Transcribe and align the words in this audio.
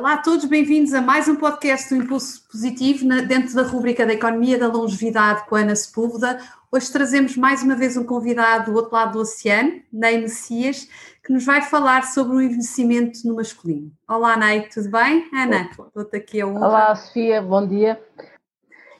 Olá 0.00 0.14
a 0.14 0.16
todos, 0.16 0.46
bem-vindos 0.46 0.94
a 0.94 1.02
mais 1.02 1.28
um 1.28 1.36
podcast 1.36 1.94
do 1.94 2.02
Impulso 2.02 2.48
Positivo, 2.50 3.06
dentro 3.28 3.54
da 3.54 3.64
rubrica 3.64 4.06
da 4.06 4.14
Economia 4.14 4.58
da 4.58 4.66
Longevidade 4.66 5.44
com 5.46 5.54
a 5.54 5.60
Ana 5.60 5.76
Sepúlveda. 5.76 6.40
Hoje 6.72 6.90
trazemos 6.90 7.36
mais 7.36 7.62
uma 7.62 7.76
vez 7.76 7.98
um 7.98 8.04
convidado 8.04 8.72
do 8.72 8.78
outro 8.78 8.94
lado 8.94 9.12
do 9.12 9.18
oceano, 9.18 9.82
Ney 9.92 10.22
Messias, 10.22 10.88
que 11.22 11.30
nos 11.30 11.44
vai 11.44 11.60
falar 11.60 12.04
sobre 12.04 12.34
o 12.34 12.40
envelhecimento 12.40 13.18
no 13.26 13.36
masculino. 13.36 13.92
Olá, 14.08 14.38
Ney, 14.38 14.70
tudo 14.72 14.90
bem? 14.90 15.28
Ana, 15.34 15.68
estou-te 15.70 16.16
aqui 16.16 16.40
a 16.40 16.46
honra. 16.46 16.66
Olá, 16.66 16.96
Sofia, 16.96 17.42
bom 17.42 17.66
dia. 17.66 18.00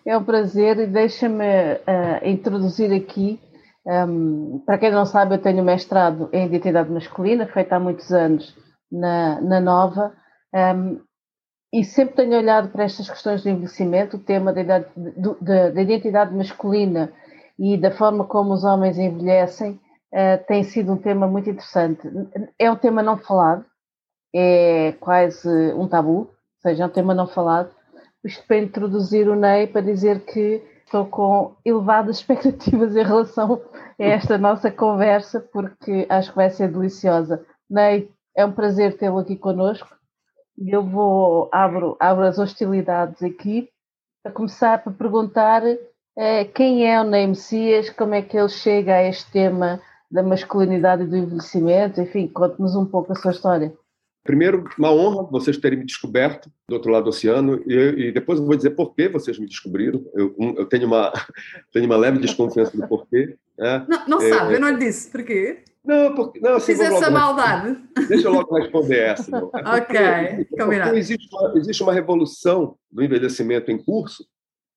É 0.04 0.18
um 0.18 0.22
prazer 0.22 0.80
e 0.80 0.86
deixa-me 0.86 1.46
uh, 1.46 2.28
introduzir 2.28 2.92
aqui. 2.92 3.40
Um, 3.86 4.62
para 4.66 4.76
quem 4.76 4.90
não 4.90 5.06
sabe, 5.06 5.34
eu 5.34 5.38
tenho 5.38 5.64
mestrado 5.64 6.28
em 6.30 6.44
identidade 6.44 6.90
masculina, 6.90 7.46
feito 7.46 7.72
há 7.72 7.80
muitos 7.80 8.12
anos 8.12 8.54
na, 8.92 9.40
na 9.40 9.60
Nova 9.62 10.19
um, 10.54 11.00
e 11.72 11.84
sempre 11.84 12.16
tenho 12.16 12.36
olhado 12.36 12.70
para 12.70 12.84
estas 12.84 13.08
questões 13.08 13.42
do 13.42 13.48
envelhecimento, 13.48 14.16
o 14.16 14.20
tema 14.20 14.52
da, 14.52 14.60
idade, 14.60 14.86
da, 15.40 15.70
da 15.70 15.82
identidade 15.82 16.34
masculina 16.34 17.12
e 17.58 17.76
da 17.76 17.92
forma 17.92 18.24
como 18.24 18.52
os 18.52 18.64
homens 18.64 18.98
envelhecem 18.98 19.78
uh, 20.12 20.44
tem 20.48 20.64
sido 20.64 20.92
um 20.92 20.96
tema 20.96 21.28
muito 21.28 21.48
interessante. 21.48 22.08
É 22.58 22.70
um 22.70 22.76
tema 22.76 23.02
não 23.02 23.16
falado, 23.16 23.64
é 24.34 24.92
quase 24.98 25.48
um 25.74 25.86
tabu, 25.86 26.18
ou 26.18 26.30
seja, 26.60 26.82
é 26.82 26.86
um 26.86 26.90
tema 26.90 27.14
não 27.14 27.28
falado. 27.28 27.70
Isto 28.24 28.44
para 28.46 28.58
introduzir 28.58 29.28
o 29.28 29.36
Ney 29.36 29.68
para 29.68 29.80
dizer 29.80 30.24
que 30.24 30.62
estou 30.84 31.06
com 31.06 31.54
elevadas 31.64 32.16
expectativas 32.18 32.96
em 32.96 33.04
relação 33.04 33.62
a 33.96 34.02
esta 34.02 34.36
nossa 34.36 34.72
conversa, 34.72 35.38
porque 35.52 36.04
acho 36.08 36.30
que 36.30 36.36
vai 36.36 36.50
ser 36.50 36.68
deliciosa. 36.68 37.46
Ney, 37.68 38.10
é 38.36 38.44
um 38.44 38.52
prazer 38.52 38.96
tê-lo 38.96 39.18
aqui 39.18 39.36
connosco 39.36 39.88
e 39.94 39.99
eu 40.68 40.82
vou, 40.82 41.48
abro, 41.52 41.96
abro 41.98 42.24
as 42.24 42.38
hostilidades 42.38 43.22
aqui, 43.22 43.68
para 44.22 44.32
começar 44.32 44.82
para 44.82 44.92
perguntar 44.92 45.62
eh, 46.16 46.44
quem 46.44 46.86
é 46.86 47.00
o 47.00 47.04
Ney 47.04 47.26
Messias, 47.26 47.88
como 47.90 48.14
é 48.14 48.22
que 48.22 48.36
ele 48.36 48.48
chega 48.48 48.94
a 48.94 49.08
este 49.08 49.30
tema 49.30 49.80
da 50.10 50.22
masculinidade 50.22 51.04
e 51.04 51.06
do 51.06 51.16
envelhecimento, 51.16 52.00
enfim, 52.00 52.26
conte-nos 52.28 52.74
um 52.74 52.84
pouco 52.84 53.12
a 53.12 53.14
sua 53.14 53.30
história. 53.30 53.72
Primeiro, 54.22 54.68
uma 54.78 54.92
honra 54.92 55.22
vocês 55.30 55.56
terem 55.56 55.78
me 55.78 55.86
descoberto 55.86 56.50
do 56.68 56.74
outro 56.74 56.90
lado 56.90 57.04
do 57.04 57.10
oceano 57.10 57.62
e, 57.66 58.08
e 58.08 58.12
depois 58.12 58.38
eu 58.38 58.44
vou 58.44 58.54
dizer 58.54 58.70
por 58.70 58.94
que 58.94 59.08
vocês 59.08 59.38
me 59.38 59.46
descobriram. 59.46 60.04
Eu, 60.14 60.34
eu 60.58 60.66
tenho, 60.66 60.86
uma, 60.86 61.10
tenho 61.72 61.86
uma 61.86 61.96
leve 61.96 62.18
desconfiança 62.18 62.76
do 62.76 62.86
porquê. 62.86 63.36
Né? 63.58 63.86
Não, 63.88 64.08
não 64.08 64.22
é, 64.22 64.28
sabe, 64.28 64.54
eu 64.54 64.60
não 64.60 64.68
lhe 64.68 64.78
disse. 64.78 65.10
Por 65.10 65.22
quê? 65.22 65.64
Não, 65.84 66.14
porque, 66.14 66.40
não 66.40 66.56
assim, 66.56 66.72
Fiz 66.72 66.80
essa 66.80 67.10
maldade. 67.10 67.78
Deixa 68.08 68.28
eu 68.28 68.32
logo 68.32 68.54
responder 68.54 68.98
essa. 68.98 69.30
Não. 69.32 69.46
ok, 69.48 70.46
combinado. 70.58 70.96
Existe 70.96 71.28
uma, 71.32 71.58
existe 71.58 71.82
uma 71.82 71.92
revolução 71.92 72.76
do 72.90 73.02
envelhecimento 73.02 73.70
em 73.70 73.82
curso, 73.82 74.24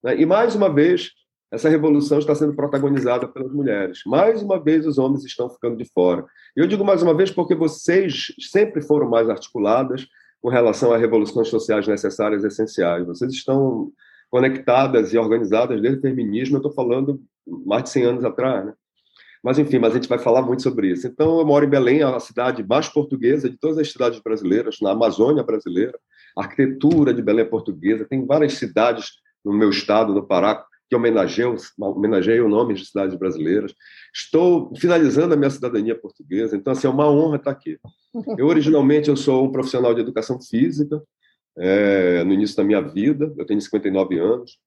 né? 0.03 0.16
e 0.19 0.25
mais 0.25 0.56
uma 0.56 0.74
vez, 0.74 1.12
essa 1.52 1.69
revolução 1.69 2.19
está 2.19 2.34
sendo 2.34 2.56
protagonizada 2.56 3.28
pelas 3.28 3.52
mulheres. 3.52 4.00
Mais 4.06 4.41
uma 4.41 4.59
vez, 4.62 4.88
os 4.88 4.97
homens 4.97 5.25
estão 5.25 5.50
ficando 5.50 5.75
de 5.75 5.86
fora. 5.86 6.25
E 6.56 6.62
eu 6.62 6.68
digo 6.68 6.86
mais 6.86 7.03
uma 7.03 7.14
vez 7.14 7.30
porque 7.30 7.53
vocês 7.53 8.34
sempre 8.50 8.81
foram 8.81 9.09
mais 9.09 9.30
articuladas 9.30 10.08
com 10.41 10.50
relação 10.50 10.91
a 10.94 10.97
revoluções 10.97 11.50
sociais 11.50 11.88
necessárias 11.88 12.44
e 12.44 12.47
essenciais. 12.47 13.06
Vocês 13.06 13.31
estão 13.31 13.91
conectadas 14.30 15.14
e 15.14 15.18
organizadas 15.18 15.80
desde 15.80 16.00
o 16.00 16.02
feminismo, 16.02 16.56
eu 16.56 16.59
estou 16.59 16.74
falando 16.74 17.22
mais 17.66 17.84
de 17.84 17.90
100 17.91 18.03
anos 18.03 18.25
atrás, 18.25 18.66
né? 18.66 18.74
Mas, 19.44 19.59
enfim, 19.59 19.78
mas 19.78 19.92
a 19.92 19.96
gente 19.96 20.08
vai 20.08 20.18
falar 20.18 20.42
muito 20.42 20.64
sobre 20.64 20.90
isso. 20.90 21.06
Então, 21.06 21.40
eu 21.40 21.46
moro 21.46 21.66
em 21.66 21.70
Belém, 21.70 22.02
a 22.02 22.20
cidade 22.20 22.66
mais 22.66 22.88
portuguesa 22.88 23.50
de 23.50 23.58
todas 23.58 23.78
as 23.78 23.92
cidades 23.92 24.20
brasileiras, 24.22 24.78
na 24.81 24.92
Amazônia 24.92 25.44
brasileira. 25.44 26.00
A 26.38 26.44
arquitetura 26.44 27.14
de 27.14 27.22
Belém 27.22 27.46
é 27.46 27.48
portuguesa. 27.48 28.06
Tem 28.06 28.26
várias 28.26 28.53
cidades 28.53 29.12
no 29.44 29.52
meu 29.52 29.70
estado, 29.70 30.14
no 30.14 30.26
Pará, 30.26 30.66
que 30.90 30.96
homenageiam, 30.96 31.56
homenageiam 31.78 32.48
nomes 32.48 32.80
de 32.80 32.86
cidades 32.86 33.18
brasileiras. 33.18 33.74
Estou 34.16 34.74
finalizando 34.78 35.34
a 35.34 35.38
minha 35.38 35.50
cidadania 35.50 36.00
portuguesa, 36.00 36.56
então, 36.56 36.72
assim, 36.72 36.88
é 36.88 36.90
uma 36.90 37.09
honra 37.09 37.36
estar 37.36 37.52
aqui. 37.52 37.78
Eu, 38.38 38.48
originalmente, 38.48 39.09
eu 39.09 39.18
sou 39.18 39.46
um 39.46 39.52
profissional 39.52 39.94
de 39.94 40.02
educação 40.02 40.40
física, 40.40 41.02
é, 41.58 42.24
no 42.24 42.34
início 42.34 42.56
da 42.56 42.64
minha 42.64 42.82
vida, 42.82 43.34
eu 43.38 43.46
tenho 43.46 43.59
59 43.59 44.18
anos, 44.20 44.58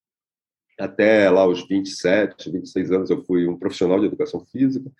até 0.78 1.30
lá 1.30 1.46
os 1.46 1.66
27, 1.66 2.50
26 2.50 2.92
anos 2.92 3.10
eu 3.10 3.22
fui 3.24 3.46
um 3.46 3.56
profissional 3.56 3.98
de 3.98 4.06
educação 4.06 4.40
física, 4.40 4.90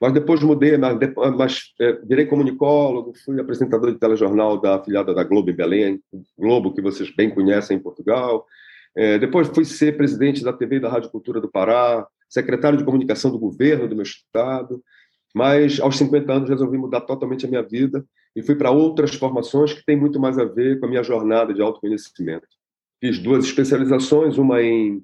mas 0.00 0.12
depois 0.12 0.42
mudei, 0.42 0.76
mas, 0.76 0.98
mas 1.36 1.74
é, 1.80 1.92
virei 2.04 2.26
comunicólogo, 2.26 3.14
fui 3.24 3.40
apresentador 3.40 3.92
de 3.92 3.98
telejornal 3.98 4.60
da 4.60 4.76
afiliada 4.76 5.14
da 5.14 5.24
Globo 5.24 5.50
em 5.50 5.54
Belém, 5.54 6.02
Globo 6.38 6.74
que 6.74 6.82
vocês 6.82 7.14
bem 7.14 7.30
conhecem 7.30 7.76
em 7.76 7.80
Portugal. 7.80 8.46
É, 8.94 9.18
depois 9.18 9.48
fui 9.48 9.64
ser 9.64 9.96
presidente 9.96 10.42
da 10.42 10.52
TV 10.52 10.76
e 10.76 10.80
da 10.80 10.88
Rádio 10.88 11.10
Cultura 11.10 11.40
do 11.40 11.50
Pará, 11.50 12.06
secretário 12.28 12.78
de 12.78 12.84
comunicação 12.84 13.30
do 13.30 13.38
governo 13.38 13.88
do 13.88 13.94
meu 13.94 14.02
estado, 14.02 14.82
mas 15.34 15.80
aos 15.80 15.96
50 15.96 16.32
anos 16.32 16.48
resolvi 16.48 16.78
mudar 16.78 17.02
totalmente 17.02 17.46
a 17.46 17.48
minha 17.48 17.62
vida 17.62 18.04
e 18.34 18.42
fui 18.42 18.54
para 18.54 18.70
outras 18.70 19.14
formações 19.14 19.72
que 19.72 19.84
têm 19.84 19.96
muito 19.96 20.20
mais 20.20 20.38
a 20.38 20.44
ver 20.44 20.78
com 20.78 20.86
a 20.86 20.88
minha 20.88 21.02
jornada 21.02 21.54
de 21.54 21.62
autoconhecimento. 21.62 22.46
Fiz 23.00 23.18
duas 23.18 23.44
especializações, 23.44 24.38
uma 24.38 24.62
em 24.62 25.02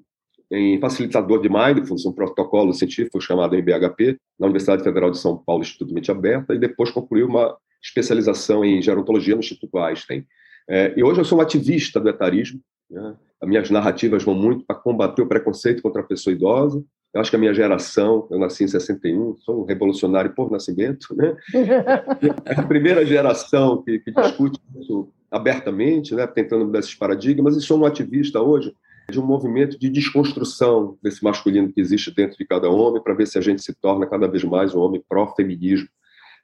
em 0.53 0.79
facilitador 0.79 1.41
de 1.41 1.49
mindfulness, 1.49 2.05
um 2.05 2.13
protocolo 2.13 2.73
científico 2.73 3.19
chamado 3.19 3.55
MBHP, 3.55 4.19
na 4.39 4.45
Universidade 4.45 4.83
Federal 4.83 5.09
de 5.09 5.17
São 5.17 5.35
Paulo, 5.35 5.63
Instituto 5.63 5.91
Mente 5.91 6.11
Aberta, 6.11 6.53
e 6.53 6.59
depois 6.59 6.91
concluiu 6.91 7.27
uma 7.27 7.57
especialização 7.81 8.63
em 8.63 8.79
gerontologia 8.79 9.33
no 9.33 9.39
Instituto 9.39 9.79
Einstein. 9.79 10.23
É, 10.69 10.93
e 10.95 11.03
hoje 11.03 11.19
eu 11.19 11.25
sou 11.25 11.39
um 11.39 11.41
ativista 11.41 11.99
do 11.99 12.07
etarismo, 12.07 12.59
né? 12.89 13.15
as 13.41 13.49
minhas 13.49 13.69
narrativas 13.71 14.23
vão 14.23 14.35
muito 14.35 14.63
para 14.63 14.75
combater 14.75 15.23
o 15.23 15.27
preconceito 15.27 15.81
contra 15.81 16.01
a 16.01 16.05
pessoa 16.05 16.33
idosa, 16.33 16.83
eu 17.13 17.21
acho 17.21 17.29
que 17.29 17.35
a 17.35 17.39
minha 17.39 17.53
geração, 17.53 18.27
eu 18.31 18.39
nasci 18.39 18.63
em 18.63 18.67
61, 18.67 19.37
sou 19.37 19.61
um 19.61 19.65
revolucionário 19.65 20.33
por 20.33 20.51
nascimento, 20.51 21.15
né? 21.15 21.35
É 22.45 22.59
a 22.59 22.63
primeira 22.63 23.05
geração 23.05 23.83
que, 23.83 23.99
que 23.99 24.11
discute 24.11 24.59
isso 24.79 25.09
abertamente, 25.29 26.15
né? 26.15 26.25
tentando 26.27 26.65
mudar 26.65 26.79
esses 26.79 26.95
paradigmas, 26.95 27.55
e 27.55 27.61
sou 27.61 27.79
um 27.79 27.85
ativista 27.85 28.39
hoje 28.41 28.73
de 29.09 29.19
um 29.19 29.25
movimento 29.25 29.77
de 29.77 29.89
desconstrução 29.89 30.97
desse 31.01 31.23
masculino 31.23 31.71
que 31.71 31.81
existe 31.81 32.13
dentro 32.13 32.37
de 32.37 32.45
cada 32.45 32.69
homem, 32.69 33.01
para 33.01 33.13
ver 33.13 33.27
se 33.27 33.37
a 33.37 33.41
gente 33.41 33.61
se 33.61 33.73
torna 33.73 34.05
cada 34.05 34.27
vez 34.27 34.43
mais 34.43 34.73
um 34.73 34.79
homem 34.79 35.03
pró-feminismo. 35.07 35.87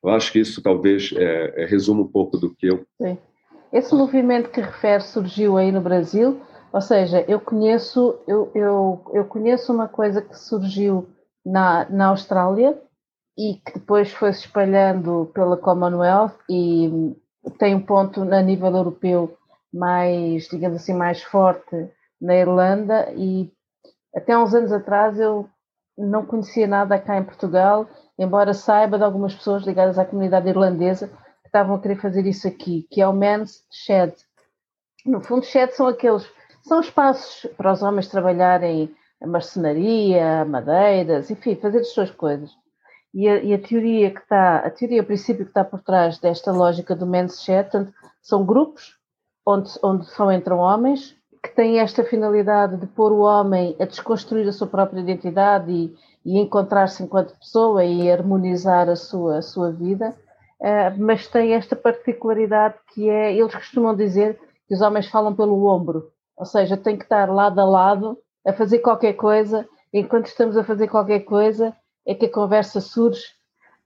Eu 0.04 0.10
acho 0.10 0.32
que 0.32 0.40
isso 0.40 0.62
talvez 0.62 1.14
é, 1.16 1.64
é, 1.64 1.66
resuma 1.66 2.02
um 2.02 2.08
pouco 2.08 2.38
do 2.38 2.54
que 2.54 2.68
eu. 2.68 2.86
Sim. 3.02 3.18
Esse 3.72 3.94
movimento 3.94 4.50
que 4.50 4.62
refere 4.62 5.04
surgiu 5.04 5.58
aí 5.58 5.72
no 5.72 5.82
Brasil, 5.82 6.42
ou 6.74 6.82
seja, 6.82 7.24
eu 7.28 7.40
conheço, 7.40 8.20
eu, 8.28 8.52
eu, 8.56 9.02
eu 9.14 9.26
conheço 9.26 9.72
uma 9.72 9.88
coisa 9.88 10.22
que 10.22 10.38
surgiu 10.38 11.08
na, 11.46 11.88
na 11.90 12.08
Austrália 12.08 12.80
e 13.38 13.56
que 13.56 13.74
depois 13.80 14.12
foi 14.12 14.34
se 14.34 14.42
espalhando 14.42 15.30
pela 15.34 15.56
Commonwealth 15.56 16.36
e 16.50 17.16
tem 17.58 17.76
um 17.76 17.82
ponto 17.82 18.22
a 18.22 18.42
nível 18.42 18.76
europeu 18.76 19.38
mais, 19.74 20.48
digamos 20.48 20.78
assim, 20.82 20.94
mais 20.94 21.22
forte 21.24 21.90
na 22.22 22.36
Irlanda 22.36 23.12
e 23.16 23.52
até 24.16 24.38
uns 24.38 24.54
anos 24.54 24.72
atrás 24.72 25.20
eu 25.20 25.50
não 25.98 26.26
conhecia 26.26 26.68
nada 26.68 26.98
cá 27.00 27.18
em 27.18 27.24
Portugal, 27.24 27.88
embora 28.18 28.54
saiba 28.54 28.98
de 28.98 29.04
algumas 29.04 29.36
pessoas 29.36 29.64
ligadas 29.64 30.00
à 30.00 30.06
comunidade 30.06 30.48
irlandesa 30.48 31.08
que 31.08 31.48
estavam 31.48 31.76
a 31.76 31.82
querer 31.82 32.00
fazer 32.02 32.26
isso 32.26 32.48
aqui, 32.48 32.88
que 32.90 33.02
é 33.02 33.08
o 33.08 33.14
Men's 33.14 33.66
Shed. 33.72 34.14
No 35.06 35.22
fundo, 35.22 35.46
shed 35.46 35.72
são 35.74 35.88
aqueles 35.88 36.30
são 36.62 36.82
espaços 36.82 37.50
para 37.58 37.72
os 37.72 37.82
homens 37.82 38.08
trabalharem 38.08 38.94
a 39.22 39.28
marcenaria, 39.28 40.46
madeiras, 40.46 41.30
enfim, 41.32 41.56
fazer 41.56 41.80
as 41.80 41.94
suas 41.94 42.12
coisas. 42.12 42.52
E 43.14 43.28
a, 43.28 43.38
e 43.38 43.54
a, 43.54 43.60
teoria 43.60 44.12
que 44.12 44.20
está, 44.20 44.58
a 44.58 44.70
teoria, 44.70 45.02
a 45.02 45.06
princípio 45.06 45.46
que 45.46 45.52
está 45.52 45.64
por 45.64 45.82
trás 45.82 46.20
desta 46.20 46.52
lógica 46.52 46.96
do 46.96 47.08
men's 47.08 47.42
chat, 47.42 47.72
são 48.22 48.46
grupos 48.46 48.98
onde, 49.46 49.72
onde 49.84 50.06
só 50.12 50.32
entram 50.32 50.60
homens 50.60 51.19
que 51.42 51.50
têm 51.50 51.80
esta 51.80 52.04
finalidade 52.04 52.78
de 52.78 52.88
pôr 52.88 53.12
o 53.12 53.20
homem 53.20 53.76
a 53.80 53.86
desconstruir 53.86 54.48
a 54.48 54.52
sua 54.52 54.68
própria 54.68 55.00
identidade 55.00 55.72
e, 55.72 55.96
e 56.26 56.38
encontrar-se 56.38 57.02
enquanto 57.02 57.38
pessoa 57.38 57.84
e 57.84 58.12
harmonizar 58.12 58.90
a 58.90 58.96
sua, 58.96 59.38
a 59.38 59.42
sua 59.42 59.72
vida, 59.72 60.16
uh, 60.60 60.96
mas 60.98 61.28
tem 61.28 61.54
esta 61.54 61.76
particularidade 61.76 62.76
que 62.94 63.10
é, 63.10 63.34
eles 63.34 63.56
costumam 63.56 63.96
dizer 63.96 64.40
que 64.68 64.74
os 64.74 64.82
homens 64.82 65.08
falam 65.08 65.34
pelo 65.34 65.66
ombro, 65.66 66.12
ou 66.36 66.46
seja, 66.46 66.78
tem 66.78 66.98
que 66.98 67.04
estar 67.04 67.32
lado 67.32 67.60
a 67.60 67.66
lado 67.66 68.18
a 68.46 68.54
fazer 68.54 68.80
qualquer 68.80 69.14
coisa, 69.14 69.68
enquanto 69.94 70.28
estamos 70.28 70.58
a 70.58 70.64
fazer 70.64 70.88
qualquer 70.88 71.22
coisa 71.22 71.76
é 72.06 72.14
que 72.14 72.26
a 72.26 72.32
conversa 72.32 72.82
surge. 72.82 73.24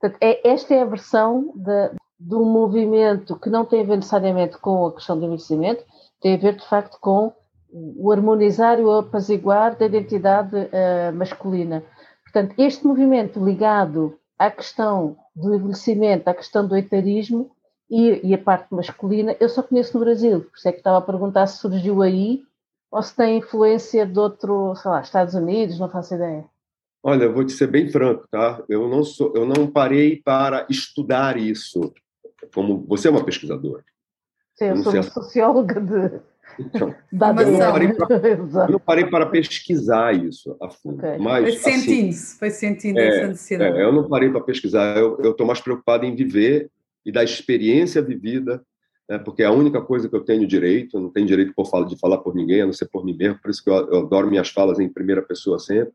Portanto, 0.00 0.18
é, 0.20 0.48
esta 0.48 0.74
é 0.74 0.82
a 0.82 0.86
versão 0.86 1.52
de, 1.54 1.90
de 2.18 2.34
um 2.34 2.44
movimento 2.44 3.38
que 3.38 3.48
não 3.48 3.64
tem 3.64 3.80
a 3.80 3.84
ver 3.84 3.96
necessariamente 3.96 4.58
com 4.58 4.86
a 4.86 4.92
questão 4.92 5.18
do 5.18 5.24
envelhecimento, 5.24 5.84
tem 6.20 6.34
a 6.34 6.38
ver 6.38 6.56
de 6.56 6.66
facto 6.66 6.98
com 7.00 7.32
o 7.74 8.12
harmonizar 8.12 8.78
e 8.78 8.82
o 8.82 8.98
apaziguar 8.98 9.76
da 9.76 9.86
identidade 9.86 10.54
uh, 10.56 11.12
masculina. 11.12 11.82
Portanto, 12.22 12.54
este 12.56 12.86
movimento 12.86 13.44
ligado 13.44 14.16
à 14.38 14.48
questão 14.48 15.16
do 15.34 15.54
envelhecimento, 15.54 16.28
à 16.28 16.34
questão 16.34 16.66
do 16.66 16.76
etarismo 16.76 17.50
e, 17.90 18.20
e, 18.28 18.32
a 18.32 18.38
parte 18.38 18.72
masculina, 18.72 19.36
eu 19.40 19.48
só 19.48 19.62
conheço 19.62 19.98
no 19.98 20.04
Brasil, 20.04 20.42
por 20.42 20.56
isso 20.56 20.68
é 20.68 20.72
que 20.72 20.78
estava 20.78 20.98
a 20.98 21.02
perguntar 21.02 21.46
se 21.46 21.58
surgiu 21.58 22.00
aí 22.00 22.42
ou 22.90 23.02
se 23.02 23.14
tem 23.14 23.38
influência 23.38 24.06
de 24.06 24.18
outro, 24.18 24.74
sei 24.76 24.90
lá, 24.90 25.00
Estados 25.00 25.34
Unidos, 25.34 25.78
não 25.78 25.90
faço 25.90 26.14
ideia. 26.14 26.44
Olha, 27.02 27.28
vou 27.28 27.44
te 27.44 27.52
ser 27.52 27.66
bem 27.66 27.90
franco, 27.90 28.26
tá? 28.30 28.62
Eu 28.68 28.88
não 28.88 29.02
sou, 29.02 29.32
eu 29.34 29.44
não 29.44 29.66
parei 29.66 30.22
para 30.22 30.64
estudar 30.70 31.36
isso. 31.36 31.92
Como 32.54 32.84
você 32.86 33.08
é 33.08 33.10
uma 33.10 33.24
pesquisadora. 33.24 33.84
Sim, 34.54 34.66
eu, 34.66 34.76
sou 34.76 34.92
uma 34.92 35.02
socióloga 35.02 35.80
de 35.80 36.20
então, 36.58 36.94
eu, 37.12 37.50
não 37.50 37.58
parei 37.58 37.92
para, 37.92 38.16
eu 38.28 38.72
não 38.72 38.80
parei 38.80 39.06
para 39.06 39.26
pesquisar 39.26 40.14
isso 40.14 40.56
a 40.60 40.70
fundo. 40.70 40.98
Okay. 40.98 41.18
Mas, 41.18 41.60
foi 41.60 41.72
sentindo 41.72 42.08
assim, 42.10 42.38
foi 42.38 42.50
sentindo 42.50 42.98
é, 42.98 43.08
essa 43.08 43.26
necessidade. 43.28 43.78
É, 43.78 43.82
eu 43.82 43.92
não 43.92 44.08
parei 44.08 44.30
para 44.30 44.40
pesquisar, 44.40 44.96
eu 44.96 45.30
estou 45.30 45.46
mais 45.46 45.60
preocupado 45.60 46.04
em 46.04 46.14
viver 46.14 46.70
e 47.04 47.12
da 47.12 47.22
experiência 47.24 48.00
vivida, 48.00 48.62
né, 49.08 49.18
porque 49.18 49.42
é 49.42 49.46
a 49.46 49.52
única 49.52 49.80
coisa 49.80 50.08
que 50.08 50.14
eu 50.14 50.24
tenho 50.24 50.46
direito, 50.46 50.96
eu 50.96 51.00
não 51.00 51.10
tenho 51.10 51.26
direito 51.26 51.52
por 51.54 51.66
falar, 51.66 51.86
de 51.86 51.98
falar 51.98 52.18
por 52.18 52.34
ninguém, 52.34 52.62
a 52.62 52.66
não 52.66 52.72
ser 52.72 52.86
por 52.86 53.04
mim 53.04 53.16
mesmo, 53.16 53.38
por 53.40 53.50
isso 53.50 53.62
que 53.62 53.70
eu, 53.70 53.74
eu 53.74 54.00
adoro 54.00 54.30
minhas 54.30 54.48
falas 54.48 54.78
em 54.78 54.88
primeira 54.88 55.22
pessoa 55.22 55.58
sempre. 55.58 55.92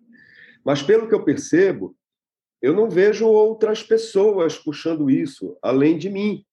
Mas, 0.63 0.83
pelo 0.83 1.07
que 1.07 1.15
eu 1.15 1.23
percebo, 1.23 1.95
eu 2.61 2.73
não 2.73 2.89
vejo 2.89 3.25
outras 3.25 3.81
pessoas 3.81 4.57
puxando 4.57 5.09
isso, 5.09 5.57
além 5.61 5.97
de 5.97 6.09
mim. 6.09 6.43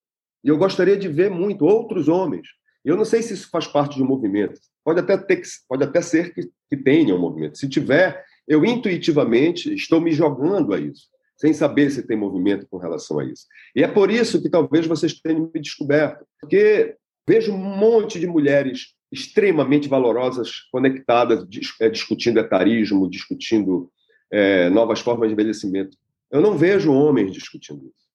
E 0.44 0.48
eu 0.48 0.56
gostaria 0.56 0.96
de 0.96 1.08
ver 1.08 1.28
muito 1.28 1.64
outros 1.64 2.08
homens 2.08 2.46
eu 2.88 2.96
não 2.96 3.04
sei 3.04 3.22
se 3.22 3.34
isso 3.34 3.48
faz 3.50 3.66
parte 3.66 3.96
de 3.96 4.02
um 4.02 4.06
movimento. 4.06 4.60
Pode 4.84 5.00
até, 5.00 5.16
ter, 5.16 5.42
pode 5.68 5.82
até 5.82 6.00
ser 6.00 6.32
que, 6.32 6.48
que 6.70 6.76
tenha 6.76 7.14
um 7.14 7.18
movimento. 7.18 7.58
Se 7.58 7.68
tiver, 7.68 8.24
eu 8.46 8.64
intuitivamente 8.64 9.74
estou 9.74 10.00
me 10.00 10.12
jogando 10.12 10.72
a 10.72 10.78
isso, 10.78 11.08
sem 11.36 11.52
saber 11.52 11.90
se 11.90 12.06
tem 12.06 12.16
movimento 12.16 12.66
com 12.70 12.78
relação 12.78 13.18
a 13.18 13.24
isso. 13.24 13.46
E 13.74 13.82
é 13.82 13.88
por 13.88 14.10
isso 14.10 14.40
que 14.40 14.48
talvez 14.48 14.86
vocês 14.86 15.14
tenham 15.20 15.50
me 15.52 15.60
descoberto, 15.60 16.24
porque 16.40 16.94
vejo 17.28 17.52
um 17.52 17.58
monte 17.58 18.20
de 18.20 18.26
mulheres 18.26 18.94
extremamente 19.10 19.88
valorosas, 19.88 20.60
conectadas, 20.70 21.44
é, 21.80 21.88
discutindo 21.88 22.38
etarismo, 22.38 23.10
discutindo 23.10 23.90
é, 24.30 24.68
novas 24.70 25.00
formas 25.00 25.28
de 25.28 25.34
envelhecimento. 25.34 25.96
Eu 26.30 26.40
não 26.40 26.56
vejo 26.56 26.92
homens 26.92 27.32
discutindo 27.32 27.84
isso. 27.86 28.05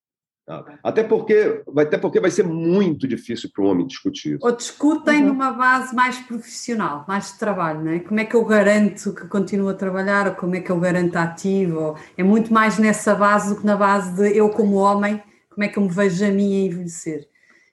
Tá? 0.59 0.79
Até 0.83 1.03
porque, 1.03 1.63
até 1.77 1.97
porque 1.97 2.19
vai 2.19 2.29
ser 2.29 2.43
muito 2.43 3.07
difícil 3.07 3.49
para 3.53 3.63
o 3.63 3.67
homem 3.67 3.87
discutir 3.87 4.35
isso. 4.35 4.45
Ou 4.45 4.51
discutem 4.53 5.21
uhum. 5.21 5.27
numa 5.29 5.51
base 5.51 5.95
mais 5.95 6.19
profissional, 6.19 7.05
mais 7.07 7.31
de 7.31 7.39
trabalho, 7.39 7.85
não 7.85 7.91
é? 7.91 7.99
Como 7.99 8.19
é 8.19 8.25
que 8.25 8.35
eu 8.35 8.43
garanto 8.43 9.13
que 9.13 9.27
continuo 9.27 9.69
a 9.69 9.73
trabalhar, 9.73 10.27
ou 10.27 10.35
como 10.35 10.55
é 10.55 10.59
que 10.59 10.69
eu 10.69 10.77
garanto 10.77 11.15
ativo? 11.15 11.95
É 12.17 12.23
muito 12.23 12.53
mais 12.53 12.77
nessa 12.77 13.15
base 13.15 13.53
do 13.53 13.61
que 13.61 13.65
na 13.65 13.77
base 13.77 14.13
de 14.13 14.37
eu, 14.37 14.49
como 14.49 14.75
homem, 14.75 15.23
como 15.49 15.63
é 15.63 15.69
que 15.69 15.79
eu 15.79 15.83
me 15.83 15.89
vejo 15.89 16.25
a 16.25 16.29
mim 16.29 16.63
a 16.63 16.65
envelhecer. 16.65 17.29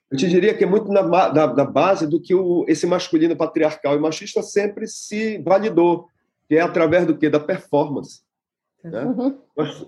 Eu 0.09 0.17
te 0.17 0.27
diria 0.27 0.53
que 0.53 0.63
é 0.63 0.67
muito 0.67 0.87
na, 0.87 1.03
na, 1.03 1.53
na 1.53 1.65
base 1.65 2.07
do 2.07 2.19
que 2.19 2.33
o, 2.33 2.63
esse 2.67 2.87
masculino 2.87 3.35
patriarcal 3.35 3.95
e 3.95 3.99
machista 3.99 4.41
sempre 4.41 4.87
se 4.87 5.37
validou, 5.39 6.07
que 6.47 6.55
é 6.55 6.61
através 6.61 7.05
do 7.05 7.17
que? 7.17 7.29
Da 7.29 7.39
performance. 7.39 8.21
Né? 8.83 9.03
Uhum. 9.03 9.37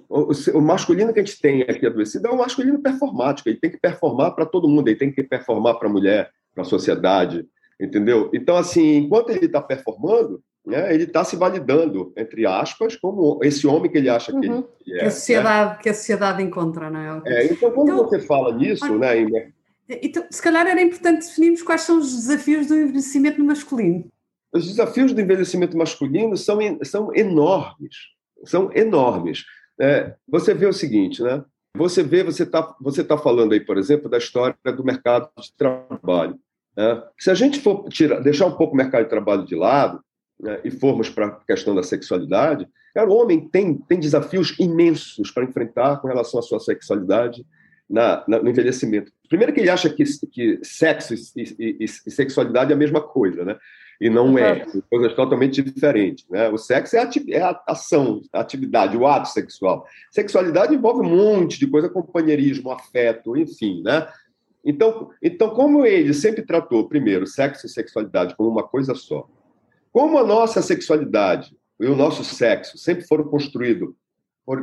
O, 0.09 0.57
o, 0.57 0.61
masculino 0.61 1.13
que 1.13 1.19
a 1.19 1.23
gente 1.23 1.39
tem 1.39 1.61
aqui 1.61 1.85
adoecido 1.85 2.27
é 2.27 2.31
um 2.31 2.37
masculino 2.37 2.79
performático, 2.79 3.47
ele 3.47 3.59
tem 3.59 3.71
que 3.71 3.79
performar 3.79 4.31
para 4.35 4.45
todo 4.45 4.67
mundo, 4.67 4.87
ele 4.89 4.97
tem 4.97 5.11
que 5.11 5.23
performar 5.23 5.75
para 5.75 5.87
a 5.87 5.91
mulher, 5.91 6.29
para 6.53 6.63
a 6.63 6.65
sociedade, 6.65 7.47
entendeu? 7.79 8.29
Então, 8.33 8.57
assim, 8.57 8.97
enquanto 8.97 9.29
ele 9.29 9.45
está 9.45 9.61
performando, 9.61 10.43
né, 10.65 10.93
ele 10.93 11.05
está 11.05 11.23
se 11.23 11.37
validando, 11.37 12.11
entre 12.17 12.45
aspas, 12.45 12.95
como 12.97 13.39
esse 13.43 13.65
homem 13.65 13.89
que 13.89 13.97
ele 13.97 14.09
acha 14.09 14.31
que 14.31 14.47
uhum. 14.47 14.67
ele 14.85 14.97
é. 14.97 14.99
Que 14.99 15.05
a, 15.05 15.11
sociedade, 15.11 15.71
né? 15.71 15.79
que 15.81 15.89
a 15.89 15.93
sociedade 15.93 16.43
encontra, 16.43 16.89
não 16.89 16.99
é? 16.99 17.21
é 17.27 17.45
então, 17.45 17.71
quando 17.71 17.93
então, 17.93 18.09
você 18.09 18.19
fala 18.19 18.53
nisso, 18.53 18.85
olha, 18.85 19.25
né, 19.25 19.53
então, 20.01 20.25
se 20.29 20.41
calhar 20.41 20.67
era 20.67 20.81
importante 20.81 21.25
definirmos 21.25 21.61
quais 21.63 21.81
são 21.81 21.97
os 21.97 22.13
desafios 22.13 22.67
do 22.67 22.75
envelhecimento 22.75 23.39
no 23.39 23.45
masculino. 23.45 24.05
Os 24.53 24.67
desafios 24.67 25.13
do 25.13 25.19
envelhecimento 25.19 25.77
masculino 25.77 26.37
são, 26.37 26.59
são 26.83 27.13
enormes 27.15 27.95
são 28.43 28.71
enormes. 28.73 29.43
É, 29.79 30.13
você 30.27 30.53
vê 30.53 30.65
o 30.65 30.73
seguinte, 30.73 31.21
né? 31.21 31.43
Você 31.75 32.03
vê, 32.03 32.23
você 32.23 32.43
está 32.43 32.75
você 32.81 33.03
tá 33.03 33.17
falando 33.17 33.53
aí, 33.53 33.59
por 33.59 33.77
exemplo, 33.77 34.09
da 34.09 34.17
história 34.17 34.55
do 34.65 34.83
mercado 34.83 35.29
de 35.39 35.53
trabalho. 35.55 36.37
Né? 36.75 37.03
Se 37.19 37.31
a 37.31 37.33
gente 37.33 37.59
for 37.59 37.87
tirar, 37.89 38.19
deixar 38.19 38.45
um 38.45 38.55
pouco 38.55 38.73
o 38.73 38.77
mercado 38.77 39.03
de 39.03 39.09
trabalho 39.09 39.45
de 39.45 39.55
lado 39.55 40.01
né, 40.39 40.59
e 40.63 40.71
formos 40.71 41.09
para 41.09 41.27
a 41.27 41.31
questão 41.45 41.73
da 41.73 41.83
sexualidade, 41.83 42.67
cara, 42.93 43.09
o 43.09 43.15
homem 43.15 43.47
tem, 43.47 43.77
tem 43.77 43.99
desafios 43.99 44.57
imensos 44.59 45.31
para 45.31 45.43
enfrentar 45.43 45.97
com 46.01 46.07
relação 46.07 46.39
à 46.39 46.43
sua 46.43 46.59
sexualidade 46.59 47.45
na, 47.89 48.23
na, 48.27 48.41
no 48.41 48.49
envelhecimento. 48.49 49.11
Primeiro 49.31 49.53
que 49.53 49.61
ele 49.61 49.69
acha 49.69 49.89
que, 49.89 50.03
que 50.27 50.59
sexo 50.61 51.13
e, 51.13 51.55
e, 51.57 51.85
e, 51.85 51.87
sexualidade 51.87 52.73
é 52.73 52.75
a 52.75 52.77
mesma 52.77 52.99
coisa, 52.99 53.45
né? 53.45 53.57
e 53.97 54.09
não 54.09 54.37
é. 54.37 54.65
São 54.65 54.83
coisas 54.89 55.13
totalmente 55.13 55.61
diferentes. 55.61 56.27
Né? 56.27 56.49
O 56.49 56.57
sexo 56.57 56.97
é 56.97 56.99
a, 56.99 57.09
é 57.29 57.41
a 57.41 57.63
ação, 57.65 58.19
a 58.33 58.41
atividade, 58.41 58.97
o 58.97 59.07
ato 59.07 59.29
sexual. 59.29 59.87
Sexualidade 60.11 60.75
envolve 60.75 60.99
um 60.99 61.09
monte 61.15 61.57
de 61.57 61.65
coisa, 61.65 61.87
companheirismo, 61.87 62.71
afeto, 62.71 63.37
enfim. 63.37 63.81
Né? 63.81 64.05
Então, 64.65 65.11
então, 65.23 65.51
como 65.51 65.85
ele 65.85 66.13
sempre 66.13 66.41
tratou, 66.41 66.89
primeiro, 66.89 67.25
sexo 67.25 67.67
e 67.67 67.69
sexualidade 67.69 68.35
como 68.35 68.49
uma 68.49 68.67
coisa 68.67 68.93
só, 68.95 69.29
como 69.93 70.17
a 70.17 70.25
nossa 70.25 70.61
sexualidade 70.61 71.55
e 71.79 71.85
o 71.85 71.95
nosso 71.95 72.21
sexo 72.25 72.77
sempre 72.77 73.07
foram 73.07 73.23
construídos, 73.23 73.95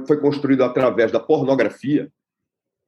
foi 0.06 0.20
construído 0.20 0.62
através 0.62 1.10
da 1.10 1.18
pornografia, 1.18 2.12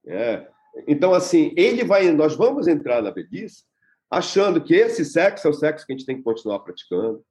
é, 0.06 0.46
então, 0.86 1.12
assim, 1.12 1.52
ele 1.56 1.84
vai, 1.84 2.10
nós 2.12 2.36
vamos 2.36 2.68
entrar 2.68 3.02
na 3.02 3.10
velhice 3.10 3.64
achando 4.10 4.60
que 4.60 4.74
esse 4.74 5.04
sexo 5.04 5.46
é 5.46 5.50
o 5.50 5.54
sexo 5.54 5.86
que 5.86 5.92
a 5.92 5.96
gente 5.96 6.06
tem 6.06 6.16
que 6.16 6.24
continuar 6.24 6.58
praticando, 6.60 7.22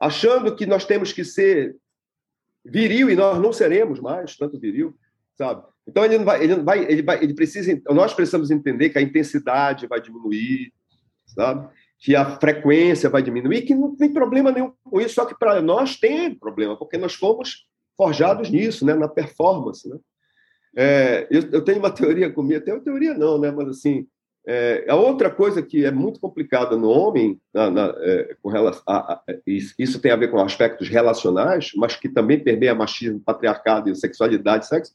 achando 0.00 0.54
que 0.54 0.66
nós 0.66 0.84
temos 0.84 1.12
que 1.12 1.24
ser 1.24 1.76
viril 2.64 3.08
e 3.08 3.14
nós 3.14 3.38
não 3.40 3.52
seremos 3.52 4.00
mais 4.00 4.36
tanto 4.36 4.58
viril, 4.58 4.96
sabe? 5.36 5.62
Então 5.86 6.04
ele 6.04 6.18
não 6.18 6.24
vai, 6.24 6.42
ele 6.42 6.56
não 6.56 6.64
vai, 6.64 6.84
ele 6.84 7.02
vai, 7.02 7.22
ele 7.22 7.34
precisa, 7.34 7.80
nós 7.90 8.12
precisamos 8.12 8.50
entender 8.50 8.90
que 8.90 8.98
a 8.98 9.02
intensidade 9.02 9.86
vai 9.86 10.00
diminuir, 10.00 10.72
sabe? 11.26 11.68
Que 12.00 12.16
a 12.16 12.38
frequência 12.38 13.08
vai 13.08 13.22
diminuir, 13.22 13.62
que 13.62 13.74
não 13.74 13.94
tem 13.94 14.12
problema 14.12 14.50
nenhum 14.50 14.72
com 14.82 15.00
isso, 15.00 15.14
só 15.14 15.24
que 15.24 15.38
para 15.38 15.62
nós 15.62 15.96
tem 15.96 16.34
problema, 16.34 16.76
porque 16.76 16.96
nós 16.96 17.14
fomos 17.14 17.68
forjados 17.96 18.50
nisso, 18.50 18.84
né, 18.84 18.94
na 18.94 19.08
performance, 19.08 19.88
né? 19.88 19.98
É, 20.76 21.26
eu, 21.30 21.42
eu, 21.52 21.62
tenho 21.62 21.78
uma 21.78 21.90
teoria 21.90 22.30
comigo, 22.30 22.64
tenho 22.64 22.76
uma 22.76 22.82
teoria 22.82 23.14
não, 23.14 23.38
né, 23.38 23.50
mas 23.50 23.68
assim, 23.68 24.06
é, 24.46 24.84
a 24.88 24.94
outra 24.94 25.30
coisa 25.30 25.62
que 25.62 25.84
é 25.84 25.90
muito 25.90 26.20
complicada 26.20 26.76
no 26.76 26.88
homem, 26.88 27.40
na, 27.52 27.70
na, 27.70 27.94
é, 27.98 28.36
com 28.42 28.50
relação 28.50 28.82
a, 28.86 29.14
a, 29.14 29.22
isso 29.46 30.00
tem 30.00 30.10
a 30.10 30.16
ver 30.16 30.30
com 30.30 30.38
aspectos 30.38 30.88
relacionais, 30.88 31.70
mas 31.76 31.96
que 31.96 32.08
também 32.08 32.42
permeia 32.42 32.74
machismo, 32.74 33.20
patriarcado 33.20 33.88
e 33.88 33.96
sexualidade, 33.96 34.66
sexo, 34.66 34.92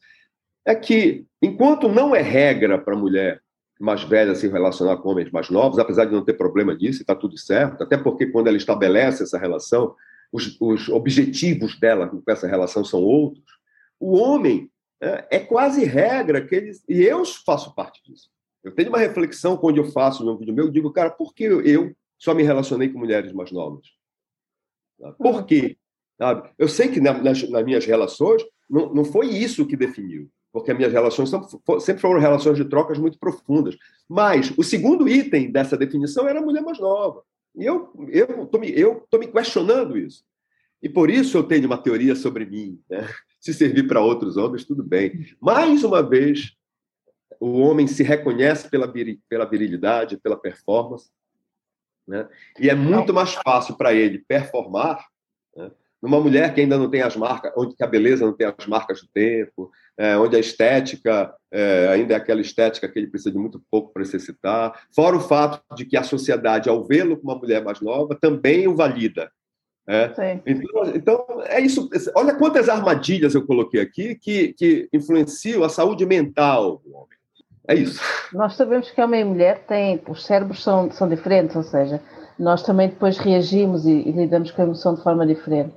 é 0.66 0.76
que 0.76 1.26
enquanto 1.42 1.88
não 1.88 2.16
é 2.16 2.22
regra 2.22 2.78
para 2.78 2.94
a 2.94 2.98
mulher 2.98 3.42
mais 3.80 4.04
velha 4.04 4.36
se 4.36 4.48
relacionar 4.48 4.98
com 4.98 5.10
homens 5.10 5.32
mais 5.32 5.50
novos, 5.50 5.80
apesar 5.80 6.06
de 6.06 6.12
não 6.12 6.24
ter 6.24 6.34
problema 6.34 6.76
disso, 6.76 7.02
está 7.02 7.16
tudo 7.16 7.38
certo, 7.38 7.82
até 7.82 7.98
porque 7.98 8.28
quando 8.28 8.48
ela 8.48 8.58
estabelece 8.58 9.24
essa 9.24 9.38
relação, 9.38 9.96
os, 10.32 10.58
os 10.60 10.90
objetivos 10.90 11.80
dela 11.80 12.08
com 12.08 12.22
essa 12.28 12.46
relação 12.46 12.84
são 12.84 13.02
outros. 13.02 13.46
O 14.00 14.18
homem 14.18 14.70
é, 15.02 15.28
é 15.32 15.40
quase 15.40 15.84
regra 15.86 16.46
que 16.46 16.56
eles, 16.56 16.84
e 16.88 17.02
eu 17.02 17.24
faço 17.26 17.74
parte 17.74 18.02
disso 18.04 18.30
eu 18.64 18.72
tenho 18.72 18.90
uma 18.90 18.98
reflexão 18.98 19.58
quando 19.58 19.78
eu 19.78 19.86
faço 19.86 20.30
um 20.30 20.38
vídeo 20.38 20.54
meu, 20.54 20.66
eu 20.66 20.72
digo, 20.72 20.92
cara, 20.92 21.10
por 21.10 21.34
que 21.34 21.44
eu 21.44 21.96
só 22.18 22.34
me 22.34 22.44
relacionei 22.44 22.90
com 22.90 23.00
mulheres 23.00 23.32
mais 23.34 23.52
novas? 23.52 23.88
Tá? 25.00 25.12
Por 25.14 25.46
quê? 25.46 25.78
Sabe? 26.18 26.50
Eu 26.58 26.68
sei 26.68 26.90
que 26.90 27.00
nas, 27.00 27.50
nas 27.50 27.66
minhas 27.66 27.86
relações 27.86 28.44
não, 28.70 28.94
não 28.94 29.06
foi 29.06 29.28
isso 29.28 29.66
que 29.66 29.78
definiu, 29.78 30.30
porque 30.52 30.72
as 30.72 30.78
minhas 30.78 30.92
relações 30.92 31.32
sempre 31.80 32.02
foram 32.02 32.20
relações 32.20 32.58
de 32.58 32.66
trocas 32.66 32.98
muito 32.98 33.18
profundas. 33.18 33.78
Mas 34.08 34.52
o 34.58 34.64
segundo 34.64 35.08
item 35.08 35.52
dessa 35.52 35.78
definição 35.78 36.28
era 36.28 36.40
a 36.40 36.44
mulher 36.44 36.62
mais 36.62 36.80
nova. 36.80 37.24
E 37.56 37.66
eu 37.66 37.94
estou 38.44 38.60
me, 38.60 38.70
eu 38.78 39.08
tô 39.10 39.18
me 39.18 39.28
questionando 39.28 39.98
isso. 39.98 40.24
E 40.82 40.90
por 40.90 41.10
isso 41.10 41.38
eu 41.38 41.44
tenho 41.44 41.66
uma 41.66 41.78
teoria 41.78 42.16
sobre 42.16 42.46
mim. 42.46 42.80
Né? 42.90 43.08
Se 43.40 43.54
servir 43.54 43.88
para 43.88 44.02
outros 44.02 44.38
homens, 44.38 44.66
tudo 44.66 44.84
bem. 44.84 45.28
Mais 45.40 45.84
uma 45.84 46.02
vez, 46.02 46.54
o 47.40 47.60
homem 47.60 47.88
se 47.88 48.04
reconhece 48.04 48.70
pela, 48.70 48.92
pela 49.30 49.46
virilidade, 49.46 50.18
pela 50.18 50.38
performance. 50.38 51.10
Né? 52.08 52.28
E 52.60 52.70
é 52.70 52.76
muito 52.76 53.14
mais 53.14 53.34
fácil 53.36 53.78
para 53.78 53.94
ele 53.94 54.24
performar 54.28 55.06
né? 55.56 55.72
numa 56.02 56.20
mulher 56.20 56.54
que 56.54 56.62
ainda 56.62 56.78
não 56.78 56.90
tem 56.90 57.02
as 57.02 57.16
marcas, 57.16 57.52
onde 57.56 57.76
a 57.80 57.88
beleza 57.88 58.26
não 58.26 58.34
tem 58.34 58.48
as 58.48 58.66
marcas 58.66 59.02
do 59.02 59.08
tempo, 59.08 59.72
é, 59.98 60.18
onde 60.18 60.36
a 60.36 60.40
estética 60.40 61.34
é, 61.52 61.88
ainda 61.90 62.14
é 62.14 62.18
aquela 62.18 62.42
estética 62.42 62.88
que 62.88 62.98
ele 62.98 63.08
precisa 63.08 63.32
de 63.32 63.38
muito 63.38 63.62
pouco 63.70 63.94
para 63.94 64.02
exercitar. 64.02 64.88
Fora 64.96 65.18
o 65.18 65.22
fato 65.22 65.62
de 65.76 65.86
que 65.86 65.98
a 65.98 66.04
sociedade, 66.04 66.70
ao 66.70 66.86
vê-lo 66.86 67.18
com 67.18 67.24
uma 67.24 67.38
mulher 67.38 67.64
mais 67.64 67.82
nova, 67.82 68.18
também 68.20 68.68
o 68.68 68.76
valida. 68.76 69.32
É. 69.92 70.40
Então, 70.46 70.86
então, 70.94 71.26
é 71.48 71.60
isso. 71.60 71.90
Olha 72.16 72.36
quantas 72.36 72.70
armadilhas 72.70 73.34
eu 73.34 73.44
coloquei 73.44 73.82
aqui 73.82 74.14
que, 74.14 74.54
que 74.54 74.88
influenciam 74.94 75.64
a 75.64 75.70
saúde 75.70 76.06
mental 76.06 76.80
do 76.86 76.96
homem. 76.96 77.18
É 77.68 77.74
isso. 77.74 78.00
Nós 78.32 78.54
sabemos 78.56 78.92
que 78.92 79.02
homem 79.02 79.22
e 79.22 79.26
mulher 79.26 79.66
têm, 79.66 80.00
os 80.08 80.24
cérebros 80.24 80.62
são, 80.62 80.92
são 80.92 81.10
diferentes, 81.10 81.56
ou 81.56 81.64
seja, 81.64 82.00
nós 82.38 82.62
também 82.62 82.90
depois 82.90 83.18
reagimos 83.18 83.88
e, 83.88 83.92
e 83.92 84.12
lidamos 84.12 84.52
com 84.52 84.62
a 84.62 84.66
emoção 84.66 84.94
de 84.94 85.02
forma 85.02 85.26
diferente. 85.26 85.74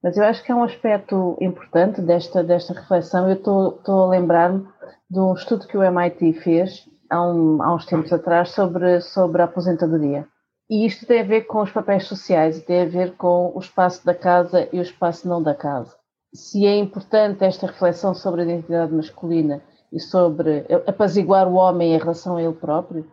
Mas 0.00 0.16
eu 0.16 0.22
acho 0.22 0.44
que 0.44 0.52
é 0.52 0.54
um 0.54 0.62
aspecto 0.62 1.36
importante 1.40 2.00
desta, 2.00 2.44
desta 2.44 2.72
reflexão. 2.72 3.28
Eu 3.28 3.34
estou 3.34 4.04
a 4.04 4.08
lembrar-me 4.08 4.64
de 5.10 5.18
um 5.18 5.34
estudo 5.34 5.66
que 5.66 5.76
o 5.76 5.82
MIT 5.82 6.34
fez 6.34 6.88
há, 7.10 7.20
um, 7.20 7.60
há 7.60 7.74
uns 7.74 7.84
tempos 7.84 8.12
atrás 8.12 8.50
sobre, 8.50 9.00
sobre 9.00 9.42
a 9.42 9.46
aposentadoria. 9.46 10.24
E 10.68 10.84
isto 10.84 11.06
tem 11.06 11.20
a 11.20 11.24
ver 11.24 11.42
com 11.42 11.62
os 11.62 11.70
papéis 11.70 12.04
sociais, 12.04 12.60
tem 12.62 12.82
a 12.82 12.86
ver 12.86 13.16
com 13.16 13.52
o 13.54 13.58
espaço 13.60 14.04
da 14.04 14.14
casa 14.14 14.68
e 14.72 14.78
o 14.78 14.82
espaço 14.82 15.28
não 15.28 15.40
da 15.40 15.54
casa. 15.54 15.94
Se 16.34 16.66
é 16.66 16.76
importante 16.76 17.44
esta 17.44 17.68
reflexão 17.68 18.14
sobre 18.14 18.42
a 18.42 18.44
identidade 18.44 18.92
masculina 18.92 19.62
e 19.92 20.00
sobre 20.00 20.66
apaziguar 20.86 21.46
o 21.46 21.54
homem 21.54 21.94
em 21.94 21.98
relação 21.98 22.36
a 22.36 22.42
ele 22.42 22.52
próprio, 22.52 23.08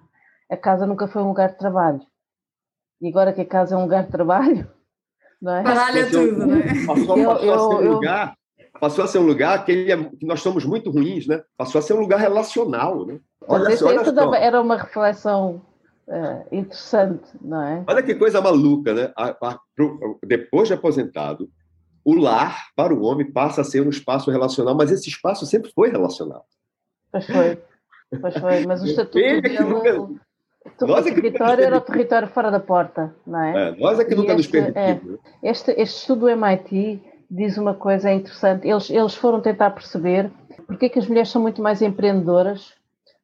a 0.52 0.58
casa 0.58 0.88
nunca 0.88 1.08
foi 1.08 1.22
um 1.22 1.28
lugar 1.28 1.52
de 1.52 1.58
trabalho. 1.60 2.02
E 3.00 3.08
agora 3.08 3.32
que 3.32 3.42
a 3.42 3.46
casa 3.46 3.76
é 3.76 3.78
um 3.78 3.84
lugar 3.84 4.06
de 4.06 4.12
trabalho, 4.12 4.68
não 5.40 5.56
é? 5.56 6.06
Tudo, 6.10 6.48
né? 6.48 6.86
Passou, 6.88 7.18
eu, 7.18 7.30
passou, 7.30 7.46
eu, 7.46 7.54
a 7.54 7.60
ser 7.60 7.76
um 7.76 7.82
eu... 7.84 7.94
lugar, 7.94 8.34
passou 8.80 9.04
a 9.04 9.08
ser 9.08 9.20
um 9.20 9.26
lugar 9.26 9.64
que, 9.64 9.72
ele 9.72 9.92
é, 9.92 10.04
que 10.04 10.26
nós 10.26 10.42
somos 10.42 10.66
muito 10.66 10.90
ruins, 10.90 11.28
né? 11.28 11.44
Passou 11.56 11.78
a 11.78 11.82
ser 11.84 11.94
um 11.94 12.00
lugar 12.00 12.20
relacional, 12.20 13.06
né? 13.06 13.20
Olha, 13.48 13.78
só, 13.78 13.88
olha 13.88 14.04
só. 14.04 14.34
Era 14.34 14.60
uma 14.60 14.78
reflexão 14.78 15.62
uh, 16.08 16.48
interessante, 16.52 17.30
não 17.42 17.62
é? 17.62 17.84
Olha 17.88 18.04
que 18.04 18.16
coisa 18.16 18.42
maluca, 18.42 18.94
né? 18.94 19.14
Depois 20.26 20.68
de 20.68 20.74
aposentado, 20.74 21.50
o 22.04 22.16
lar 22.16 22.70
para 22.76 22.94
o 22.94 23.04
homem 23.04 23.32
passa 23.32 23.62
a 23.62 23.64
ser 23.64 23.86
um 23.86 23.90
espaço 23.90 24.30
relacional, 24.30 24.76
mas 24.76 24.92
esse 24.92 25.10
espaço 25.10 25.46
sempre 25.46 25.72
foi 25.74 25.90
relacional. 25.90 26.46
Pois 27.12 27.26
foi, 27.26 27.64
pois 28.22 28.38
foi, 28.38 28.66
mas 28.66 28.82
o 28.82 28.86
estatuto 28.88 29.18
dele... 29.18 29.60
Nunca 29.60 30.24
nós 30.82 31.06
o 31.06 31.14
território 31.14 31.62
é 31.62 31.66
era 31.66 31.78
o 31.78 31.82
território 31.82 32.28
fora 32.28 32.50
da 32.50 32.60
porta, 32.60 33.14
não 33.28 33.42
é? 33.42 33.70
é 33.70 33.76
nós 33.76 34.00
é 34.00 34.06
que 34.06 34.16
nunca 34.16 34.34
este, 34.34 34.38
nos 34.38 34.48
permitimos. 34.48 35.20
É, 35.44 35.50
este, 35.50 35.72
este 35.72 36.00
estudo 36.00 36.22
do 36.22 36.30
MIT 36.30 37.02
diz 37.30 37.58
uma 37.58 37.74
coisa 37.74 38.12
interessante. 38.12 38.68
Eles, 38.68 38.90
eles 38.90 39.14
foram 39.14 39.42
tentar 39.42 39.72
perceber 39.72 40.32
porque 40.66 40.86
é 40.86 40.90
que 40.90 41.00
as 41.00 41.08
mulheres 41.08 41.30
são 41.30 41.42
muito 41.42 41.62
mais 41.62 41.82
empreendedoras 41.82 42.74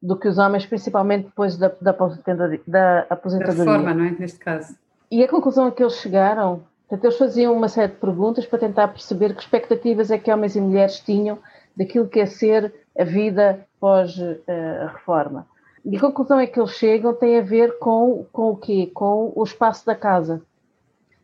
do 0.02 0.16
que 0.16 0.28
os 0.28 0.38
homens, 0.38 0.66
principalmente 0.66 1.26
depois 1.26 1.58
da, 1.58 1.72
da 1.82 1.92
aposentadoria. 1.92 2.62
Da, 2.66 3.06
aposentadoria. 3.10 3.66
da 3.66 3.72
forma, 3.72 3.94
não 3.94 4.06
é? 4.06 4.12
Neste 4.12 4.40
caso. 4.40 4.76
E 5.12 5.24
a 5.24 5.28
conclusão 5.28 5.68
a 5.68 5.72
que 5.72 5.84
eles 5.84 5.96
chegaram, 5.96 6.62
portanto, 6.88 7.06
eles 7.06 7.18
faziam 7.18 7.54
uma 7.54 7.68
série 7.68 7.92
de 7.92 7.98
perguntas 7.98 8.46
para 8.46 8.60
tentar 8.60 8.88
perceber 8.90 9.34
que 9.36 9.42
expectativas 9.42 10.12
é 10.12 10.18
que 10.18 10.32
homens 10.32 10.56
e 10.56 10.62
mulheres 10.62 11.00
tinham 11.00 11.40
daquilo 11.76 12.08
que 12.08 12.20
é 12.20 12.26
ser 12.26 12.74
a 12.98 13.04
vida 13.04 13.66
pós-reforma. 13.80 15.42
Uh, 15.42 15.92
e 15.92 15.98
a 15.98 16.00
conclusão 16.00 16.40
é 16.40 16.46
que 16.46 16.60
eles 16.60 16.72
chegam 16.72 17.14
tem 17.14 17.40
a 17.40 17.42
ver 17.42 17.80
com, 17.80 18.26
com 18.32 18.52
o 18.52 18.56
quê? 18.56 18.92
Com 18.94 19.32
o 19.36 19.44
espaço 19.44 19.86
da 19.86 19.96
casa. 19.96 20.42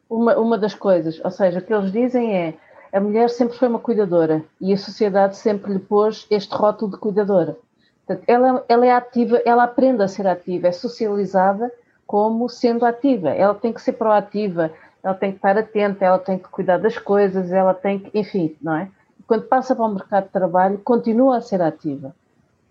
Uma, 0.10 0.38
uma 0.38 0.58
das 0.58 0.74
coisas, 0.74 1.20
ou 1.24 1.32
seja, 1.32 1.60
o 1.60 1.62
que 1.62 1.74
eles 1.74 1.91
dizem 1.91 2.36
é 2.36 2.53
a 2.94 3.00
mulher 3.00 3.29
sempre 3.29 3.58
foi 3.58 3.67
uma 3.67 3.79
cuidadora 3.79 4.44
e 4.62 4.72
a 4.72 4.77
sociedade 4.77 5.36
sempre 5.36 5.74
lhe 5.74 5.79
pôs 5.79 6.25
este 6.29 6.55
rótulo 6.55 6.91
de 6.91 6.98
cuidadora. 6.98 7.58
Portanto, 8.06 8.24
ela, 8.28 8.66
ela 8.68 8.86
é 8.86 8.92
ativa, 8.92 9.42
ela 9.46 9.64
aprende 9.64 10.04
a 10.04 10.08
ser 10.08 10.28
ativa, 10.28 10.68
é 10.68 10.72
socializada 10.72 11.72
como 12.06 12.48
sendo 12.48 12.86
ativa. 12.86 13.30
Ela 13.30 13.56
tem 13.56 13.74
que 13.74 13.82
ser 13.82 13.94
proativa, 13.94 14.72
ela 15.04 15.16
tem 15.16 15.32
que 15.32 15.38
estar 15.38 15.58
atenta, 15.58 16.06
ela 16.06 16.20
tem 16.20 16.38
que 16.38 16.48
cuidar 16.50 16.78
das 16.78 16.98
coisas, 16.98 17.52
ela 17.52 17.74
tem 17.74 18.00
que, 18.00 18.18
enfim, 18.18 18.56
não 18.62 18.76
é? 18.76 18.90
Quando 19.28 19.46
passa 19.46 19.76
para 19.76 19.86
o 19.86 19.94
mercado 19.94 20.26
de 20.26 20.32
trabalho, 20.32 20.78
continua 20.84 21.38
a 21.38 21.42
ser 21.42 21.62
ativa 21.62 22.14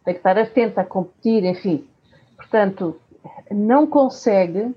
tem 0.04 0.14
que 0.14 0.20
estar 0.20 0.38
atenta 0.38 0.82
a 0.82 0.84
competir, 0.84 1.44
enfim. 1.44 1.86
Portanto, 2.36 3.00
não 3.50 3.86
consegue, 3.86 4.74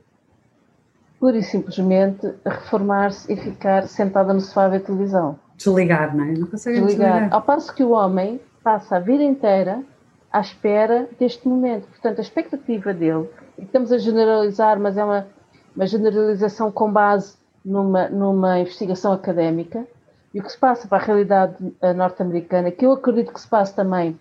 pura 1.20 1.38
e 1.38 1.44
simplesmente, 1.44 2.34
reformar-se 2.46 3.32
e 3.32 3.36
ficar 3.36 3.88
sentada 3.88 4.34
no 4.34 4.40
sofá 4.40 4.66
a 4.66 4.70
ver 4.70 4.80
televisão. 4.82 5.38
Desligar, 5.58 6.16
não 6.16 6.24
é? 6.24 6.32
Não 6.32 6.48
consegue 6.48 6.80
desligar. 6.80 7.14
desligar. 7.14 7.34
Ao 7.34 7.42
passo 7.42 7.74
que 7.76 7.84
o 7.84 7.92
homem 7.92 8.40
passa 8.64 8.98
a 8.98 9.00
vida 9.00 9.24
inteira 9.24 9.84
à 10.32 10.40
espera 10.40 11.08
deste 11.20 11.48
momento. 11.48 11.88
Portanto, 11.88 12.20
a 12.20 12.22
expectativa 12.22 12.94
dele, 12.94 13.30
e 13.58 13.64
estamos 13.64 13.92
a 13.92 13.98
generalizar, 13.98 14.80
mas 14.80 14.98
é 14.98 15.04
uma, 15.04 15.28
uma 15.76 15.88
generalização 15.88 16.72
com 16.72 16.92
base 16.92 17.36
numa, 17.64 18.08
numa 18.10 18.60
investigação 18.60 19.12
académica, 19.12 19.86
e 20.34 20.40
o 20.40 20.44
que 20.44 20.52
se 20.52 20.58
passa 20.58 20.88
para 20.88 21.02
a 21.02 21.06
realidade 21.06 21.56
eh, 21.82 21.94
norte-americana, 21.94 22.70
que 22.70 22.86
eu 22.86 22.92
acredito 22.92 23.34
que 23.34 23.42
se 23.42 23.48
passa 23.48 23.74
também 23.74 24.20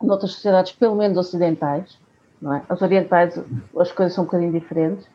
noutras 0.00 0.32
sociedades, 0.32 0.72
pelo 0.72 0.94
menos 0.94 1.18
ocidentais, 1.18 1.98
não 2.40 2.54
é? 2.54 2.62
As 2.68 2.80
orientais, 2.80 3.38
as 3.78 3.92
coisas 3.92 4.14
são 4.14 4.24
um 4.24 4.26
bocadinho 4.26 4.52
diferentes, 4.52 5.06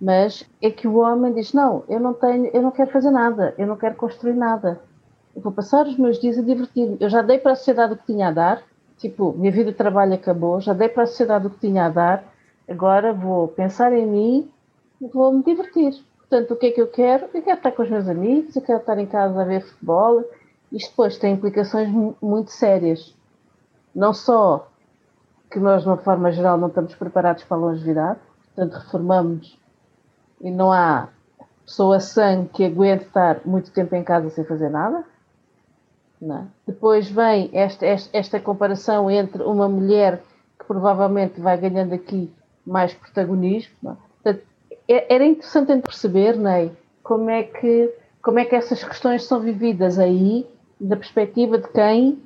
mas 0.00 0.48
é 0.62 0.70
que 0.70 0.86
o 0.86 0.98
homem 0.98 1.32
diz: 1.32 1.52
Não, 1.52 1.82
eu 1.88 1.98
não 1.98 2.14
tenho, 2.14 2.46
eu 2.46 2.62
não 2.62 2.70
quero 2.70 2.90
fazer 2.90 3.10
nada, 3.10 3.54
eu 3.58 3.66
não 3.66 3.76
quero 3.76 3.96
construir 3.96 4.34
nada. 4.34 4.80
Eu 5.34 5.42
vou 5.42 5.52
passar 5.52 5.86
os 5.86 5.96
meus 5.96 6.18
dias 6.20 6.38
a 6.38 6.42
divertir-me. 6.42 6.96
Eu 7.00 7.08
já 7.08 7.22
dei 7.22 7.38
para 7.38 7.52
a 7.52 7.56
sociedade 7.56 7.94
o 7.94 7.96
que 7.96 8.06
tinha 8.06 8.28
a 8.28 8.32
dar, 8.32 8.62
tipo, 8.98 9.32
minha 9.36 9.52
vida 9.52 9.70
de 9.70 9.76
trabalho 9.76 10.14
acabou, 10.14 10.60
já 10.60 10.72
dei 10.72 10.88
para 10.88 11.04
a 11.04 11.06
sociedade 11.06 11.46
o 11.46 11.50
que 11.50 11.60
tinha 11.60 11.86
a 11.86 11.88
dar, 11.88 12.24
agora 12.68 13.12
vou 13.12 13.48
pensar 13.48 13.92
em 13.92 14.06
mim 14.06 14.50
vou 15.00 15.32
me 15.32 15.44
divertir. 15.44 15.94
Portanto, 16.18 16.52
o 16.52 16.56
que 16.56 16.66
é 16.66 16.70
que 16.72 16.80
eu 16.80 16.88
quero? 16.88 17.26
Eu 17.32 17.42
quero 17.42 17.56
estar 17.56 17.72
com 17.72 17.82
os 17.82 17.88
meus 17.88 18.08
amigos, 18.08 18.54
eu 18.56 18.62
quero 18.62 18.80
estar 18.80 18.98
em 18.98 19.06
casa 19.06 19.40
a 19.40 19.44
ver 19.44 19.62
futebol. 19.62 20.24
Isto 20.72 20.90
depois 20.90 21.16
tem 21.16 21.34
implicações 21.34 21.88
muito 22.20 22.50
sérias 22.50 23.16
não 23.98 24.14
só 24.14 24.68
que 25.50 25.58
nós, 25.58 25.82
de 25.82 25.88
uma 25.88 25.96
forma 25.96 26.30
geral, 26.30 26.56
não 26.56 26.68
estamos 26.68 26.94
preparados 26.94 27.42
para 27.42 27.56
a 27.56 27.60
longevidade, 27.60 28.20
portanto, 28.54 28.80
reformamos 28.80 29.58
e 30.40 30.50
não 30.50 30.70
há 30.70 31.08
pessoa 31.64 31.98
sã 31.98 32.44
que 32.44 32.64
aguente 32.64 33.04
estar 33.04 33.40
muito 33.44 33.72
tempo 33.72 33.94
em 33.96 34.04
casa 34.04 34.30
sem 34.30 34.44
fazer 34.44 34.68
nada. 34.68 35.04
É? 36.20 36.42
Depois 36.66 37.08
vem 37.08 37.48
esta, 37.52 37.86
esta, 37.86 38.16
esta, 38.16 38.40
comparação 38.40 39.10
entre 39.10 39.42
uma 39.42 39.68
mulher 39.68 40.20
que 40.58 40.64
provavelmente 40.64 41.40
vai 41.40 41.56
ganhando 41.56 41.94
aqui 41.94 42.32
mais 42.66 42.92
protagonismo. 42.92 43.72
É? 43.90 43.94
Portanto, 44.22 44.46
é, 44.88 45.14
era 45.14 45.24
interessante 45.24 45.80
perceber 45.80 46.36
né, 46.36 46.70
como, 47.04 47.30
é 47.30 47.44
que, 47.44 47.94
como 48.20 48.38
é 48.40 48.44
que 48.44 48.56
essas 48.56 48.82
questões 48.82 49.24
são 49.24 49.38
vividas 49.40 49.98
aí, 49.98 50.44
da 50.80 50.96
perspectiva 50.96 51.58
de 51.58 51.68
quem 51.68 52.20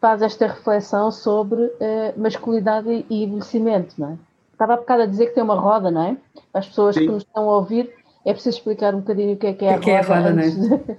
faz 0.00 0.22
esta 0.22 0.46
reflexão 0.46 1.10
sobre 1.10 1.60
uh, 1.62 2.14
masculinidade 2.16 3.04
e 3.08 3.24
envelhecimento, 3.24 3.94
não 3.98 4.10
é? 4.10 4.16
Estava 4.52 4.74
há 4.74 4.76
bocado 4.76 5.02
a 5.02 5.06
dizer 5.06 5.26
que 5.26 5.34
tem 5.34 5.42
uma 5.42 5.54
roda, 5.54 5.90
não 5.90 6.02
é? 6.02 6.16
Para 6.50 6.60
as 6.60 6.68
pessoas 6.68 6.94
Sim. 6.94 7.02
que 7.02 7.12
nos 7.12 7.22
estão 7.22 7.48
a 7.50 7.56
ouvir, 7.56 7.92
é 8.24 8.32
preciso 8.32 8.56
explicar 8.56 8.94
um 8.94 9.00
bocadinho 9.00 9.34
o 9.34 9.36
que 9.36 9.46
é 9.48 9.52
que 9.52 9.64
é 9.64 9.74
a, 9.74 9.78
que 9.78 9.90
roda. 9.90 10.12
É 10.12 10.14
a 10.14 10.18
roda 10.18 10.32
não 10.32 10.42
é? 10.42 10.98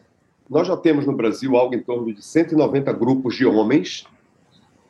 Nós 0.50 0.68
já 0.68 0.78
temos 0.78 1.06
no 1.06 1.14
Brasil 1.14 1.58
algo 1.58 1.76
em 1.76 1.82
torno 1.82 2.14
de 2.14 2.22
190 2.22 2.92
grupos 2.94 3.36
de 3.36 3.46
homens 3.46 4.06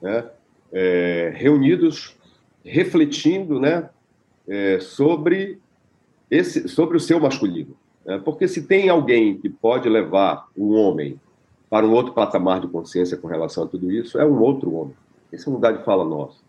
né, 0.01 0.25
é, 0.71 1.33
reunidos, 1.35 2.15
refletindo 2.63 3.59
né, 3.59 3.89
é, 4.47 4.79
sobre, 4.79 5.59
esse, 6.29 6.67
sobre 6.67 6.97
o 6.97 6.99
seu 6.99 7.19
masculino. 7.19 7.75
Né? 8.05 8.21
Porque 8.23 8.47
se 8.47 8.63
tem 8.63 8.89
alguém 8.89 9.37
que 9.37 9.49
pode 9.49 9.89
levar 9.89 10.47
um 10.55 10.75
homem 10.75 11.19
para 11.69 11.85
um 11.85 11.91
outro 11.91 12.13
patamar 12.13 12.61
de 12.61 12.67
consciência 12.67 13.17
com 13.17 13.27
relação 13.27 13.63
a 13.63 13.67
tudo 13.67 13.91
isso, 13.91 14.19
é 14.19 14.25
um 14.25 14.39
outro 14.39 14.73
homem. 14.73 14.95
Esse 15.31 15.47
é 15.47 15.51
um 15.51 15.55
lugar 15.55 15.77
de 15.77 15.83
fala 15.83 16.05
nosso. 16.05 16.41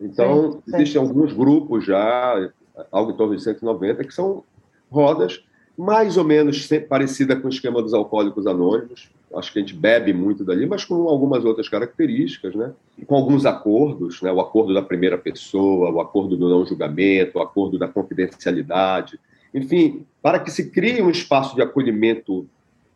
Então, 0.00 0.52
sim, 0.52 0.58
sim. 0.66 0.76
existem 0.76 1.00
alguns 1.00 1.32
grupos 1.32 1.84
já, 1.84 2.50
algo 2.90 3.12
em 3.12 3.16
torno 3.16 3.36
de 3.36 3.42
190, 3.42 4.04
que 4.04 4.14
são 4.14 4.42
rodas 4.90 5.44
mais 5.76 6.16
ou 6.16 6.24
menos 6.24 6.68
parecida 6.88 7.34
com 7.34 7.46
o 7.46 7.50
esquema 7.50 7.82
dos 7.82 7.94
alcoólicos 7.94 8.46
anônimos. 8.46 9.10
Acho 9.34 9.52
que 9.52 9.58
a 9.58 9.62
gente 9.62 9.74
bebe 9.74 10.12
muito 10.12 10.44
dali, 10.44 10.66
mas 10.66 10.84
com 10.84 11.08
algumas 11.08 11.44
outras 11.44 11.68
características, 11.68 12.54
né? 12.54 12.72
Com 13.06 13.16
alguns 13.16 13.46
acordos, 13.46 14.20
né? 14.20 14.30
O 14.30 14.40
acordo 14.40 14.74
da 14.74 14.82
primeira 14.82 15.16
pessoa, 15.16 15.90
o 15.90 16.00
acordo 16.00 16.36
do 16.36 16.48
não 16.48 16.66
julgamento, 16.66 17.38
o 17.38 17.42
acordo 17.42 17.78
da 17.78 17.88
confidencialidade. 17.88 19.18
Enfim, 19.54 20.04
para 20.20 20.38
que 20.38 20.50
se 20.50 20.70
crie 20.70 21.00
um 21.00 21.10
espaço 21.10 21.54
de 21.54 21.62
acolhimento 21.62 22.46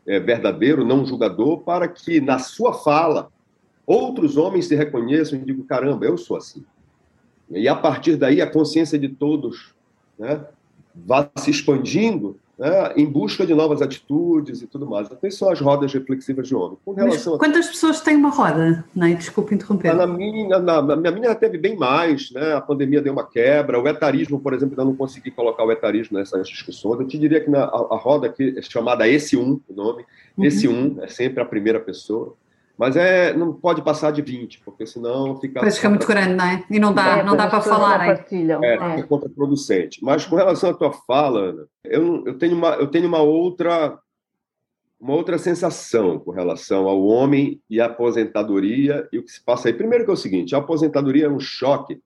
é, 0.06 0.20
verdadeiro, 0.20 0.84
não 0.84 1.06
julgador, 1.06 1.60
para 1.60 1.88
que 1.88 2.20
na 2.20 2.38
sua 2.38 2.74
fala 2.74 3.30
outros 3.86 4.36
homens 4.36 4.66
se 4.66 4.74
reconheçam 4.74 5.38
e 5.38 5.42
digam: 5.42 5.64
caramba, 5.64 6.04
eu 6.04 6.18
sou 6.18 6.36
assim. 6.36 6.62
E 7.50 7.66
a 7.66 7.74
partir 7.74 8.16
daí 8.16 8.42
a 8.42 8.50
consciência 8.50 8.98
de 8.98 9.08
todos 9.08 9.74
né, 10.18 10.44
vá 10.94 11.30
se 11.36 11.50
expandindo 11.50 12.38
né, 12.58 12.92
em 12.96 13.04
busca 13.04 13.46
de 13.46 13.54
novas 13.54 13.82
atitudes 13.82 14.62
e 14.62 14.66
tudo 14.66 14.86
mais. 14.86 15.08
Então, 15.10 15.30
são 15.30 15.50
as 15.50 15.60
rodas 15.60 15.92
reflexivas 15.92 16.48
de 16.48 16.54
homem. 16.54 16.78
Com 16.84 16.92
relação 16.92 17.32
Mas 17.32 17.40
quantas 17.40 17.66
a... 17.66 17.68
pessoas 17.68 18.00
têm 18.00 18.16
uma 18.16 18.30
roda? 18.30 18.84
Né? 18.94 19.14
Desculpe 19.14 19.54
interromper. 19.54 19.94
Na 19.94 20.06
minha, 20.06 20.58
na, 20.58 20.82
na, 20.82 21.10
minha 21.10 21.34
teve 21.34 21.58
bem 21.58 21.76
mais, 21.76 22.30
né? 22.32 22.54
a 22.54 22.60
pandemia 22.60 23.02
deu 23.02 23.12
uma 23.12 23.26
quebra, 23.26 23.80
o 23.80 23.86
etarismo, 23.86 24.40
por 24.40 24.54
exemplo, 24.54 24.72
ainda 24.72 24.84
não 24.84 24.96
consegui 24.96 25.30
colocar 25.30 25.64
o 25.64 25.72
etarismo 25.72 26.18
nessas 26.18 26.48
discussões. 26.48 27.00
Eu 27.00 27.06
te 27.06 27.18
diria 27.18 27.40
que 27.40 27.50
na, 27.50 27.64
a, 27.64 27.88
a 27.90 27.96
roda 27.96 28.26
aqui 28.26 28.54
é 28.56 28.62
chamada 28.62 29.06
Esse 29.06 29.36
Um, 29.36 29.60
o 29.68 29.74
nome, 29.74 30.04
uhum. 30.36 30.44
Esse 30.44 30.66
Um 30.66 30.96
é 31.02 31.08
sempre 31.08 31.42
a 31.42 31.46
primeira 31.46 31.78
pessoa. 31.78 32.34
Mas 32.78 32.94
é, 32.94 33.32
não 33.32 33.54
pode 33.54 33.82
passar 33.82 34.10
de 34.10 34.20
20, 34.20 34.60
porque 34.60 34.86
senão 34.86 35.40
fica. 35.40 35.60
Parece 35.60 35.80
que 35.80 35.86
é 35.86 35.88
muito 35.88 36.06
grande, 36.06 36.34
não 36.34 36.44
é? 36.44 36.64
E 36.70 36.78
não 36.78 36.92
dá, 36.92 37.18
é, 37.18 37.22
não 37.22 37.34
dá 37.34 37.46
para 37.46 37.62
falar. 37.62 38.06
É, 38.06 38.24
é, 38.62 39.00
é 39.00 39.02
contraproducente. 39.02 40.04
Mas 40.04 40.26
com 40.26 40.36
relação 40.36 40.70
à 40.70 40.74
tua 40.74 40.92
fala, 40.92 41.40
Ana, 41.40 41.66
eu, 41.84 42.26
eu, 42.26 42.38
tenho, 42.38 42.54
uma, 42.54 42.74
eu 42.74 42.86
tenho 42.86 43.08
uma 43.08 43.20
outra 43.20 43.98
uma 44.98 45.14
outra 45.14 45.38
sensação 45.38 46.18
com 46.18 46.30
relação 46.30 46.88
ao 46.88 47.02
homem 47.04 47.60
e 47.68 47.80
à 47.80 47.86
aposentadoria 47.86 49.06
e 49.12 49.18
o 49.18 49.22
que 49.22 49.30
se 49.30 49.42
passa 49.42 49.68
aí. 49.68 49.74
Primeiro 49.74 50.04
que 50.04 50.10
é 50.10 50.14
o 50.14 50.16
seguinte, 50.16 50.54
a 50.54 50.58
aposentadoria 50.58 51.26
é 51.26 51.30
um 51.30 51.40
choque. 51.40 52.00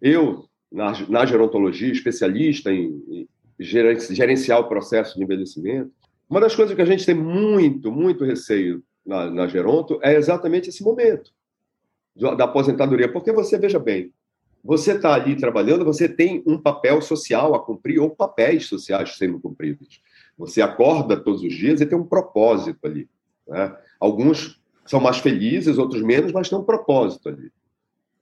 Eu, 0.00 0.44
na, 0.70 0.92
na 1.08 1.26
gerontologia, 1.26 1.90
especialista 1.90 2.70
em, 2.70 3.02
em 3.08 3.28
gerenciar 3.58 4.60
o 4.60 4.68
processo 4.68 5.16
de 5.16 5.24
envelhecimento, 5.24 5.90
uma 6.28 6.40
das 6.40 6.54
coisas 6.54 6.76
que 6.76 6.82
a 6.82 6.86
gente 6.86 7.06
tem 7.06 7.14
muito, 7.14 7.90
muito 7.90 8.24
receio 8.24 8.82
na, 9.08 9.30
na 9.30 9.46
Geronto 9.46 9.98
é 10.02 10.14
exatamente 10.14 10.68
esse 10.68 10.84
momento 10.84 11.32
da 12.14 12.44
aposentadoria. 12.44 13.10
Porque 13.10 13.32
você, 13.32 13.56
veja 13.58 13.78
bem, 13.78 14.12
você 14.62 14.92
está 14.92 15.14
ali 15.14 15.34
trabalhando, 15.34 15.84
você 15.84 16.06
tem 16.06 16.42
um 16.46 16.58
papel 16.58 17.00
social 17.00 17.54
a 17.54 17.64
cumprir, 17.64 17.98
ou 17.98 18.10
papéis 18.10 18.66
sociais 18.66 19.16
sendo 19.16 19.40
cumpridos. 19.40 20.02
Você 20.36 20.60
acorda 20.60 21.16
todos 21.16 21.42
os 21.42 21.54
dias 21.54 21.80
e 21.80 21.86
tem 21.86 21.96
um 21.96 22.04
propósito 22.04 22.86
ali. 22.86 23.08
Né? 23.46 23.74
Alguns 23.98 24.60
são 24.84 25.00
mais 25.00 25.18
felizes, 25.18 25.78
outros 25.78 26.02
menos, 26.02 26.30
mas 26.30 26.50
tem 26.50 26.58
um 26.58 26.64
propósito 26.64 27.30
ali. 27.30 27.50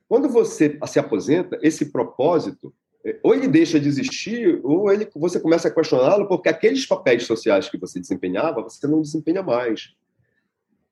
Quando 0.08 0.28
você 0.28 0.78
se 0.86 0.98
aposenta, 1.00 1.58
esse 1.62 1.86
propósito, 1.86 2.72
é, 3.04 3.18
ou 3.24 3.34
ele 3.34 3.48
deixa 3.48 3.80
de 3.80 3.88
existir, 3.88 4.60
ou 4.62 4.92
ele, 4.92 5.08
você 5.16 5.40
começa 5.40 5.66
a 5.66 5.70
questioná-lo, 5.70 6.28
porque 6.28 6.48
aqueles 6.48 6.86
papéis 6.86 7.24
sociais 7.24 7.68
que 7.68 7.76
você 7.76 7.98
desempenhava, 7.98 8.62
você 8.62 8.86
não 8.86 9.02
desempenha 9.02 9.42
mais. 9.42 9.95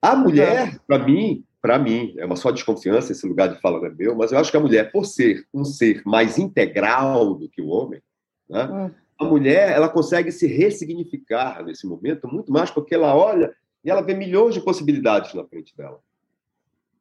A 0.05 0.15
mulher, 0.15 0.79
para 0.87 0.99
mim, 0.99 1.43
para 1.63 1.79
mim, 1.79 2.15
é 2.19 2.27
uma 2.27 2.37
só 2.37 2.51
desconfiança, 2.51 3.11
esse 3.11 3.27
lugar 3.27 3.49
de 3.49 3.59
fala 3.59 3.79
não 3.79 3.87
é 3.87 3.91
meu, 3.91 4.15
mas 4.15 4.33
eu 4.33 4.39
acho 4.39 4.51
que 4.51 4.57
a 4.59 4.61
mulher, 4.61 4.93
por 4.93 5.07
ser 5.07 5.47
um 5.53 5.65
ser 5.65 6.03
mais 6.05 6.37
integral 6.37 7.33
do 7.33 7.49
que 7.49 7.63
o 7.63 7.69
homem, 7.69 8.03
né, 8.47 8.67
hum. 8.67 8.91
a 9.19 9.25
mulher 9.25 9.71
ela 9.71 9.89
consegue 9.89 10.31
se 10.31 10.47
ressignificar 10.47 11.65
nesse 11.65 11.87
momento 11.87 12.29
muito 12.29 12.53
mais 12.53 12.71
porque 12.71 12.95
ela 12.95 13.17
olha 13.17 13.57
e 13.83 13.91
ela 13.91 14.03
vê 14.03 14.13
milhões 14.13 14.53
de 14.53 14.61
possibilidades 14.61 15.33
na 15.33 15.43
frente 15.45 15.75
dela. 15.75 15.99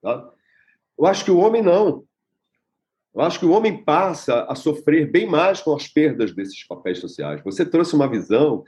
Tá? 0.02 0.30
Eu 0.98 1.06
acho 1.06 1.26
que 1.26 1.32
o 1.32 1.40
homem 1.40 1.62
não. 1.62 2.06
Eu 3.14 3.20
acho 3.20 3.38
que 3.38 3.46
o 3.46 3.52
homem 3.52 3.84
passa 3.84 4.46
a 4.46 4.56
sofrer 4.56 5.12
bem 5.12 5.28
mais 5.28 5.62
com 5.62 5.76
as 5.76 5.90
perdas 5.90 6.34
desses 6.34 6.66
papéis 6.66 7.00
sociais. 7.00 7.42
Você 7.44 7.66
trouxe 7.66 7.96
uma 7.96 8.08
visão 8.08 8.64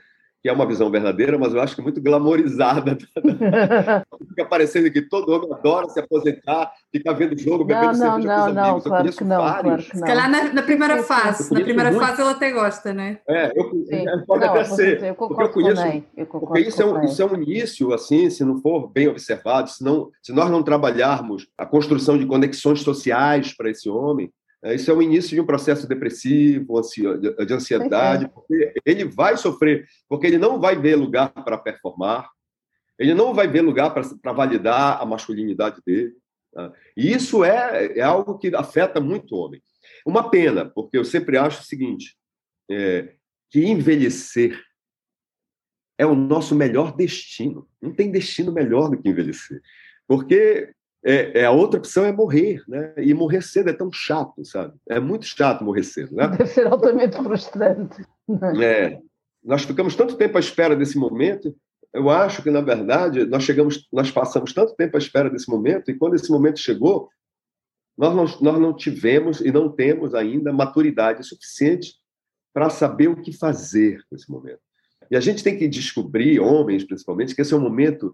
que 0.46 0.50
é 0.50 0.52
uma 0.52 0.64
visão 0.64 0.88
verdadeira, 0.88 1.36
mas 1.36 1.52
eu 1.52 1.60
acho 1.60 1.74
que 1.74 1.82
muito 1.82 2.00
glamorizada. 2.00 2.96
fica 4.28 4.44
parecendo 4.48 4.88
que 4.92 5.02
todo 5.02 5.32
homem 5.32 5.52
adora 5.52 5.88
se 5.88 5.98
aposentar, 5.98 6.70
ficar 6.92 7.14
vendo 7.14 7.36
jogo, 7.36 7.64
bebendo 7.64 7.98
não, 7.98 8.22
cerveja 8.22 8.28
não, 8.28 8.44
com 8.44 8.48
os 8.48 8.54
não, 8.54 8.62
amigos. 8.62 8.84
Claro 8.84 9.12
que 9.12 9.24
não, 9.24 9.36
claro 9.38 9.62
que 9.64 9.70
não. 9.70 9.80
Se 9.80 10.00
calhar 10.02 10.30
na, 10.30 10.52
na 10.52 10.62
primeira 10.62 11.02
fase, 11.02 11.52
na 11.52 11.60
primeira 11.60 11.90
muito. 11.90 12.06
fase 12.06 12.20
ela 12.20 12.30
até 12.30 12.52
gosta, 12.52 12.94
né? 12.94 13.18
É, 13.28 13.50
eu, 13.56 14.24
pode 14.24 14.46
não, 14.46 14.52
até 14.52 14.64
ser. 14.64 15.02
Eu 15.02 15.14
porque 15.16 15.42
eu 15.42 15.48
conheço, 15.48 15.82
eu 16.16 16.26
porque 16.26 16.60
isso 16.60 16.80
é, 16.80 16.86
um, 16.86 17.02
isso 17.02 17.20
é 17.20 17.26
um 17.26 17.34
início, 17.34 17.92
assim, 17.92 18.30
se 18.30 18.44
não 18.44 18.58
for 18.58 18.86
bem 18.86 19.08
observado, 19.08 19.68
se, 19.68 19.82
não, 19.82 20.10
se 20.22 20.32
nós 20.32 20.48
não 20.48 20.62
trabalharmos 20.62 21.48
a 21.58 21.66
construção 21.66 22.16
de 22.16 22.24
conexões 22.24 22.82
sociais 22.82 23.52
para 23.52 23.68
esse 23.68 23.90
homem, 23.90 24.26
é, 24.26 24.45
isso 24.74 24.90
é 24.90 24.94
o 24.94 25.02
início 25.02 25.34
de 25.34 25.40
um 25.40 25.46
processo 25.46 25.86
depressivo, 25.86 26.80
de 27.46 27.54
ansiedade, 27.54 28.28
porque 28.28 28.74
ele 28.84 29.04
vai 29.04 29.36
sofrer, 29.36 29.86
porque 30.08 30.26
ele 30.26 30.38
não 30.38 30.60
vai 30.60 30.76
ver 30.76 30.96
lugar 30.96 31.30
para 31.30 31.58
performar, 31.58 32.28
ele 32.98 33.14
não 33.14 33.34
vai 33.34 33.46
ver 33.46 33.60
lugar 33.60 33.92
para 33.92 34.32
validar 34.32 35.00
a 35.00 35.04
masculinidade 35.04 35.80
dele. 35.86 36.14
Tá? 36.52 36.72
E 36.96 37.12
isso 37.12 37.44
é, 37.44 37.98
é 37.98 38.00
algo 38.00 38.38
que 38.38 38.54
afeta 38.54 39.00
muito 39.00 39.34
o 39.34 39.38
homem. 39.38 39.62
Uma 40.04 40.30
pena, 40.30 40.64
porque 40.64 40.96
eu 40.96 41.04
sempre 41.04 41.36
acho 41.36 41.60
o 41.60 41.64
seguinte: 41.64 42.16
é, 42.70 43.14
que 43.50 43.64
envelhecer 43.64 44.60
é 45.98 46.06
o 46.06 46.14
nosso 46.14 46.54
melhor 46.54 46.94
destino. 46.94 47.68
Não 47.80 47.92
tem 47.92 48.10
destino 48.10 48.52
melhor 48.52 48.90
do 48.90 49.00
que 49.00 49.08
envelhecer. 49.08 49.60
Porque 50.06 50.72
é, 51.08 51.42
é, 51.42 51.44
a 51.44 51.52
outra 51.52 51.78
opção 51.78 52.04
é 52.04 52.10
morrer, 52.10 52.64
né? 52.66 52.92
E 52.96 53.14
morrer 53.14 53.40
cedo 53.40 53.70
é 53.70 53.72
tão 53.72 53.92
chato, 53.92 54.44
sabe? 54.44 54.74
É 54.88 54.98
muito 54.98 55.24
chato 55.24 55.62
morrer 55.62 55.84
cedo, 55.84 56.16
né? 56.16 56.26
Deve 56.26 56.46
ser 56.46 56.66
altamente 56.66 57.16
frustrante. 57.16 58.04
É. 58.60 58.98
Nós 59.44 59.62
ficamos 59.62 59.94
tanto 59.94 60.16
tempo 60.16 60.36
à 60.36 60.40
espera 60.40 60.74
desse 60.74 60.98
momento. 60.98 61.54
Eu 61.94 62.10
acho 62.10 62.42
que 62.42 62.50
na 62.50 62.60
verdade 62.60 63.24
nós 63.24 63.44
chegamos, 63.44 63.86
nós 63.92 64.10
passamos 64.10 64.52
tanto 64.52 64.74
tempo 64.74 64.96
à 64.96 64.98
espera 64.98 65.30
desse 65.30 65.48
momento 65.48 65.92
e 65.92 65.94
quando 65.94 66.16
esse 66.16 66.28
momento 66.28 66.58
chegou, 66.58 67.08
nós 67.96 68.12
não, 68.12 68.24
nós 68.40 68.60
não 68.60 68.74
tivemos 68.74 69.40
e 69.40 69.52
não 69.52 69.70
temos 69.70 70.12
ainda 70.12 70.52
maturidade 70.52 71.24
suficiente 71.24 71.94
para 72.52 72.68
saber 72.68 73.06
o 73.06 73.22
que 73.22 73.32
fazer 73.32 74.02
nesse 74.10 74.28
momento. 74.28 74.58
E 75.08 75.16
a 75.16 75.20
gente 75.20 75.44
tem 75.44 75.56
que 75.56 75.68
descobrir, 75.68 76.40
homens 76.40 76.82
principalmente, 76.82 77.32
que 77.32 77.42
esse 77.42 77.54
é 77.54 77.56
um 77.56 77.60
momento 77.60 78.12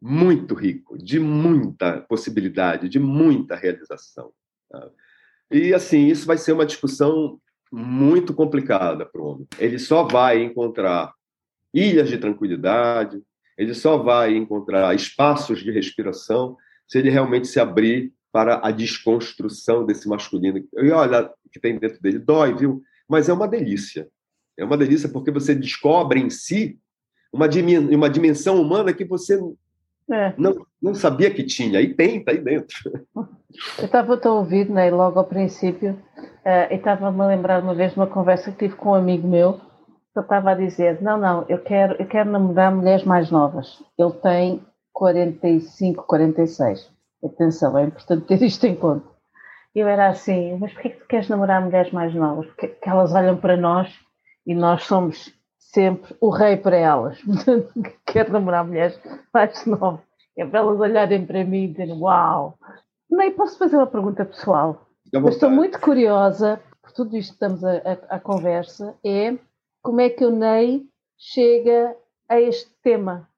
muito 0.00 0.54
rico, 0.54 0.96
de 0.96 1.20
muita 1.20 2.00
possibilidade, 2.02 2.88
de 2.88 2.98
muita 2.98 3.54
realização. 3.54 4.32
Tá? 4.70 4.88
E, 5.50 5.74
assim, 5.74 6.06
isso 6.06 6.26
vai 6.26 6.38
ser 6.38 6.52
uma 6.52 6.64
discussão 6.64 7.40
muito 7.70 8.32
complicada 8.32 9.04
para 9.04 9.20
o 9.20 9.26
homem. 9.26 9.46
Ele 9.58 9.78
só 9.78 10.04
vai 10.04 10.42
encontrar 10.42 11.12
ilhas 11.72 12.08
de 12.08 12.18
tranquilidade, 12.18 13.22
ele 13.56 13.74
só 13.74 13.98
vai 13.98 14.34
encontrar 14.34 14.94
espaços 14.94 15.60
de 15.60 15.70
respiração 15.70 16.56
se 16.88 16.98
ele 16.98 17.10
realmente 17.10 17.46
se 17.46 17.60
abrir 17.60 18.12
para 18.32 18.66
a 18.66 18.70
desconstrução 18.70 19.84
desse 19.84 20.08
masculino. 20.08 20.64
E 20.76 20.90
olha 20.90 21.30
que 21.52 21.60
tem 21.60 21.78
dentro 21.78 22.00
dele, 22.00 22.18
dói, 22.18 22.54
viu? 22.54 22.82
Mas 23.08 23.28
é 23.28 23.32
uma 23.32 23.46
delícia. 23.46 24.08
É 24.56 24.64
uma 24.64 24.76
delícia 24.78 25.08
porque 25.08 25.30
você 25.30 25.54
descobre 25.54 26.20
em 26.20 26.30
si 26.30 26.78
uma 27.32 27.48
dimensão 27.48 28.60
humana 28.60 28.92
que 28.92 29.04
você 29.04 29.38
é. 30.12 30.34
Não, 30.36 30.66
não 30.82 30.94
sabia 30.94 31.32
que 31.32 31.44
tinha, 31.44 31.80
e 31.80 31.94
tem, 31.94 32.18
está 32.18 32.32
aí 32.32 32.38
dentro. 32.38 32.76
Eu 33.78 33.84
estava 33.84 34.18
a 34.22 34.32
ouvir, 34.32 34.68
né, 34.68 34.90
logo 34.90 35.18
ao 35.18 35.24
princípio, 35.24 35.92
uh, 36.18 36.72
e 36.72 36.74
estava-me 36.74 37.20
a 37.20 37.26
lembrar 37.26 37.62
uma 37.62 37.74
vez 37.74 37.92
de 37.92 37.98
uma 37.98 38.06
conversa 38.06 38.50
que 38.52 38.58
tive 38.58 38.76
com 38.76 38.90
um 38.90 38.94
amigo 38.94 39.26
meu, 39.26 39.54
que 39.54 40.18
ele 40.18 40.24
estava 40.24 40.50
a 40.50 40.54
dizer, 40.54 41.00
não, 41.02 41.18
não, 41.18 41.44
eu 41.48 41.58
quero, 41.58 41.94
eu 41.98 42.06
quero 42.06 42.30
namorar 42.30 42.74
mulheres 42.74 43.04
mais 43.04 43.30
novas. 43.30 43.82
Ele 43.98 44.12
tem 44.22 44.64
45, 44.92 46.04
46. 46.04 46.90
Atenção, 47.24 47.76
é 47.76 47.84
importante 47.84 48.26
ter 48.26 48.42
isto 48.42 48.66
em 48.66 48.74
conta. 48.74 49.08
Eu 49.74 49.86
era 49.86 50.08
assim, 50.08 50.56
mas 50.58 50.72
porquê 50.72 50.90
que 50.90 51.00
tu 51.00 51.06
queres 51.06 51.28
namorar 51.28 51.62
mulheres 51.62 51.92
mais 51.92 52.14
novas? 52.14 52.46
Porque 52.46 52.76
elas 52.82 53.14
olham 53.14 53.36
para 53.36 53.56
nós 53.56 53.92
e 54.46 54.54
nós 54.54 54.84
somos 54.84 55.32
sempre 55.72 56.14
o 56.20 56.30
rei 56.30 56.56
para 56.56 56.76
elas. 56.76 57.18
Quero 58.06 58.32
namorar 58.32 58.64
mulheres 58.64 58.98
mais 59.32 59.64
novas. 59.66 60.00
É 60.36 60.44
para 60.44 60.60
elas 60.60 60.80
olharem 60.80 61.26
para 61.26 61.44
mim 61.44 61.64
e 61.64 61.68
dizerem 61.68 61.94
uau. 61.94 62.58
Nem 63.10 63.32
posso 63.32 63.58
fazer 63.58 63.76
uma 63.76 63.86
pergunta 63.86 64.24
pessoal. 64.24 64.86
Mas 65.12 65.34
estou 65.34 65.50
muito 65.50 65.80
curiosa, 65.80 66.60
por 66.80 66.92
tudo 66.92 67.16
isto 67.16 67.36
que 67.36 67.44
estamos 67.44 67.64
a, 67.64 68.20
conversa, 68.20 68.94
é 69.04 69.36
como 69.82 70.00
é 70.00 70.08
que 70.08 70.24
o 70.24 70.30
Ney 70.30 70.86
chega 71.18 71.96
a 72.28 72.40
este 72.40 72.70
tema. 72.82 73.28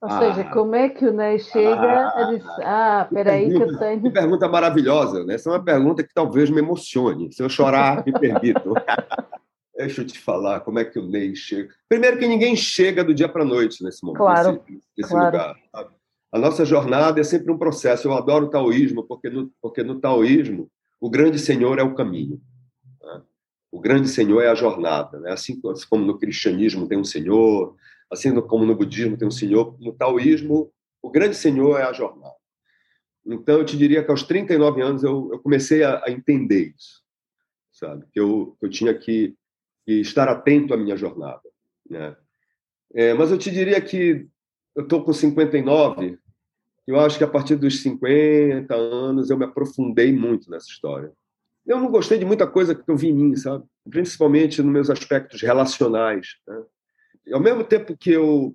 Ou 0.00 0.08
ah, 0.08 0.18
seja, 0.18 0.44
como 0.50 0.76
é 0.76 0.88
que 0.90 1.06
o 1.06 1.12
Ney 1.12 1.40
chega 1.40 2.06
ah, 2.06 2.12
a 2.14 2.24
dizer, 2.30 2.62
ah, 2.64 3.06
espera 3.08 3.32
aí 3.32 3.50
que 3.50 3.62
eu 3.62 3.78
tenho... 3.78 4.02
Que 4.02 4.10
pergunta 4.10 4.48
maravilhosa, 4.48 5.24
né? 5.24 5.34
Essa 5.34 5.50
é 5.50 5.52
uma 5.54 5.64
pergunta 5.64 6.04
que 6.04 6.14
talvez 6.14 6.50
me 6.50 6.60
emocione. 6.60 7.32
Se 7.32 7.42
eu 7.42 7.48
chorar, 7.48 8.04
me 8.06 8.12
permito. 8.12 8.74
deixa 9.76 10.02
eu 10.02 10.06
te 10.06 10.18
falar 10.18 10.60
como 10.60 10.78
é 10.78 10.84
que 10.84 10.98
o 10.98 11.06
Ney 11.06 11.34
chega. 11.34 11.72
Primeiro 11.88 12.18
que 12.18 12.26
ninguém 12.26 12.56
chega 12.56 13.04
do 13.04 13.14
dia 13.14 13.28
para 13.28 13.42
a 13.42 13.46
noite 13.46 13.82
nesse 13.82 14.04
momento, 14.04 14.18
claro, 14.18 14.52
nesse, 14.52 14.82
nesse 14.96 15.10
claro. 15.10 15.26
lugar. 15.26 15.56
A 16.32 16.38
nossa 16.38 16.64
jornada 16.64 17.20
é 17.20 17.24
sempre 17.24 17.52
um 17.52 17.58
processo. 17.58 18.08
Eu 18.08 18.12
adoro 18.12 18.46
o 18.46 18.50
taoísmo, 18.50 19.04
porque 19.04 19.30
no, 19.30 19.52
porque 19.62 19.82
no 19.82 20.00
taoísmo 20.00 20.70
o 21.00 21.08
grande 21.08 21.38
senhor 21.38 21.78
é 21.78 21.82
o 21.82 21.94
caminho. 21.94 22.40
Né? 23.02 23.22
O 23.70 23.80
grande 23.80 24.08
senhor 24.08 24.42
é 24.42 24.48
a 24.48 24.54
jornada. 24.54 25.20
Né? 25.20 25.32
Assim 25.32 25.60
como 25.88 26.04
no 26.04 26.18
cristianismo 26.18 26.88
tem 26.88 26.98
um 26.98 27.04
senhor, 27.04 27.76
assim 28.10 28.34
como 28.42 28.64
no 28.64 28.74
budismo 28.74 29.16
tem 29.16 29.28
um 29.28 29.30
senhor, 29.30 29.76
no 29.80 29.92
taoísmo 29.92 30.72
o 31.04 31.10
grande 31.10 31.36
senhor 31.36 31.78
é 31.78 31.82
a 31.82 31.92
jornada. 31.92 32.34
Então, 33.26 33.58
eu 33.58 33.64
te 33.64 33.76
diria 33.76 34.02
que 34.02 34.10
aos 34.10 34.22
39 34.22 34.80
anos 34.80 35.02
eu, 35.04 35.30
eu 35.32 35.38
comecei 35.38 35.82
a, 35.82 36.02
a, 36.02 36.10
entender 36.10 36.74
isso, 36.74 37.02
sabe? 37.70 38.06
Que 38.10 38.18
eu, 38.18 38.56
eu 38.60 38.70
tinha 38.70 38.94
que, 38.94 39.34
que, 39.84 40.00
estar 40.00 40.28
atento 40.28 40.74
à 40.74 40.76
minha 40.76 40.96
jornada, 40.96 41.42
né? 41.88 42.16
É, 42.92 43.12
mas 43.12 43.30
eu 43.30 43.38
te 43.38 43.50
diria 43.50 43.80
que 43.80 44.26
eu 44.74 44.84
estou 44.84 45.04
com 45.04 45.12
59, 45.12 46.18
eu 46.86 47.00
acho 47.00 47.18
que 47.18 47.24
a 47.24 47.28
partir 47.28 47.56
dos 47.56 47.82
50 47.82 48.74
anos 48.74 49.30
eu 49.30 49.36
me 49.36 49.44
aprofundei 49.44 50.12
muito 50.12 50.50
nessa 50.50 50.68
história. 50.68 51.12
Eu 51.66 51.80
não 51.80 51.90
gostei 51.90 52.18
de 52.18 52.24
muita 52.24 52.46
coisa 52.46 52.74
que 52.74 52.88
eu 52.88 52.96
vi 52.96 53.08
em 53.08 53.14
mim, 53.14 53.36
sabe? 53.36 53.64
Principalmente 53.90 54.62
nos 54.62 54.72
meus 54.72 54.90
aspectos 54.90 55.40
relacionais. 55.40 56.36
Né? 56.46 56.62
E 57.26 57.32
ao 57.32 57.40
mesmo 57.40 57.64
tempo 57.64 57.96
que 57.96 58.10
eu, 58.10 58.54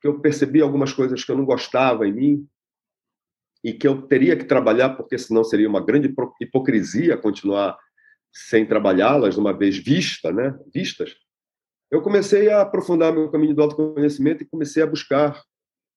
que 0.00 0.08
eu 0.08 0.18
percebi 0.20 0.62
algumas 0.62 0.92
coisas 0.92 1.22
que 1.22 1.30
eu 1.30 1.36
não 1.36 1.44
gostava 1.44 2.08
em 2.08 2.12
mim, 2.12 2.48
e 3.64 3.72
que 3.72 3.88
eu 3.88 4.02
teria 4.02 4.36
que 4.36 4.44
trabalhar, 4.44 4.90
porque 4.90 5.16
senão 5.16 5.42
seria 5.42 5.68
uma 5.68 5.82
grande 5.82 6.14
hipocrisia 6.38 7.16
continuar 7.16 7.78
sem 8.34 8.66
trabalhá-las, 8.66 9.36
uma 9.36 9.56
vez 9.56 9.78
vista, 9.78 10.32
né? 10.32 10.58
vistas, 10.74 11.14
eu 11.90 12.02
comecei 12.02 12.50
a 12.50 12.62
aprofundar 12.62 13.12
meu 13.12 13.30
caminho 13.30 13.54
do 13.54 13.62
autoconhecimento 13.62 14.42
e 14.42 14.46
comecei 14.46 14.82
a 14.82 14.86
buscar 14.86 15.40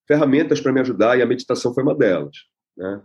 ferramentas 0.07 0.61
para 0.61 0.71
me 0.71 0.79
ajudar, 0.79 1.17
e 1.17 1.21
a 1.21 1.25
meditação 1.25 1.73
foi 1.73 1.83
uma 1.83 1.95
delas. 1.95 2.37
Né? 2.77 3.01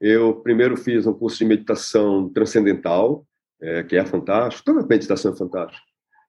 Eu 0.00 0.36
primeiro 0.36 0.76
fiz 0.76 1.06
um 1.06 1.12
curso 1.12 1.38
de 1.38 1.44
meditação 1.44 2.28
transcendental, 2.32 3.26
é, 3.60 3.82
que 3.82 3.96
é 3.96 4.04
fantástico, 4.04 4.64
toda 4.64 4.86
meditação 4.86 5.32
é 5.32 5.36
fantástica. 5.36 5.82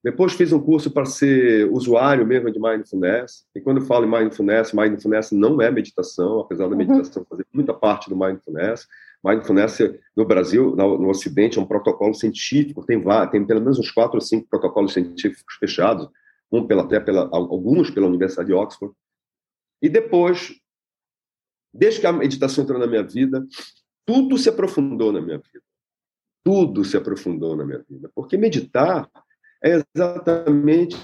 Depois 0.03 0.33
fiz 0.33 0.51
um 0.53 0.59
curso 0.59 0.89
para 0.89 1.05
ser 1.05 1.69
usuário 1.71 2.25
mesmo 2.25 2.49
de 2.51 2.59
mindfulness. 2.59 3.45
E 3.53 3.59
quando 3.59 3.81
eu 3.81 3.85
falo 3.85 4.05
em 4.05 4.09
mindfulness, 4.09 4.71
mindfulness 4.71 5.31
não 5.31 5.61
é 5.61 5.69
meditação, 5.69 6.39
apesar 6.39 6.65
da 6.65 6.71
uhum. 6.71 6.77
meditação 6.77 7.25
fazer 7.29 7.45
muita 7.53 7.73
parte 7.73 8.09
do 8.09 8.15
mindfulness. 8.15 8.87
Mindfulness 9.23 9.79
no 10.15 10.25
Brasil, 10.25 10.75
no, 10.75 11.09
Ocidente, 11.09 11.59
é 11.59 11.61
um 11.61 11.65
protocolo 11.65 12.13
científico. 12.13 12.85
Tem, 12.85 13.01
tem 13.31 13.45
pelo 13.45 13.59
menos 13.59 13.77
uns 13.77 13.91
quatro 13.91 14.15
ou 14.15 14.21
cinco 14.21 14.47
protocolos 14.49 14.93
científicos 14.93 15.55
fechados, 15.55 16.07
um 16.51 16.65
pela, 16.65 16.83
até 16.83 16.99
pela, 16.99 17.29
alguns 17.31 17.89
pela 17.91 18.07
Universidade 18.07 18.47
de 18.47 18.53
Oxford. 18.53 18.93
E 19.81 19.89
depois, 19.89 20.53
desde 21.73 21.99
que 21.99 22.07
a 22.07 22.13
meditação 22.13 22.63
entrou 22.63 22.79
na 22.79 22.87
minha 22.87 23.03
vida, 23.03 23.45
tudo 24.05 24.37
se 24.37 24.49
aprofundou 24.49 25.11
na 25.11 25.21
minha 25.21 25.37
vida. 25.37 25.63
Tudo 26.43 26.83
se 26.85 26.97
aprofundou 26.97 27.55
na 27.55 27.65
minha 27.65 27.83
vida. 27.87 28.09
Porque 28.15 28.37
meditar 28.37 29.09
é 29.63 29.81
exatamente 29.95 30.97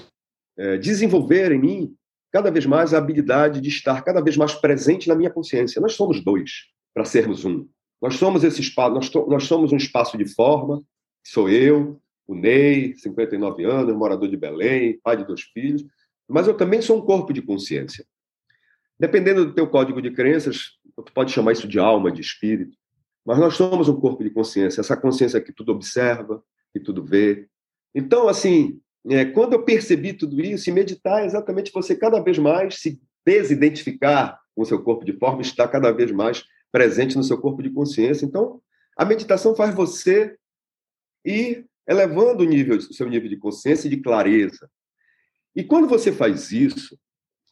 é, 0.56 0.78
desenvolver 0.78 1.52
em 1.52 1.60
mim 1.60 1.96
cada 2.32 2.50
vez 2.50 2.66
mais 2.66 2.92
a 2.92 2.98
habilidade 2.98 3.60
de 3.60 3.68
estar 3.68 4.02
cada 4.02 4.20
vez 4.20 4.36
mais 4.36 4.54
presente 4.54 5.08
na 5.08 5.14
minha 5.14 5.30
consciência. 5.30 5.80
Nós 5.80 5.94
somos 5.94 6.22
dois 6.22 6.66
para 6.92 7.04
sermos 7.04 7.44
um. 7.44 7.68
Nós 8.00 8.16
somos 8.16 8.44
esse 8.44 8.60
espaço, 8.60 8.94
nós, 8.94 9.10
nós 9.28 9.44
somos 9.44 9.72
um 9.72 9.76
espaço 9.76 10.18
de 10.18 10.26
forma, 10.26 10.82
sou 11.24 11.48
eu, 11.48 12.00
o 12.26 12.34
Ney, 12.34 12.94
59 12.96 13.64
anos, 13.64 13.96
morador 13.96 14.28
de 14.28 14.36
Belém, 14.36 14.98
pai 15.02 15.16
de 15.16 15.26
dois 15.26 15.42
filhos, 15.42 15.84
mas 16.28 16.46
eu 16.46 16.56
também 16.56 16.82
sou 16.82 16.98
um 16.98 17.06
corpo 17.06 17.32
de 17.32 17.40
consciência. 17.40 18.04
Dependendo 18.98 19.44
do 19.44 19.54
teu 19.54 19.66
código 19.66 20.02
de 20.02 20.10
crenças, 20.10 20.72
tu 20.96 21.12
pode 21.12 21.32
chamar 21.32 21.52
isso 21.52 21.68
de 21.68 21.78
alma, 21.78 22.10
de 22.10 22.20
espírito, 22.20 22.76
mas 23.24 23.38
nós 23.38 23.54
somos 23.54 23.88
um 23.88 24.00
corpo 24.00 24.22
de 24.22 24.30
consciência, 24.30 24.80
essa 24.80 24.96
consciência 24.96 25.40
que 25.40 25.52
tudo 25.52 25.72
observa, 25.72 26.42
que 26.72 26.80
tudo 26.80 27.04
vê, 27.04 27.48
então, 27.96 28.28
assim, 28.28 28.78
é, 29.08 29.24
quando 29.24 29.54
eu 29.54 29.64
percebi 29.64 30.12
tudo 30.12 30.38
isso, 30.42 30.68
e 30.68 30.72
meditar 30.72 31.22
é 31.22 31.24
exatamente 31.24 31.72
você 31.72 31.96
cada 31.96 32.20
vez 32.20 32.36
mais 32.36 32.74
se 32.74 33.00
desidentificar 33.24 34.38
com 34.54 34.60
o 34.60 34.66
seu 34.66 34.82
corpo 34.82 35.02
de 35.02 35.14
forma, 35.14 35.40
estar 35.40 35.66
cada 35.66 35.90
vez 35.90 36.12
mais 36.12 36.44
presente 36.72 37.16
no 37.16 37.24
seu 37.24 37.38
corpo 37.38 37.62
de 37.62 37.70
consciência. 37.70 38.24
Então, 38.24 38.60
a 38.96 39.04
meditação 39.04 39.54
faz 39.54 39.74
você 39.74 40.36
ir 41.24 41.66
elevando 41.86 42.42
o 42.42 42.46
nível, 42.46 42.76
o 42.76 42.94
seu 42.94 43.08
nível 43.08 43.28
de 43.28 43.36
consciência 43.36 43.86
e 43.86 43.90
de 43.90 43.98
clareza. 43.98 44.68
E 45.54 45.62
quando 45.62 45.88
você 45.88 46.12
faz 46.12 46.50
isso, 46.52 46.98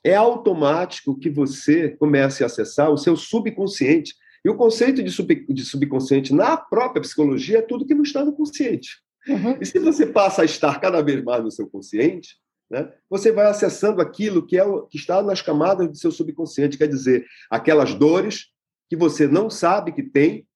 é 0.05 0.15
automático 0.15 1.19
que 1.19 1.31
você 1.31 1.91
comece 1.91 2.43
a 2.43 2.47
acessar 2.47 2.91
o 2.91 2.99
seu 2.99 3.17
subconsciente. 3.17 4.15
E 4.45 4.51
o 4.51 4.57
conceito 4.57 5.03
de, 5.03 5.11
sub, 5.11 5.35
de 5.49 5.65
subconsciente 5.65 6.35
na 6.35 6.57
própria 6.57 7.01
psicologia 7.01 7.59
é 7.59 7.63
tudo 7.63 7.87
que 7.87 7.95
não 7.95 8.03
está 8.03 8.23
no 8.23 8.35
consciente. 8.35 9.03
Uhum. 9.27 9.57
E 9.59 9.65
se 9.65 9.79
você 9.79 10.05
passa 10.05 10.43
a 10.43 10.45
estar 10.45 10.79
cada 10.81 11.01
vez 11.01 11.25
mais 11.25 11.43
no 11.43 11.51
seu 11.51 11.67
consciente, 11.67 12.37
né, 12.71 12.93
você 13.09 13.33
vai 13.33 13.47
acessando 13.47 14.03
aquilo 14.03 14.47
que, 14.47 14.59
é 14.59 14.65
o, 14.65 14.83
que 14.83 14.99
está 14.99 15.23
nas 15.23 15.41
camadas 15.41 15.89
do 15.89 15.97
seu 15.97 16.11
subconsciente, 16.11 16.77
quer 16.77 16.89
dizer, 16.89 17.25
aquelas 17.51 17.95
dores 17.95 18.49
que 18.89 18.97
você 18.97 19.27
não 19.27 19.49
sabe 19.49 19.93
que 19.93 20.03
tem, 20.03 20.47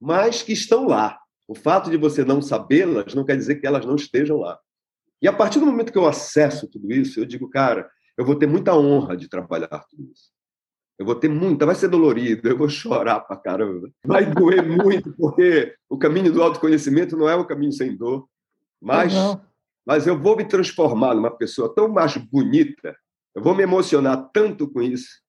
mas 0.00 0.42
que 0.42 0.52
estão 0.52 0.86
lá. 0.86 1.18
O 1.46 1.54
fato 1.54 1.90
de 1.90 1.96
você 1.96 2.24
não 2.24 2.40
sabê-las 2.40 3.14
não 3.14 3.24
quer 3.24 3.36
dizer 3.36 3.56
que 3.56 3.66
elas 3.66 3.84
não 3.84 3.96
estejam 3.96 4.38
lá. 4.38 4.58
E 5.20 5.28
a 5.28 5.32
partir 5.32 5.58
do 5.58 5.66
momento 5.66 5.92
que 5.92 5.98
eu 5.98 6.06
acesso 6.06 6.68
tudo 6.68 6.92
isso, 6.92 7.20
eu 7.20 7.24
digo, 7.24 7.48
cara, 7.48 7.88
eu 8.16 8.24
vou 8.24 8.36
ter 8.36 8.46
muita 8.46 8.74
honra 8.74 9.16
de 9.16 9.28
trabalhar 9.28 9.84
tudo 9.90 10.10
isso. 10.12 10.32
Eu 10.98 11.04
vou 11.04 11.14
ter 11.16 11.28
muita, 11.28 11.66
vai 11.66 11.74
ser 11.74 11.88
dolorido, 11.88 12.48
eu 12.48 12.56
vou 12.56 12.68
chorar 12.68 13.20
pra 13.20 13.36
caramba. 13.36 13.90
Vai 14.06 14.26
doer 14.26 14.62
muito, 14.68 15.12
porque 15.16 15.74
o 15.88 15.98
caminho 15.98 16.32
do 16.32 16.42
autoconhecimento 16.42 17.16
não 17.16 17.28
é 17.28 17.34
um 17.34 17.46
caminho 17.46 17.72
sem 17.72 17.96
dor. 17.96 18.28
Mas, 18.80 19.12
uhum. 19.12 19.40
mas 19.84 20.06
eu 20.06 20.20
vou 20.20 20.36
me 20.36 20.44
transformar 20.44 21.14
numa 21.14 21.30
pessoa 21.30 21.74
tão 21.74 21.88
mais 21.88 22.16
bonita, 22.16 22.96
eu 23.34 23.42
vou 23.42 23.54
me 23.54 23.62
emocionar 23.62 24.30
tanto 24.32 24.70
com 24.70 24.80
isso, 24.80 25.20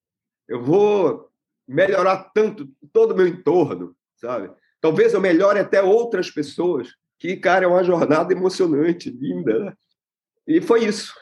eu 0.48 0.62
vou 0.62 1.25
melhorar 1.66 2.30
tanto 2.34 2.68
todo 2.92 3.12
o 3.12 3.16
meu 3.16 3.26
entorno, 3.26 3.94
sabe? 4.16 4.50
Talvez 4.80 5.14
eu 5.14 5.20
melhore 5.20 5.58
até 5.58 5.82
outras 5.82 6.30
pessoas, 6.30 6.94
que, 7.18 7.36
cara, 7.36 7.64
é 7.64 7.68
uma 7.68 7.82
jornada 7.82 8.32
emocionante, 8.32 9.10
linda. 9.10 9.76
E 10.46 10.60
foi 10.60 10.84
isso. 10.84 11.14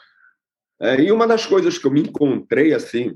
É, 0.79 1.01
e 1.01 1.11
uma 1.11 1.25
das 1.25 1.45
coisas 1.45 1.77
que 1.77 1.87
eu 1.87 1.91
me 1.91 2.01
encontrei, 2.01 2.73
assim, 2.73 3.15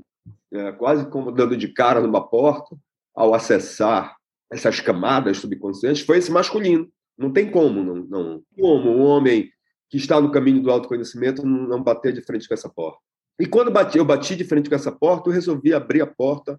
é, 0.52 0.72
quase 0.72 1.08
como 1.08 1.30
dando 1.30 1.56
de 1.56 1.68
cara 1.68 2.00
numa 2.00 2.26
porta, 2.26 2.76
ao 3.14 3.34
acessar 3.34 4.16
essas 4.50 4.80
camadas 4.80 5.38
subconscientes, 5.38 6.02
foi 6.02 6.18
esse 6.18 6.32
masculino. 6.32 6.90
Não 7.16 7.30
tem 7.30 7.50
como, 7.50 7.84
não, 7.84 7.96
não 7.96 8.42
como 8.58 8.90
um 8.90 9.02
homem 9.02 9.50
que 9.90 9.98
está 9.98 10.20
no 10.20 10.32
caminho 10.32 10.62
do 10.62 10.70
autoconhecimento 10.70 11.44
não 11.44 11.82
bater 11.82 12.12
de 12.12 12.22
frente 12.22 12.48
com 12.48 12.54
essa 12.54 12.68
porta. 12.68 12.98
E 13.38 13.46
quando 13.46 13.70
bati, 13.70 13.98
eu 13.98 14.04
bati 14.04 14.36
de 14.36 14.44
frente 14.44 14.68
com 14.68 14.74
essa 14.74 14.92
porta, 14.92 15.28
eu 15.28 15.34
resolvi 15.34 15.74
abrir 15.74 16.00
a 16.00 16.06
porta 16.06 16.58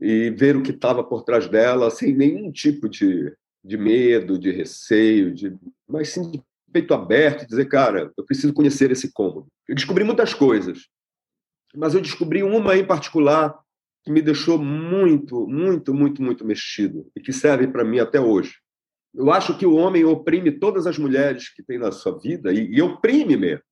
e 0.00 0.30
ver 0.30 0.56
o 0.56 0.62
que 0.62 0.70
estava 0.70 1.04
por 1.04 1.22
trás 1.22 1.46
dela, 1.48 1.90
sem 1.90 2.14
nenhum 2.14 2.50
tipo 2.50 2.88
de, 2.88 3.32
de 3.62 3.76
medo, 3.76 4.38
de 4.38 4.50
receio, 4.50 5.34
de, 5.34 5.54
mas 5.86 6.08
sim 6.08 6.30
de 6.30 6.42
peito 6.72 6.94
aberto, 6.94 7.46
dizer, 7.46 7.66
cara, 7.66 8.12
eu 8.16 8.24
preciso 8.24 8.54
conhecer 8.54 8.90
esse 8.90 9.12
cômodo. 9.12 9.48
Eu 9.68 9.74
descobri 9.74 10.04
muitas 10.04 10.32
coisas, 10.32 10.86
mas 11.74 11.94
eu 11.94 12.00
descobri 12.00 12.42
uma 12.42 12.76
em 12.76 12.86
particular 12.86 13.58
que 14.02 14.10
me 14.10 14.22
deixou 14.22 14.58
muito, 14.58 15.46
muito, 15.46 15.92
muito, 15.92 16.22
muito 16.22 16.44
mexido 16.44 17.10
e 17.14 17.20
que 17.20 17.32
serve 17.32 17.68
para 17.68 17.84
mim 17.84 17.98
até 17.98 18.20
hoje. 18.20 18.54
Eu 19.14 19.30
acho 19.30 19.58
que 19.58 19.66
o 19.66 19.74
homem 19.74 20.04
oprime 20.04 20.52
todas 20.52 20.86
as 20.86 20.96
mulheres 20.96 21.48
que 21.52 21.62
tem 21.62 21.78
na 21.78 21.92
sua 21.92 22.18
vida 22.18 22.52
e, 22.52 22.72
e 22.72 22.80
oprime 22.80 23.36
mesmo. 23.36 23.64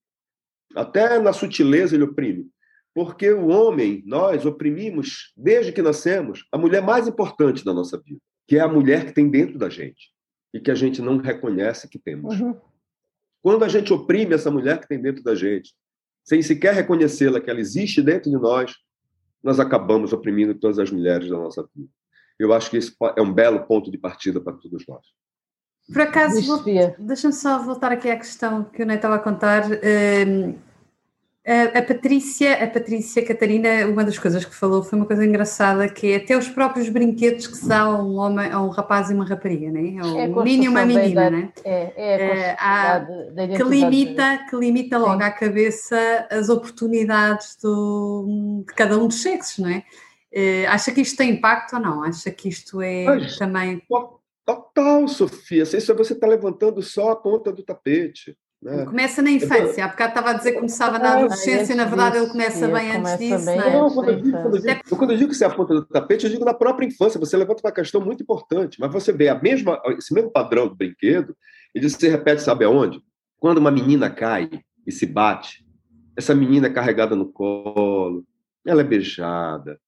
Até 0.74 1.18
na 1.18 1.32
sutileza 1.32 1.94
ele 1.94 2.04
oprime. 2.04 2.50
Porque 2.98 3.30
o 3.30 3.46
homem, 3.46 4.02
nós 4.04 4.44
oprimimos, 4.44 5.32
desde 5.36 5.70
que 5.70 5.80
nascemos, 5.80 6.44
a 6.50 6.58
mulher 6.58 6.82
mais 6.82 7.06
importante 7.06 7.64
da 7.64 7.72
nossa 7.72 7.96
vida, 7.96 8.18
que 8.44 8.56
é 8.56 8.60
a 8.60 8.66
mulher 8.66 9.06
que 9.06 9.12
tem 9.12 9.30
dentro 9.30 9.56
da 9.56 9.68
gente 9.68 10.10
e 10.52 10.58
que 10.58 10.68
a 10.68 10.74
gente 10.74 11.00
não 11.00 11.16
reconhece 11.18 11.88
que 11.88 11.96
temos. 11.96 12.40
Uhum. 12.40 12.56
Quando 13.40 13.64
a 13.64 13.68
gente 13.68 13.92
oprime 13.92 14.34
essa 14.34 14.50
mulher 14.50 14.80
que 14.80 14.88
tem 14.88 15.00
dentro 15.00 15.22
da 15.22 15.36
gente, 15.36 15.76
sem 16.24 16.42
sequer 16.42 16.74
reconhecê-la 16.74 17.40
que 17.40 17.48
ela 17.48 17.60
existe 17.60 18.02
dentro 18.02 18.32
de 18.32 18.36
nós, 18.36 18.74
nós 19.44 19.60
acabamos 19.60 20.12
oprimindo 20.12 20.52
todas 20.56 20.80
as 20.80 20.90
mulheres 20.90 21.30
da 21.30 21.36
nossa 21.36 21.62
vida. 21.72 21.88
Eu 22.36 22.52
acho 22.52 22.68
que 22.68 22.78
isso 22.78 22.96
é 23.16 23.22
um 23.22 23.32
belo 23.32 23.64
ponto 23.64 23.92
de 23.92 23.98
partida 23.98 24.40
para 24.40 24.54
todos 24.54 24.84
nós. 24.88 25.06
Por 25.86 26.02
acaso, 26.02 26.64
deixa-me 26.98 27.32
só 27.32 27.62
voltar 27.62 27.92
aqui 27.92 28.10
à 28.10 28.16
questão 28.16 28.64
que 28.64 28.82
o 28.82 28.86
Ney 28.86 28.96
estava 28.96 29.14
a 29.14 29.20
contar. 29.20 29.70
Ehm, 29.84 30.56
A, 31.48 31.78
a, 31.78 31.82
Patrícia, 31.82 32.62
a 32.62 32.66
Patrícia 32.66 33.24
Catarina, 33.24 33.86
uma 33.86 34.04
das 34.04 34.18
coisas 34.18 34.44
que 34.44 34.54
falou 34.54 34.82
foi 34.82 34.98
uma 34.98 35.06
coisa 35.06 35.24
engraçada, 35.24 35.88
que 35.88 36.12
é 36.12 36.16
até 36.16 36.36
os 36.36 36.46
próprios 36.46 36.90
brinquedos 36.90 37.46
que 37.46 37.56
se 37.56 37.66
dá 37.66 37.80
a 37.80 38.02
um 38.02 38.16
homem, 38.16 38.52
a 38.52 38.60
um 38.60 38.68
rapaz 38.68 39.08
e 39.08 39.14
uma 39.14 39.24
rapariga, 39.24 39.70
né? 39.70 39.96
é 39.96 40.28
um 40.28 40.42
menino 40.42 40.64
e 40.64 40.68
uma 40.68 40.84
menina, 40.84 41.30
né? 41.30 41.50
É, 41.64 41.92
é 41.96 42.56
a 42.58 42.96
é, 42.96 43.30
da 43.30 43.48
que 43.48 43.62
limita, 43.62 44.44
que 44.50 44.56
limita 44.56 44.98
logo 44.98 45.22
Sim. 45.22 45.26
à 45.26 45.30
cabeça 45.30 46.26
as 46.30 46.50
oportunidades 46.50 47.56
do, 47.62 48.64
de 48.68 48.74
cada 48.74 48.98
um 48.98 49.08
dos 49.08 49.22
sexos, 49.22 49.58
não 49.64 49.70
é? 49.70 49.84
é? 50.30 50.66
Acha 50.66 50.92
que 50.92 51.00
isto 51.00 51.16
tem 51.16 51.30
impacto 51.30 51.76
ou 51.76 51.80
não? 51.80 52.02
Acha 52.02 52.30
que 52.30 52.50
isto 52.50 52.82
é 52.82 53.04
Mas, 53.06 53.38
também. 53.38 53.80
Total, 54.44 55.08
Sofia. 55.08 55.62
Isso 55.62 55.94
você 55.94 56.12
está 56.12 56.26
levantando 56.26 56.82
só 56.82 57.12
a 57.12 57.16
ponta 57.16 57.50
do 57.50 57.62
tapete. 57.62 58.36
Né? 58.60 58.84
Começa 58.84 59.22
na 59.22 59.30
infância, 59.30 59.84
há 59.84 59.88
bocado 59.88 60.10
estava 60.10 60.30
a 60.30 60.32
dizer 60.32 60.50
que 60.50 60.56
começava 60.56 60.98
na 60.98 61.12
adolescência, 61.12 61.76
na 61.76 61.84
verdade 61.84 62.18
ele 62.18 62.26
começa 62.26 62.66
bem 62.66 62.90
antes 62.90 63.18
disso. 63.18 63.46
Bem 63.46 63.60
é? 63.60 63.72
não, 63.72 63.88
quando, 63.88 64.10
eu 64.10 64.16
digo, 64.16 64.42
quando, 64.42 64.56
eu 64.56 64.60
digo, 64.60 64.96
quando 64.96 65.10
eu 65.12 65.16
digo 65.16 65.30
que 65.30 65.36
você 65.36 65.44
é 65.44 65.46
a 65.46 65.54
ponta 65.54 65.74
do 65.74 65.86
tapete, 65.86 66.24
eu 66.24 66.30
digo 66.30 66.44
na 66.44 66.54
própria 66.54 66.86
infância, 66.86 67.20
você 67.20 67.36
levanta 67.36 67.62
uma 67.64 67.72
questão 67.72 68.00
muito 68.00 68.22
importante, 68.24 68.80
mas 68.80 68.92
você 68.92 69.12
vê 69.12 69.28
a 69.28 69.40
mesma, 69.40 69.80
esse 69.96 70.12
mesmo 70.12 70.32
padrão 70.32 70.66
do 70.66 70.74
brinquedo, 70.74 71.36
ele 71.72 71.88
se 71.88 72.08
repete, 72.08 72.42
sabe 72.42 72.64
aonde? 72.64 73.00
Quando 73.38 73.58
uma 73.58 73.70
menina 73.70 74.10
cai 74.10 74.50
e 74.84 74.90
se 74.90 75.06
bate, 75.06 75.64
essa 76.16 76.34
menina 76.34 76.66
é 76.66 76.72
carregada 76.72 77.14
no 77.14 77.30
colo, 77.30 78.24
ela 78.66 78.80
é 78.80 78.84
beijada, 78.84 79.78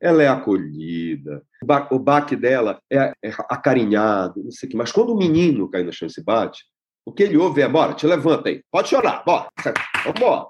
ela 0.00 0.20
é 0.20 0.26
acolhida, 0.26 1.44
o 1.92 1.98
baque 1.98 2.34
dela 2.34 2.80
é, 2.90 3.12
é 3.22 3.30
acarinhado, 3.48 4.42
não 4.42 4.50
sei 4.50 4.66
o 4.66 4.70
que, 4.70 4.76
mas 4.76 4.90
quando 4.90 5.10
o 5.10 5.16
menino 5.16 5.70
cai 5.70 5.84
no 5.84 5.92
chão 5.92 6.08
e 6.08 6.10
se 6.10 6.24
bate, 6.24 6.64
o 7.06 7.12
que 7.12 7.22
ele 7.22 7.36
ouve 7.36 7.62
é: 7.62 7.68
bora, 7.68 7.94
te 7.94 8.06
levanta 8.06 8.48
aí. 8.48 8.62
Pode 8.70 8.88
chorar, 8.88 9.24
bora. 9.24 9.48
Vamos 10.04 10.48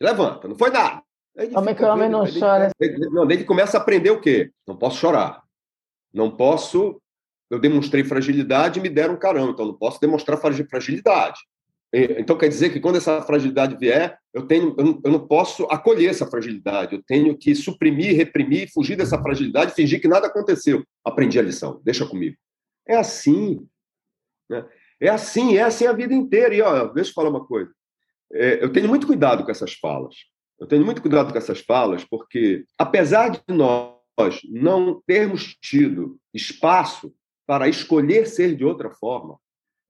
Levanta, 0.00 0.46
não 0.46 0.56
foi 0.56 0.70
nada. 0.70 1.02
Homem 1.56 1.74
que 1.74 1.84
homem 1.84 2.08
não 2.08 2.24
chora. 2.26 2.70
não, 3.10 3.26
daí 3.26 3.38
ele 3.38 3.44
começa 3.44 3.78
a 3.78 3.80
aprender 3.80 4.10
o 4.10 4.20
quê? 4.20 4.52
Não 4.66 4.76
posso 4.76 4.98
chorar. 4.98 5.42
Não 6.12 6.30
posso. 6.30 7.00
Eu 7.50 7.58
demonstrei 7.58 8.04
fragilidade 8.04 8.78
e 8.78 8.82
me 8.82 8.88
deram 8.88 9.14
um 9.14 9.18
carão, 9.18 9.50
então 9.50 9.66
não 9.66 9.74
posso 9.74 10.00
demonstrar 10.00 10.38
fragilidade. 10.38 11.40
Então 11.92 12.36
quer 12.36 12.48
dizer 12.48 12.72
que 12.72 12.80
quando 12.80 12.96
essa 12.96 13.22
fragilidade 13.22 13.76
vier, 13.76 14.18
eu 14.32 14.46
tenho, 14.46 14.74
eu 14.76 14.84
não, 14.84 15.00
eu 15.04 15.12
não 15.12 15.26
posso 15.26 15.64
acolher 15.66 16.10
essa 16.10 16.26
fragilidade. 16.26 16.96
Eu 16.96 17.02
tenho 17.06 17.36
que 17.36 17.54
suprimir, 17.54 18.16
reprimir, 18.16 18.68
fugir 18.72 18.96
dessa 18.96 19.20
fragilidade, 19.22 19.74
fingir 19.74 20.00
que 20.00 20.08
nada 20.08 20.26
aconteceu. 20.26 20.84
Aprendi 21.04 21.38
a 21.38 21.42
lição. 21.42 21.80
Deixa 21.84 22.04
comigo. 22.04 22.36
É 22.86 22.96
assim. 22.96 23.64
Né? 24.50 24.64
É 25.04 25.10
assim, 25.10 25.58
é 25.58 25.62
assim 25.62 25.86
a 25.86 25.92
vida 25.92 26.14
inteira. 26.14 26.54
E 26.54 26.62
ó, 26.62 26.86
deixa 26.86 27.10
eu 27.10 27.14
falar 27.14 27.28
uma 27.28 27.44
coisa. 27.44 27.70
É, 28.32 28.64
eu 28.64 28.72
tenho 28.72 28.88
muito 28.88 29.06
cuidado 29.06 29.44
com 29.44 29.50
essas 29.50 29.74
falas. 29.74 30.14
Eu 30.58 30.66
tenho 30.66 30.82
muito 30.82 31.02
cuidado 31.02 31.30
com 31.30 31.38
essas 31.38 31.60
falas, 31.60 32.04
porque 32.04 32.64
apesar 32.78 33.28
de 33.28 33.40
nós 33.48 34.40
não 34.48 35.02
termos 35.06 35.56
tido 35.60 36.18
espaço 36.32 37.12
para 37.46 37.68
escolher 37.68 38.26
ser 38.26 38.56
de 38.56 38.64
outra 38.64 38.90
forma, 38.90 39.36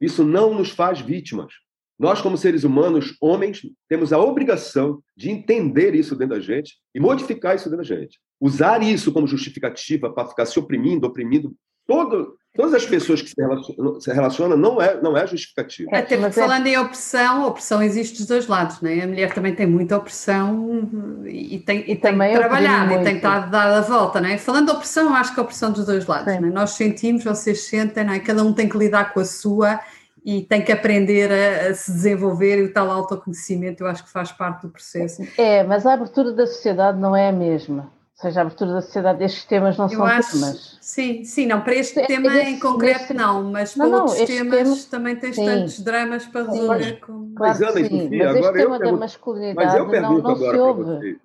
isso 0.00 0.24
não 0.24 0.52
nos 0.52 0.70
faz 0.70 1.00
vítimas. 1.00 1.52
Nós, 1.96 2.20
como 2.20 2.36
seres 2.36 2.64
humanos, 2.64 3.16
homens, 3.20 3.62
temos 3.88 4.12
a 4.12 4.18
obrigação 4.18 5.00
de 5.16 5.30
entender 5.30 5.94
isso 5.94 6.16
dentro 6.16 6.34
da 6.34 6.40
gente 6.40 6.74
e 6.92 6.98
modificar 6.98 7.54
isso 7.54 7.70
dentro 7.70 7.86
da 7.86 7.96
gente. 7.96 8.18
Usar 8.40 8.82
isso 8.82 9.12
como 9.12 9.28
justificativa 9.28 10.12
para 10.12 10.26
ficar 10.28 10.46
se 10.46 10.58
oprimindo, 10.58 11.06
oprimindo 11.06 11.54
todo, 11.86 12.36
Todas 12.54 12.74
as 12.74 12.86
pessoas 12.86 13.20
que 13.20 13.28
se 13.28 14.12
relacionam, 14.12 14.56
não 14.56 14.80
é, 14.80 15.00
não 15.02 15.16
é 15.16 15.26
justificativa. 15.26 15.90
É, 15.92 15.98
Até 15.98 16.16
porque, 16.16 16.32
falando 16.32 16.64
em 16.68 16.78
opressão, 16.78 17.42
a 17.42 17.46
opressão 17.48 17.82
existe 17.82 18.18
dos 18.18 18.26
dois 18.26 18.46
lados, 18.46 18.80
não 18.80 18.88
é? 18.88 19.02
A 19.02 19.08
mulher 19.08 19.34
também 19.34 19.52
tem 19.52 19.66
muita 19.66 19.96
opressão 19.96 21.24
e 21.26 21.58
tem, 21.58 21.80
e 21.80 21.96
tem 21.96 21.96
que 21.96 22.34
trabalhar 22.36 22.92
e 22.92 23.02
tem 23.02 23.16
que 23.16 23.20
dar 23.20 23.54
a 23.54 23.80
volta, 23.80 24.20
não 24.20 24.28
é? 24.28 24.38
Falando 24.38 24.66
de 24.66 24.72
opressão, 24.72 25.12
acho 25.16 25.34
que 25.34 25.40
a 25.40 25.42
opressão 25.42 25.72
dos 25.72 25.84
dois 25.84 26.06
lados, 26.06 26.26
não 26.26 26.48
é? 26.48 26.52
Nós 26.52 26.70
sentimos, 26.70 27.24
vocês 27.24 27.62
sentem, 27.62 28.04
não 28.04 28.12
é? 28.12 28.20
Cada 28.20 28.44
um 28.44 28.52
tem 28.52 28.68
que 28.68 28.78
lidar 28.78 29.12
com 29.12 29.18
a 29.18 29.24
sua 29.24 29.80
e 30.24 30.40
tem 30.42 30.62
que 30.62 30.70
aprender 30.70 31.32
a, 31.32 31.70
a, 31.70 31.74
se 31.74 31.90
desenvolver 31.90 32.58
e 32.58 32.62
o 32.62 32.72
tal 32.72 32.88
autoconhecimento 32.88 33.82
eu 33.82 33.88
acho 33.88 34.04
que 34.04 34.12
faz 34.12 34.30
parte 34.30 34.62
do 34.62 34.68
processo. 34.68 35.26
É, 35.36 35.64
mas 35.64 35.84
a 35.84 35.94
abertura 35.94 36.32
da 36.32 36.46
sociedade 36.46 37.00
não 37.00 37.16
é 37.16 37.30
a 37.30 37.32
mesma 37.32 37.92
seja, 38.14 38.40
a 38.40 38.42
abertura 38.42 38.72
da 38.72 38.80
sociedade, 38.80 39.24
estes 39.24 39.44
temas 39.44 39.76
não 39.76 39.86
eu 39.86 39.90
são 39.90 40.04
acho, 40.04 40.32
temas. 40.32 40.78
Sim, 40.80 41.24
sim, 41.24 41.46
não, 41.46 41.60
para 41.60 41.74
este 41.74 42.00
é, 42.00 42.06
tema 42.06 42.32
em 42.42 42.58
concreto 42.58 43.12
não, 43.12 43.50
mas 43.50 43.74
para 43.74 43.88
não, 43.88 44.02
outros 44.02 44.24
temas 44.24 44.84
tema, 44.84 44.90
também 44.90 45.16
tens 45.16 45.34
sim. 45.34 45.44
tantos 45.44 45.80
dramas 45.80 46.26
para 46.26 46.46
resolver. 46.50 47.00
Com... 47.00 47.34
Claro 47.34 47.60
mas, 47.60 47.62
Ana, 47.62 47.72
sim, 47.72 48.02
Sofia, 48.02 48.24
mas 48.24 48.36
este 48.36 48.52
tema 48.52 48.78
da 48.78 48.92
masculinidade 48.92 49.66
mas 49.66 49.74
eu 49.74 49.88
pergunto 49.90 50.22
não, 50.22 50.22
não 50.22 50.30
agora 50.30 50.58
para 50.58 50.72
vocês. 50.72 51.16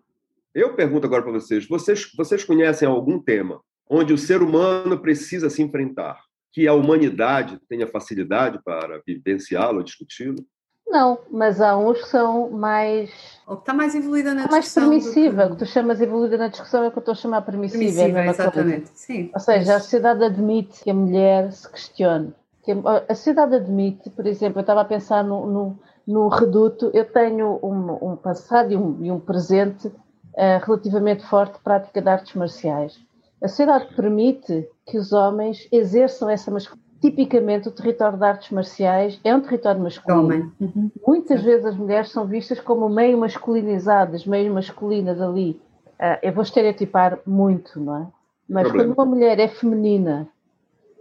Eu 0.53 0.75
pergunto 0.75 1.05
agora 1.05 1.21
para 1.21 1.31
vocês, 1.31 1.67
vocês, 1.67 2.11
vocês 2.17 2.43
conhecem 2.43 2.87
algum 2.87 3.19
tema 3.19 3.61
onde 3.87 4.13
o 4.13 4.17
ser 4.17 4.41
humano 4.41 4.99
precisa 4.99 5.49
se 5.49 5.61
enfrentar, 5.61 6.19
que 6.51 6.67
a 6.67 6.73
humanidade 6.73 7.59
tenha 7.69 7.87
facilidade 7.87 8.59
para 8.63 9.01
vivenciá-lo, 9.05 9.83
discuti-lo? 9.83 10.43
Não, 10.89 11.19
mas 11.29 11.61
há 11.61 11.77
uns 11.77 12.01
que 12.01 12.07
são 12.07 12.49
mais. 12.49 13.11
Ou 13.45 13.57
que 13.57 13.61
está 13.61 13.73
mais 13.73 13.93
evoluída 13.93 14.33
na 14.33 14.47
discussão. 14.47 14.83
Mais 14.83 15.03
permissiva. 15.03 15.45
O 15.45 15.49
que... 15.49 15.53
que 15.53 15.59
tu 15.59 15.65
chamas 15.67 16.01
evoluída 16.01 16.37
na 16.37 16.47
discussão 16.47 16.83
é 16.83 16.87
o 16.87 16.91
que 16.91 16.97
eu 16.97 17.01
estou 17.01 17.11
a 17.11 17.15
chamar 17.15 17.41
permissiva. 17.43 17.83
É 17.83 17.85
permissiva, 17.85 18.19
é 18.19 18.27
exatamente. 18.27 18.89
Sim. 18.95 19.29
Ou 19.33 19.39
seja, 19.39 19.75
a 19.75 19.79
sociedade 19.79 20.23
admite 20.23 20.83
que 20.83 20.89
a 20.89 20.93
mulher 20.93 21.51
se 21.51 21.69
questione. 21.69 22.33
Que 22.63 22.73
a 23.07 23.15
sociedade 23.15 23.55
admite, 23.55 24.09
por 24.09 24.25
exemplo, 24.25 24.59
eu 24.59 24.61
estava 24.61 24.81
a 24.81 24.85
pensar 24.85 25.23
no, 25.23 25.45
no, 25.45 25.79
no 26.07 26.27
reduto, 26.27 26.89
eu 26.93 27.05
tenho 27.05 27.59
um, 27.61 28.11
um 28.11 28.15
passado 28.15 28.73
e 28.73 28.75
um, 28.75 28.97
e 29.03 29.11
um 29.11 29.19
presente 29.19 29.87
uh, 29.87 30.65
relativamente 30.65 31.23
forte 31.25 31.53
de 31.53 31.59
prática 31.59 32.01
de 32.01 32.09
artes 32.09 32.33
marciais. 32.33 32.99
A 33.41 33.47
sociedade 33.47 33.93
permite 33.95 34.67
que 34.85 34.97
os 34.97 35.13
homens 35.13 35.67
exerçam 35.71 36.29
essa 36.29 36.51
masculinidade 36.51 36.78
tipicamente 37.01 37.67
o 37.67 37.71
território 37.71 38.17
de 38.17 38.23
artes 38.23 38.51
marciais 38.51 39.19
é 39.23 39.35
um 39.35 39.41
território 39.41 39.81
masculino. 39.81 40.51
Uhum. 40.59 40.91
Muitas 41.05 41.41
vezes 41.41 41.65
as 41.65 41.75
mulheres 41.75 42.11
são 42.11 42.25
vistas 42.25 42.59
como 42.59 42.89
meio 42.89 43.17
masculinizadas, 43.17 44.25
meio 44.25 44.53
masculinas 44.53 45.21
ali. 45.21 45.61
Uh, 45.99 46.19
eu 46.21 46.33
vou 46.33 46.43
estereotipar 46.43 47.19
muito, 47.25 47.79
não 47.79 47.95
é? 47.95 48.07
Mas 48.47 48.63
Problema. 48.63 48.95
quando 48.95 48.97
uma 48.97 49.15
mulher 49.15 49.39
é 49.39 49.47
feminina, 49.47 50.27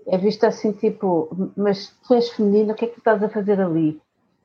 é 0.07 0.19
vista 0.19 0.49
assim 0.49 0.73
tipo, 0.73 1.29
mas 1.57 1.95
tu 2.07 2.15
és 2.15 2.29
feminina, 2.31 2.73
o 2.73 2.77
que 2.77 2.85
é 2.85 2.89
que 2.89 2.95
tu 2.95 2.99
estás 2.99 3.23
a 3.23 3.29
fazer 3.29 3.61
ali? 3.61 4.01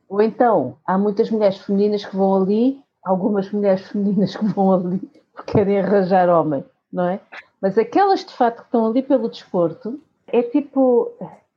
Ou 0.07 0.21
então, 0.21 0.77
há 0.85 0.97
muitas 0.97 1.29
mulheres 1.31 1.57
femininas 1.57 2.05
que 2.05 2.15
vão 2.15 2.43
ali, 2.43 2.81
algumas 3.03 3.51
mulheres 3.51 3.81
femininas 3.87 4.35
que 4.35 4.45
vão 4.45 4.73
ali 4.73 5.01
porque 5.33 5.51
querem 5.51 5.79
arranjar 5.79 6.29
homem, 6.29 6.63
não 6.91 7.07
é? 7.07 7.19
Mas 7.59 7.77
aquelas 7.77 8.23
de 8.23 8.33
facto 8.33 8.59
que 8.59 8.65
estão 8.65 8.85
ali 8.85 9.01
pelo 9.01 9.27
desporto, 9.27 9.99
é 10.27 10.41
tipo, 10.43 11.11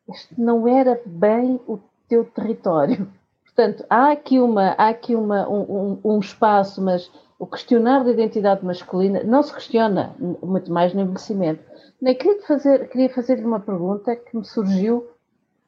este 0.09 0.41
não 0.41 0.67
era 0.69 1.01
bem 1.05 1.61
o 1.67 1.79
teu 2.09 2.25
território. 2.25 3.11
Portanto, 3.45 3.85
há 3.89 4.13
aqui, 4.13 4.39
uma, 4.39 4.75
há 4.77 4.89
aqui 4.89 5.15
uma, 5.15 5.49
um, 5.49 5.99
um, 6.05 6.19
espaço, 6.19 6.83
mas 6.83 7.11
o 7.39 7.47
questionar 7.47 8.05
da 8.05 8.11
identidade 8.11 8.65
masculina 8.65 9.23
não 9.25 9.43
se 9.43 9.53
questiona, 9.53 10.15
muito 10.43 10.71
mais 10.71 10.93
no 10.93 11.01
envelhecimento. 11.01 11.65
Nem 12.01 12.15
queria 12.15 12.43
fazer, 12.43 12.89
queria 12.89 13.09
fazer-lhe 13.09 13.45
uma 13.45 13.61
pergunta 13.61 14.15
que 14.15 14.37
me 14.37 14.45
surgiu 14.45 15.07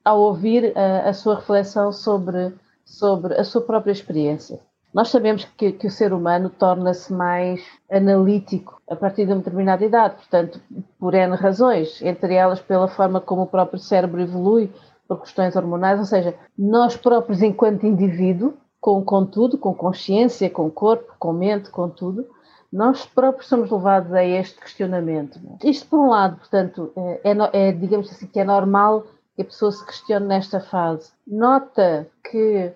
ao 0.05 0.21
ouvir 0.21 0.77
a, 0.77 1.09
a 1.09 1.13
sua 1.15 1.37
reflexão 1.37 1.91
sobre, 1.91 2.53
sobre 2.85 3.35
a 3.35 3.45
sua 3.45 3.63
própria 3.63 3.93
experiência. 3.93 4.61
Nós 4.99 5.11
sabemos 5.11 5.45
que, 5.57 5.71
que 5.71 5.87
o 5.87 5.91
ser 5.93 6.13
humano 6.13 6.51
torna-se 6.51 7.13
mais 7.13 7.65
analítico 7.89 8.83
a 8.91 8.97
partir 8.97 9.27
de 9.27 9.33
uma 9.33 9.39
determinada 9.39 9.85
idade, 9.85 10.17
portanto, 10.17 10.61
por 10.99 11.15
N 11.15 11.37
razões, 11.37 12.03
entre 12.03 12.35
elas 12.35 12.61
pela 12.61 12.89
forma 12.89 13.21
como 13.21 13.43
o 13.43 13.47
próprio 13.47 13.79
cérebro 13.79 14.21
evolui, 14.21 14.73
por 15.07 15.21
questões 15.21 15.55
hormonais, 15.55 16.01
ou 16.01 16.05
seja, 16.05 16.35
nós 16.59 16.97
próprios, 16.97 17.43
enquanto 17.43 17.87
indivíduo, 17.87 18.55
com, 18.81 19.01
com 19.05 19.25
tudo, 19.25 19.57
com 19.57 19.73
consciência, 19.73 20.51
com 20.51 20.69
corpo, 20.69 21.15
com 21.17 21.33
mente, 21.33 21.71
com 21.71 21.89
tudo, 21.89 22.27
nós 22.73 23.07
próprios 23.07 23.47
somos 23.47 23.71
levados 23.71 24.13
a 24.13 24.25
este 24.25 24.61
questionamento. 24.61 25.39
Isto, 25.63 25.87
por 25.87 26.01
um 26.01 26.09
lado, 26.09 26.39
portanto, 26.39 26.91
é, 26.97 27.21
é, 27.23 27.69
é 27.69 27.73
digamos 27.73 28.11
assim, 28.11 28.27
que 28.27 28.41
é 28.41 28.45
normal 28.45 29.07
que 29.37 29.43
a 29.43 29.45
pessoa 29.45 29.71
se 29.71 29.87
questione 29.87 30.27
nesta 30.27 30.59
fase. 30.59 31.13
Nota 31.25 32.09
que 32.29 32.73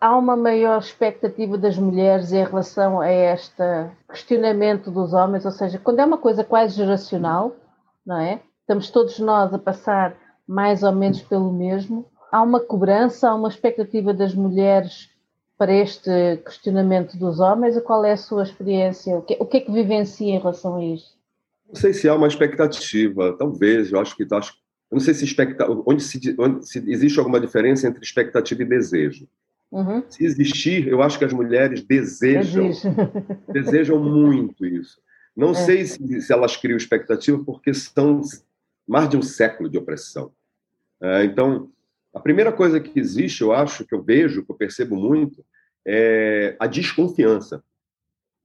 há 0.00 0.16
uma 0.16 0.36
maior 0.36 0.78
expectativa 0.78 1.56
das 1.56 1.76
mulheres 1.78 2.32
em 2.32 2.44
relação 2.44 3.00
a 3.00 3.10
este 3.10 3.62
questionamento 4.08 4.90
dos 4.90 5.12
homens, 5.12 5.44
ou 5.44 5.50
seja, 5.50 5.78
quando 5.78 6.00
é 6.00 6.04
uma 6.04 6.18
coisa 6.18 6.44
quase 6.44 6.76
geracional, 6.76 7.56
não 8.04 8.18
é? 8.18 8.40
Estamos 8.60 8.90
todos 8.90 9.18
nós 9.18 9.52
a 9.54 9.58
passar 9.58 10.16
mais 10.46 10.82
ou 10.82 10.92
menos 10.92 11.22
pelo 11.22 11.52
mesmo. 11.52 12.06
Há 12.30 12.42
uma 12.42 12.60
cobrança, 12.60 13.28
há 13.28 13.34
uma 13.34 13.48
expectativa 13.48 14.12
das 14.12 14.34
mulheres 14.34 15.10
para 15.56 15.72
este 15.72 16.10
questionamento 16.44 17.16
dos 17.16 17.40
homens. 17.40 17.80
Qual 17.80 18.04
é 18.04 18.12
a 18.12 18.16
sua 18.16 18.42
experiência? 18.42 19.16
O 19.16 19.22
que, 19.22 19.36
o 19.40 19.46
que 19.46 19.56
é 19.58 19.60
que 19.60 19.72
vivencia 19.72 20.34
em 20.34 20.38
relação 20.38 20.76
a 20.76 20.84
isto? 20.84 21.16
Não 21.68 21.74
sei 21.74 21.92
se 21.92 22.08
há 22.08 22.14
uma 22.14 22.26
expectativa, 22.26 23.36
talvez. 23.38 23.90
Eu 23.90 24.00
acho 24.00 24.16
que 24.16 24.26
acho, 24.32 24.52
eu 24.90 24.96
não 24.96 25.00
sei 25.00 25.14
se, 25.14 25.24
expecta, 25.24 25.66
onde, 25.86 26.02
se, 26.02 26.36
onde 26.38 26.68
se 26.68 26.78
existe 26.90 27.18
alguma 27.18 27.40
diferença 27.40 27.88
entre 27.88 28.02
expectativa 28.02 28.62
e 28.62 28.66
desejo. 28.66 29.26
Uhum. 29.70 30.04
Se 30.08 30.24
existir, 30.24 30.86
eu 30.86 31.02
acho 31.02 31.18
que 31.18 31.24
as 31.24 31.32
mulheres 31.32 31.82
desejam, 31.82 32.70
desejam 33.52 34.02
muito 34.02 34.64
isso. 34.64 35.00
Não 35.36 35.50
é. 35.50 35.54
sei 35.54 35.84
se, 35.84 36.20
se, 36.20 36.32
elas 36.32 36.56
criam 36.56 36.76
expectativa, 36.76 37.42
porque 37.44 37.74
são 37.74 38.22
mais 38.86 39.08
de 39.08 39.16
um 39.16 39.22
século 39.22 39.68
de 39.68 39.76
opressão. 39.76 40.32
É, 41.00 41.24
então, 41.24 41.70
a 42.14 42.20
primeira 42.20 42.52
coisa 42.52 42.80
que 42.80 42.98
existe, 42.98 43.42
eu 43.42 43.52
acho, 43.52 43.84
que 43.84 43.94
eu 43.94 44.02
vejo, 44.02 44.44
que 44.44 44.50
eu 44.50 44.56
percebo 44.56 44.96
muito, 44.96 45.44
é 45.86 46.56
a 46.58 46.66
desconfiança. 46.66 47.62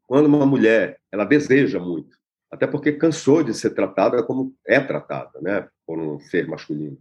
Quando 0.06 0.26
uma 0.26 0.46
mulher 0.46 1.00
ela 1.12 1.24
deseja 1.24 1.80
muito, 1.80 2.18
até 2.52 2.68
porque 2.68 2.92
cansou 2.92 3.44
de 3.44 3.54
ser 3.54 3.70
tratada 3.70 4.22
como 4.24 4.54
é 4.68 4.80
tratada, 4.80 5.40
né, 5.42 5.70
por 5.88 5.98
um 5.98 6.20
ser 6.20 6.48
masculino. 6.48 6.98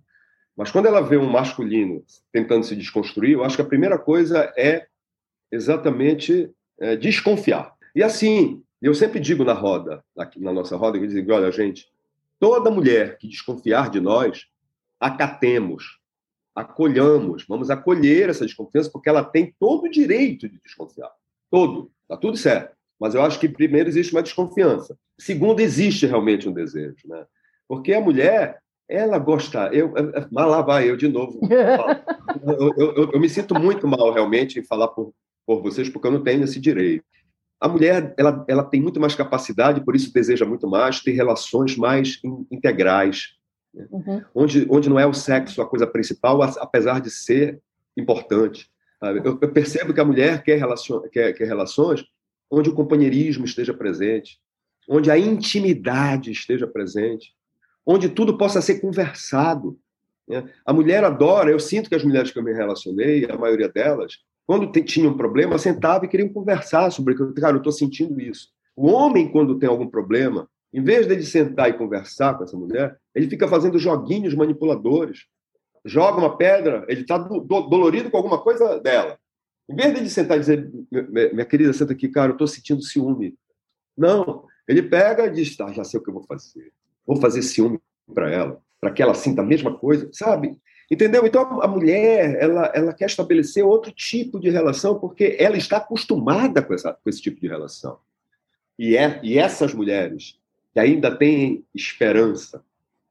Mas 0.56 0.70
quando 0.70 0.86
ela 0.86 1.00
vê 1.00 1.16
um 1.16 1.28
masculino 1.28 2.04
tentando 2.32 2.64
se 2.64 2.76
desconstruir, 2.76 3.32
eu 3.32 3.44
acho 3.44 3.56
que 3.56 3.62
a 3.62 3.66
primeira 3.66 3.98
coisa 3.98 4.52
é 4.56 4.86
exatamente 5.50 6.50
é, 6.78 6.96
desconfiar. 6.96 7.74
E 7.94 8.02
assim, 8.02 8.62
eu 8.80 8.94
sempre 8.94 9.20
digo 9.20 9.44
na 9.44 9.52
roda, 9.52 10.02
aqui 10.16 10.40
na 10.40 10.52
nossa 10.52 10.76
roda, 10.76 10.98
eu 10.98 11.06
digo, 11.06 11.32
olha, 11.32 11.50
gente, 11.50 11.86
toda 12.38 12.70
mulher 12.70 13.18
que 13.18 13.28
desconfiar 13.28 13.90
de 13.90 14.00
nós, 14.00 14.46
acatemos, 14.98 15.98
acolhamos, 16.54 17.44
vamos 17.48 17.70
acolher 17.70 18.28
essa 18.28 18.44
desconfiança, 18.44 18.90
porque 18.90 19.08
ela 19.08 19.24
tem 19.24 19.54
todo 19.58 19.84
o 19.84 19.90
direito 19.90 20.48
de 20.48 20.60
desconfiar. 20.60 21.10
Todo. 21.50 21.90
Está 22.02 22.16
tudo 22.16 22.36
certo. 22.36 22.76
Mas 22.98 23.14
eu 23.14 23.22
acho 23.22 23.40
que, 23.40 23.48
primeiro, 23.48 23.88
existe 23.88 24.12
uma 24.12 24.22
desconfiança. 24.22 24.96
Segundo, 25.18 25.60
existe 25.60 26.06
realmente 26.06 26.48
um 26.48 26.52
desejo. 26.52 26.96
Né? 27.06 27.24
Porque 27.66 27.94
a 27.94 28.00
mulher, 28.00 28.60
ela 28.90 29.18
gosta. 29.18 29.70
Eu, 29.72 29.94
mas 30.30 30.46
lá 30.46 30.60
vai 30.60 30.90
eu 30.90 30.96
de 30.96 31.08
novo. 31.08 31.40
Eu, 32.42 32.72
eu, 32.76 33.10
eu, 33.12 33.20
me 33.20 33.28
sinto 33.28 33.54
muito 33.54 33.86
mal 33.86 34.12
realmente 34.12 34.58
em 34.58 34.62
falar 34.62 34.88
por, 34.88 35.12
por 35.44 35.60
vocês, 35.60 35.90
porque 35.90 36.06
eu 36.06 36.12
não 36.12 36.22
tenho 36.22 36.44
esse 36.44 36.58
direito. 36.58 37.04
A 37.60 37.68
mulher 37.68 38.14
ela, 38.16 38.44
ela 38.48 38.62
tem 38.62 38.80
muito 38.80 38.98
mais 38.98 39.14
capacidade, 39.14 39.84
por 39.84 39.94
isso 39.94 40.14
deseja 40.14 40.46
muito 40.46 40.66
mais 40.66 41.00
ter 41.00 41.10
relações 41.10 41.76
mais 41.76 42.18
integrais, 42.50 43.34
né? 43.74 43.86
uhum. 43.90 44.22
onde, 44.34 44.66
onde 44.70 44.88
não 44.88 44.98
é 44.98 45.04
o 45.04 45.12
sexo 45.12 45.60
a 45.60 45.66
coisa 45.66 45.86
principal, 45.86 46.40
apesar 46.40 47.00
de 47.00 47.10
ser 47.10 47.60
importante. 47.96 48.70
Eu, 49.02 49.38
eu 49.42 49.52
percebo 49.52 49.92
que 49.92 50.00
a 50.00 50.04
mulher 50.04 50.42
quer, 50.42 50.56
relacion, 50.56 51.00
quer, 51.10 51.34
quer 51.34 51.46
relações 51.46 52.04
onde 52.50 52.70
o 52.70 52.74
companheirismo 52.74 53.44
esteja 53.44 53.74
presente, 53.74 54.38
onde 54.88 55.10
a 55.10 55.18
intimidade 55.18 56.30
esteja 56.30 56.66
presente, 56.66 57.34
onde 57.90 58.08
tudo 58.08 58.38
possa 58.38 58.62
ser 58.62 58.80
conversado. 58.80 59.76
Né? 60.28 60.48
A 60.64 60.72
mulher 60.72 61.02
adora, 61.02 61.50
eu 61.50 61.58
sinto 61.58 61.88
que 61.88 61.96
as 61.96 62.04
mulheres 62.04 62.30
que 62.30 62.38
eu 62.38 62.42
me 62.42 62.52
relacionei, 62.52 63.28
a 63.28 63.36
maioria 63.36 63.68
delas, 63.68 64.18
quando 64.46 64.70
tinham 64.82 65.12
um 65.12 65.16
problema, 65.16 65.58
sentavam 65.58 66.04
e 66.04 66.08
queriam 66.08 66.28
conversar 66.28 66.92
sobre 66.92 67.14
aquilo. 67.14 67.34
Cara, 67.34 67.54
eu 67.54 67.58
estou 67.58 67.72
sentindo 67.72 68.20
isso. 68.20 68.48
O 68.76 68.86
homem, 68.86 69.30
quando 69.30 69.58
tem 69.58 69.68
algum 69.68 69.88
problema, 69.88 70.48
em 70.72 70.80
vez 70.80 71.08
de 71.08 71.14
ele 71.14 71.24
sentar 71.24 71.68
e 71.68 71.72
conversar 71.72 72.38
com 72.38 72.44
essa 72.44 72.56
mulher, 72.56 72.96
ele 73.12 73.28
fica 73.28 73.48
fazendo 73.48 73.76
joguinhos 73.76 74.34
manipuladores. 74.34 75.26
Joga 75.84 76.18
uma 76.18 76.36
pedra, 76.36 76.84
ele 76.88 77.00
está 77.00 77.18
do, 77.18 77.40
do, 77.40 77.62
dolorido 77.62 78.08
com 78.08 78.16
alguma 78.16 78.38
coisa 78.40 78.78
dela. 78.78 79.18
Em 79.68 79.74
vez 79.74 79.92
de 79.92 80.00
ele 80.00 80.10
sentar 80.10 80.36
e 80.36 80.40
dizer, 80.40 80.70
minha 81.32 81.44
querida, 81.44 81.72
senta 81.72 81.92
aqui, 81.92 82.08
cara, 82.08 82.30
eu 82.30 82.34
estou 82.34 82.46
sentindo 82.46 82.82
ciúme. 82.82 83.34
Não, 83.98 84.44
ele 84.68 84.82
pega 84.82 85.26
e 85.26 85.30
diz, 85.30 85.56
tá, 85.56 85.72
já 85.72 85.82
sei 85.82 85.98
o 85.98 86.02
que 86.02 86.10
eu 86.10 86.14
vou 86.14 86.22
fazer 86.22 86.72
vou 87.06 87.16
fazer 87.16 87.42
ciúme 87.42 87.78
para 88.14 88.30
ela, 88.30 88.60
para 88.80 88.90
que 88.90 89.02
ela 89.02 89.14
sinta 89.14 89.42
a 89.42 89.44
mesma 89.44 89.76
coisa, 89.76 90.08
sabe? 90.12 90.56
Entendeu? 90.90 91.24
Então 91.24 91.62
a 91.62 91.68
mulher 91.68 92.36
ela, 92.40 92.72
ela 92.74 92.92
quer 92.92 93.06
estabelecer 93.06 93.64
outro 93.64 93.92
tipo 93.92 94.40
de 94.40 94.50
relação 94.50 94.98
porque 94.98 95.36
ela 95.38 95.56
está 95.56 95.76
acostumada 95.76 96.60
com, 96.60 96.74
essa, 96.74 96.92
com 96.92 97.08
esse 97.08 97.22
tipo 97.22 97.40
de 97.40 97.46
relação. 97.46 97.98
E, 98.78 98.96
é, 98.96 99.20
e 99.22 99.38
essas 99.38 99.72
mulheres 99.72 100.38
que 100.72 100.80
ainda 100.80 101.14
têm 101.14 101.64
esperança, 101.74 102.64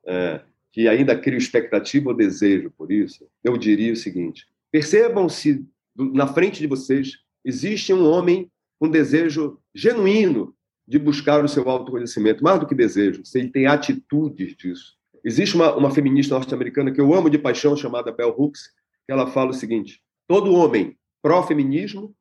é, 0.05 0.41
que 0.71 0.87
ainda 0.87 1.17
criam 1.17 1.37
expectativa 1.37 2.09
ou 2.09 2.15
desejo 2.15 2.71
por 2.77 2.91
isso, 2.91 3.27
eu 3.43 3.57
diria 3.57 3.93
o 3.93 3.97
seguinte: 3.97 4.47
percebam 4.71 5.29
se 5.29 5.65
na 5.95 6.27
frente 6.27 6.59
de 6.59 6.67
vocês 6.67 7.19
existe 7.45 7.93
um 7.93 8.05
homem 8.05 8.49
com 8.77 8.89
desejo 8.89 9.59
genuíno 9.73 10.53
de 10.89 10.97
buscar 10.97 11.45
o 11.45 11.47
seu 11.47 11.69
autoconhecimento, 11.69 12.43
mais 12.43 12.59
do 12.59 12.65
que 12.65 12.73
desejo, 12.73 13.23
se 13.23 13.37
ele 13.37 13.49
tem 13.49 13.67
atitudes 13.67 14.55
disso. 14.55 14.97
Existe 15.23 15.55
uma, 15.55 15.75
uma 15.75 15.91
feminista 15.91 16.33
norte-americana 16.33 16.91
que 16.91 16.99
eu 16.99 17.13
amo 17.13 17.29
de 17.29 17.37
paixão, 17.37 17.77
chamada 17.77 18.11
Bell 18.11 18.33
Hooks, 18.35 18.71
que 19.05 19.11
ela 19.11 19.27
fala 19.27 19.51
o 19.51 19.53
seguinte: 19.53 20.01
todo 20.27 20.51
homem 20.51 20.97
pró-feminismo 21.21 22.15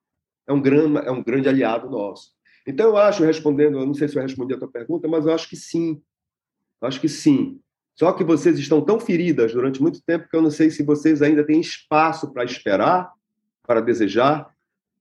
é 0.46 0.52
um, 0.52 0.62
é 0.98 1.10
um 1.10 1.22
grande 1.22 1.48
aliado 1.48 1.88
nosso. 1.88 2.32
Então, 2.66 2.88
eu 2.88 2.98
acho, 2.98 3.24
respondendo, 3.24 3.78
eu 3.78 3.86
não 3.86 3.94
sei 3.94 4.06
se 4.06 4.18
eu 4.18 4.22
respondi 4.22 4.52
a 4.52 4.58
tua 4.58 4.70
pergunta, 4.70 5.08
mas 5.08 5.24
eu 5.24 5.32
acho 5.32 5.48
que 5.48 5.56
sim. 5.56 6.02
Eu 6.82 6.88
acho 6.88 7.00
que 7.00 7.08
sim. 7.08 7.58
Só 7.94 8.12
que 8.12 8.22
vocês 8.22 8.58
estão 8.58 8.82
tão 8.82 9.00
feridas 9.00 9.54
durante 9.54 9.80
muito 9.80 10.02
tempo 10.02 10.28
que 10.28 10.36
eu 10.36 10.42
não 10.42 10.50
sei 10.50 10.70
se 10.70 10.82
vocês 10.82 11.22
ainda 11.22 11.42
têm 11.42 11.58
espaço 11.58 12.30
para 12.34 12.44
esperar, 12.44 13.10
para 13.66 13.80
desejar 13.80 14.54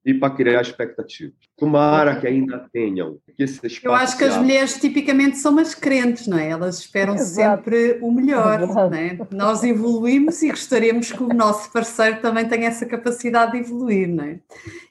e 0.08 0.13
para 0.13 0.34
criar 0.34 0.62
expectativas. 0.62 1.36
Tomara 1.58 2.15
que 2.15 2.26
ainda 2.26 2.65
tenham. 2.72 3.17
Que 3.36 3.43
esse 3.43 3.60
Eu 3.84 3.93
acho 3.93 4.17
que 4.17 4.24
as 4.24 4.38
mulheres 4.38 4.80
tipicamente 4.80 5.38
são 5.38 5.52
mais 5.52 5.76
crentes, 5.76 6.28
não 6.28 6.38
é? 6.38 6.48
Elas 6.48 6.80
esperam 6.80 7.13
Exato. 7.13 7.65
sempre 7.65 8.00
o 8.02 8.10
melhor. 8.10 8.65
Não 8.65 8.93
é? 8.93 9.17
Nós 9.32 9.65
evoluímos 9.65 10.41
e 10.41 10.50
gostaríamos 10.50 11.12
que 11.12 11.22
o 11.22 11.28
nosso 11.28 11.70
parceiro 11.74 12.22
também 12.22 12.48
tenha 12.48 12.70
essa 12.70 12.86
capacidade 12.86 13.52
de 13.52 13.58
evoluir, 13.58 14.08
não 14.08 14.24
é? 14.24 14.39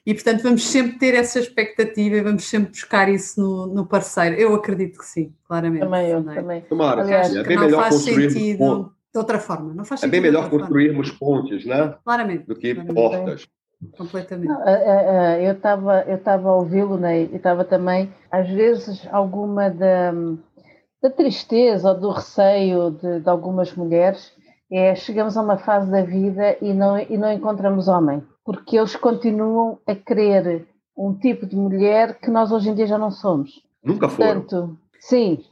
E 0.05 0.13
portanto 0.13 0.43
vamos 0.43 0.67
sempre 0.67 0.99
ter 0.99 1.15
essa 1.15 1.39
expectativa 1.39 2.17
e 2.17 2.21
vamos 2.21 2.47
sempre 2.47 2.69
buscar 2.69 3.09
isso 3.09 3.41
no, 3.41 3.65
no 3.65 3.87
parceiro. 3.87 4.35
Eu 4.35 4.53
acredito 4.53 4.99
que 4.99 5.05
sim, 5.05 5.33
claramente. 5.47 5.81
Também 5.81 6.09
eu, 6.11 6.19
é? 6.19 6.35
também. 6.35 6.61
Tomara, 6.61 7.01
Aliás, 7.01 7.35
é 7.35 7.43
bem 7.43 7.57
melhor 7.57 7.89
construir 7.89 8.29
sentido 8.29 8.93
de 9.11 9.17
outra 9.17 9.39
forma. 9.39 9.73
Não 9.73 9.83
faz 9.83 10.03
é 10.03 10.07
bem 10.07 10.21
melhor 10.21 10.47
construirmos 10.47 11.09
forma. 11.09 11.41
pontes, 11.41 11.65
né? 11.65 11.95
Claramente. 12.03 12.45
Do 12.45 12.55
que 12.55 12.75
claramente. 12.75 12.93
portas. 12.93 13.47
Completamente. 13.95 14.47
Não, 14.47 14.67
é, 14.67 14.73
é, 14.73 15.43
é, 15.43 15.47
eu 15.47 15.53
estava 15.53 16.01
eu 16.01 16.15
estava 16.15 16.49
a 16.49 16.55
ouvi-lo, 16.55 16.97
né? 16.97 17.21
e 17.21 17.35
estava 17.35 17.63
também, 17.63 18.11
às 18.31 18.49
vezes, 18.49 19.07
alguma 19.11 19.69
da, 19.69 20.11
da 21.01 21.09
tristeza 21.09 21.89
ou 21.89 21.99
do 21.99 22.09
receio 22.09 22.91
de, 22.91 23.19
de, 23.19 23.29
algumas 23.29 23.73
mulheres 23.75 24.33
é 24.71 24.95
chegamos 24.95 25.37
a 25.37 25.41
uma 25.41 25.57
fase 25.57 25.91
da 25.91 26.01
vida 26.01 26.57
e 26.59 26.73
não, 26.73 26.97
e 26.99 27.17
não 27.17 27.31
encontramos 27.31 27.87
homem, 27.87 28.23
porque 28.43 28.77
eles 28.77 28.95
continuam 28.95 29.79
a 29.85 29.95
querer 29.95 30.67
um 30.97 31.13
tipo 31.13 31.45
de 31.45 31.55
mulher 31.55 32.17
que 32.19 32.31
nós 32.31 32.51
hoje 32.51 32.69
em 32.69 32.73
dia 32.73 32.87
já 32.87 32.97
não 32.97 33.11
somos. 33.11 33.61
Nunca 33.83 34.09
foram. 34.09 34.41
Portanto, 34.41 34.77
sim. 34.99 35.43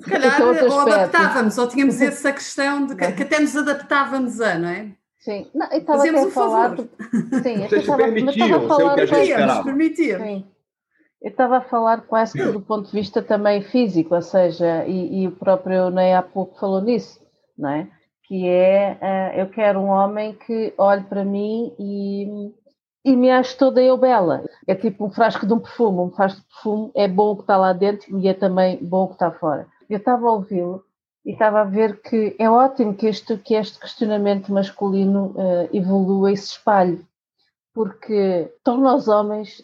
Se 0.00 0.10
calhar, 0.10 0.38
ou 0.42 0.80
adaptávamos, 0.80 1.56
ou 1.56 1.66
tínhamos 1.66 2.00
essa 2.02 2.30
questão 2.30 2.86
de 2.86 2.94
que, 2.94 3.12
que 3.12 3.22
até 3.22 3.40
nos 3.40 3.56
adaptávamos 3.56 4.38
a, 4.40 4.58
não 4.58 4.68
é? 4.68 4.92
Sim, 5.20 5.46
não, 5.54 5.70
eu 5.70 5.78
estava 5.78 6.02
a 6.02 6.30
falar. 6.30 6.76
Sim, 6.78 7.58
Vocês 7.58 7.82
estava, 7.82 7.98
permitiam, 7.98 8.64
a 8.64 8.68
falar. 8.68 8.96
Sim. 10.18 10.46
Eu 11.20 11.30
estava 11.30 11.58
a 11.58 11.60
falar 11.60 12.00
quase 12.06 12.32
que 12.32 12.44
do 12.50 12.62
ponto 12.62 12.86
de 12.86 12.92
vista 12.92 13.20
também 13.20 13.60
físico, 13.60 14.14
ou 14.14 14.22
seja, 14.22 14.86
e, 14.86 15.22
e 15.22 15.28
o 15.28 15.32
próprio 15.32 15.90
Ney 15.90 16.14
há 16.14 16.22
pouco 16.22 16.58
falou 16.58 16.80
nisso, 16.80 17.20
não 17.58 17.68
é? 17.68 17.88
Que 18.24 18.48
é, 18.48 18.98
uh, 19.02 19.40
eu 19.40 19.50
quero 19.50 19.80
um 19.80 19.88
homem 19.88 20.32
que 20.32 20.72
olhe 20.78 21.04
para 21.04 21.22
mim 21.22 21.74
e, 21.78 22.54
e 23.04 23.14
me 23.14 23.30
ache 23.30 23.54
toda 23.58 23.82
eu 23.82 23.98
bela. 23.98 24.42
É 24.66 24.74
tipo 24.74 25.04
um 25.04 25.10
frasco 25.10 25.46
de 25.46 25.52
um 25.52 25.58
perfume, 25.58 25.98
um 25.98 26.10
frasco 26.10 26.40
de 26.40 26.46
perfume 26.46 26.90
é 26.94 27.06
bom 27.06 27.32
o 27.32 27.36
que 27.36 27.42
está 27.42 27.58
lá 27.58 27.74
dentro 27.74 28.18
e 28.18 28.26
é 28.26 28.32
também 28.32 28.78
bom 28.80 29.04
o 29.04 29.08
que 29.08 29.14
está 29.14 29.30
fora. 29.30 29.66
Eu 29.90 29.98
estava 29.98 30.26
a 30.26 30.32
ouvi-lo 30.32 30.82
e 31.24 31.32
estava 31.32 31.60
a 31.60 31.64
ver 31.64 32.00
que 32.00 32.34
é 32.38 32.48
ótimo 32.48 32.94
que 32.94 33.06
este, 33.06 33.36
que 33.36 33.54
este 33.54 33.78
questionamento 33.78 34.52
masculino 34.52 35.34
uh, 35.36 35.68
evolua 35.72 36.32
e 36.32 36.36
se 36.36 36.52
espalhe, 36.52 37.04
porque 37.74 38.52
torna 38.64 38.94
os 38.94 39.08
homens 39.08 39.62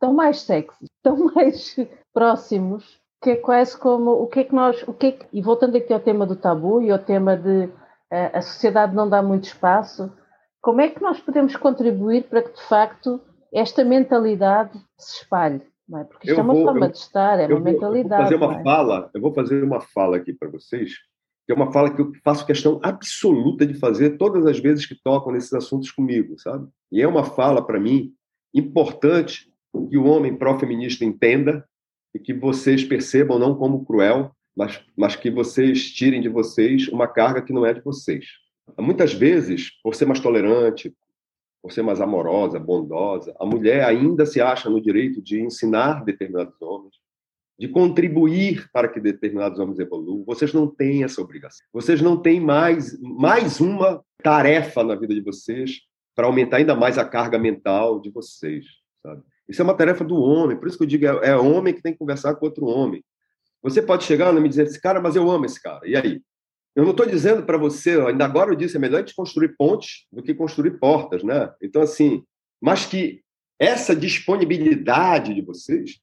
tão 0.00 0.12
mais 0.12 0.40
sexy, 0.40 0.86
tão 1.02 1.32
mais 1.34 1.76
próximos, 2.12 3.00
que 3.22 3.30
é 3.30 3.36
quase 3.36 3.76
como 3.78 4.10
o 4.10 4.26
que 4.26 4.40
é 4.40 4.44
que 4.44 4.54
nós, 4.54 4.82
o 4.86 4.92
que, 4.92 5.06
é 5.06 5.12
que 5.12 5.26
e 5.32 5.40
voltando 5.42 5.76
aqui 5.76 5.92
ao 5.92 6.00
tema 6.00 6.26
do 6.26 6.36
tabu 6.36 6.82
e 6.82 6.90
ao 6.90 6.98
tema 6.98 7.36
de 7.36 7.66
uh, 7.66 8.30
a 8.32 8.42
sociedade 8.42 8.94
não 8.94 9.08
dá 9.08 9.22
muito 9.22 9.44
espaço, 9.44 10.12
como 10.60 10.80
é 10.80 10.88
que 10.88 11.02
nós 11.02 11.18
podemos 11.18 11.56
contribuir 11.56 12.24
para 12.24 12.42
que 12.42 12.52
de 12.52 12.62
facto 12.62 13.20
esta 13.52 13.84
mentalidade 13.84 14.78
se 14.98 15.22
espalhe? 15.22 15.71
Não 15.92 15.98
é? 15.98 16.04
Porque 16.04 16.26
isto 16.26 16.38
eu 16.38 16.40
é 16.40 16.42
uma 16.42 16.54
vou, 16.54 16.64
forma 16.64 16.86
eu, 16.86 16.90
de 16.90 16.96
estar, 16.96 17.38
é 17.38 17.46
uma 17.46 17.56
vou, 17.56 17.60
mentalidade. 17.60 18.22
Fazer 18.22 18.36
uma 18.36 18.58
é? 18.58 18.62
fala, 18.62 19.10
eu 19.12 19.20
vou 19.20 19.34
fazer 19.34 19.62
uma 19.62 19.78
fala 19.78 20.16
aqui 20.16 20.32
para 20.32 20.48
vocês, 20.48 20.94
que 21.44 21.52
é 21.52 21.54
uma 21.54 21.70
fala 21.70 21.94
que 21.94 22.00
eu 22.00 22.10
faço 22.24 22.46
questão 22.46 22.80
absoluta 22.82 23.66
de 23.66 23.74
fazer 23.74 24.16
todas 24.16 24.46
as 24.46 24.58
vezes 24.58 24.86
que 24.86 24.94
tocam 24.94 25.30
nesses 25.30 25.52
assuntos 25.52 25.90
comigo, 25.90 26.38
sabe? 26.38 26.66
E 26.90 27.02
é 27.02 27.06
uma 27.06 27.24
fala, 27.24 27.62
para 27.62 27.78
mim, 27.78 28.14
importante 28.54 29.52
que 29.90 29.98
o 29.98 30.06
homem 30.06 30.34
pró-feminista 30.34 31.04
entenda 31.04 31.62
e 32.14 32.18
que 32.18 32.32
vocês 32.32 32.82
percebam 32.82 33.38
não 33.38 33.54
como 33.54 33.84
cruel, 33.84 34.34
mas, 34.56 34.82
mas 34.96 35.14
que 35.14 35.30
vocês 35.30 35.90
tirem 35.90 36.22
de 36.22 36.28
vocês 36.30 36.88
uma 36.88 37.06
carga 37.06 37.42
que 37.42 37.52
não 37.52 37.66
é 37.66 37.74
de 37.74 37.82
vocês. 37.82 38.24
Muitas 38.78 39.12
vezes, 39.12 39.70
por 39.82 39.94
ser 39.94 40.06
mais 40.06 40.20
tolerante, 40.20 40.94
por 41.62 41.72
ser 41.72 41.82
mais 41.82 42.00
amorosa, 42.00 42.58
bondosa. 42.58 43.34
A 43.38 43.46
mulher 43.46 43.84
ainda 43.84 44.26
se 44.26 44.40
acha 44.40 44.68
no 44.68 44.80
direito 44.80 45.22
de 45.22 45.40
ensinar 45.40 46.04
determinados 46.04 46.60
homens, 46.60 46.96
de 47.58 47.68
contribuir 47.68 48.68
para 48.72 48.88
que 48.88 48.98
determinados 48.98 49.60
homens 49.60 49.78
evoluam. 49.78 50.24
Vocês 50.24 50.52
não 50.52 50.66
têm 50.66 51.04
essa 51.04 51.20
obrigação. 51.22 51.64
Vocês 51.72 52.02
não 52.02 52.16
têm 52.16 52.40
mais, 52.40 53.00
mais 53.00 53.60
uma 53.60 54.02
tarefa 54.22 54.82
na 54.82 54.96
vida 54.96 55.14
de 55.14 55.20
vocês 55.20 55.80
para 56.14 56.26
aumentar 56.26 56.56
ainda 56.56 56.74
mais 56.74 56.98
a 56.98 57.04
carga 57.04 57.38
mental 57.38 58.00
de 58.00 58.10
vocês. 58.10 58.66
Sabe? 59.00 59.22
Isso 59.48 59.62
é 59.62 59.64
uma 59.64 59.74
tarefa 59.74 60.04
do 60.04 60.16
homem, 60.16 60.56
por 60.56 60.66
isso 60.66 60.76
que 60.76 60.84
eu 60.84 60.88
digo, 60.88 61.06
é, 61.06 61.30
é 61.30 61.36
homem 61.36 61.72
que 61.72 61.82
tem 61.82 61.92
que 61.92 61.98
conversar 61.98 62.34
com 62.34 62.46
outro 62.46 62.66
homem. 62.66 63.04
Você 63.62 63.80
pode 63.80 64.04
chegar 64.04 64.34
e 64.34 64.40
me 64.40 64.48
dizer, 64.48 64.66
esse 64.66 64.80
cara, 64.80 65.00
mas 65.00 65.14
eu 65.14 65.30
amo 65.30 65.44
esse 65.44 65.62
cara. 65.62 65.86
E 65.86 65.94
aí? 65.94 66.20
Eu 66.74 66.84
não 66.84 66.92
estou 66.92 67.06
dizendo 67.06 67.42
para 67.42 67.58
você, 67.58 68.00
ainda 68.00 68.24
agora 68.24 68.50
eu 68.50 68.56
disse, 68.56 68.76
é 68.76 68.80
melhor 68.80 69.00
gente 69.00 69.14
construir 69.14 69.56
pontes 69.56 70.06
do 70.10 70.22
que 70.22 70.34
construir 70.34 70.78
portas, 70.78 71.22
né? 71.22 71.52
Então, 71.60 71.82
assim, 71.82 72.24
mas 72.60 72.86
que 72.86 73.20
essa 73.58 73.94
disponibilidade 73.94 75.34
de 75.34 75.42
vocês 75.42 76.00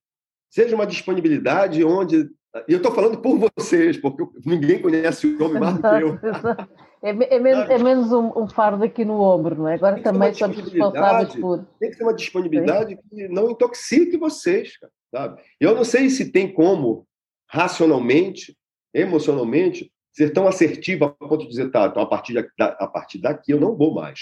seja 0.49 0.75
uma 0.75 0.85
disponibilidade 0.85 1.83
onde. 1.83 2.29
E 2.67 2.73
eu 2.73 2.77
estou 2.77 2.91
falando 2.91 3.19
por 3.21 3.37
vocês, 3.57 3.97
porque 3.97 4.23
ninguém 4.45 4.81
conhece 4.81 5.27
o 5.27 5.43
homem 5.43 5.59
mais 5.59 5.75
do 5.75 5.81
que 5.81 5.87
eu. 5.87 6.19
É, 7.01 7.11
é, 7.11 7.39
menos, 7.39 7.69
é 7.69 7.77
menos 7.77 8.11
um, 8.11 8.43
um, 8.43 8.45
fardo 8.45 8.83
aqui 8.83 9.05
no 9.05 9.21
ombro, 9.21 9.55
não 9.55 9.69
é? 9.69 9.75
Agora 9.75 10.01
também 10.01 10.33
somos 10.33 10.57
responsáveis 10.57 11.33
por. 11.33 11.65
Tem 11.79 11.91
que 11.91 11.97
ter 11.97 12.03
uma 12.03 12.13
disponibilidade 12.13 12.95
Sim. 12.95 13.01
que 13.09 13.27
não 13.29 13.49
intoxique 13.49 14.17
vocês, 14.17 14.73
sabe? 15.09 15.41
Eu 15.61 15.73
não 15.75 15.85
sei 15.85 16.09
se 16.09 16.29
tem 16.29 16.51
como, 16.51 17.07
racionalmente, 17.49 18.53
emocionalmente, 18.93 19.89
ser 20.11 20.31
tão 20.31 20.47
assertiva 20.47 21.05
a 21.05 21.09
ponto 21.09 21.43
de 21.43 21.49
dizer, 21.49 21.71
tá, 21.71 21.85
então 21.85 22.01
a 22.01 22.05
partir, 22.05 22.33
de, 22.33 22.47
a 22.59 22.87
partir 22.87 23.19
daqui 23.19 23.51
eu 23.51 23.59
não 23.59 23.75
vou 23.75 23.93
mais. 23.93 24.19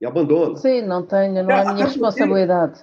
E 0.00 0.06
abandono. 0.06 0.56
Sim, 0.56 0.82
não 0.82 1.04
tenho, 1.04 1.42
não 1.42 1.50
é, 1.50 1.62
é 1.62 1.72
minha 1.72 1.86
responsabilidade. 1.86 2.80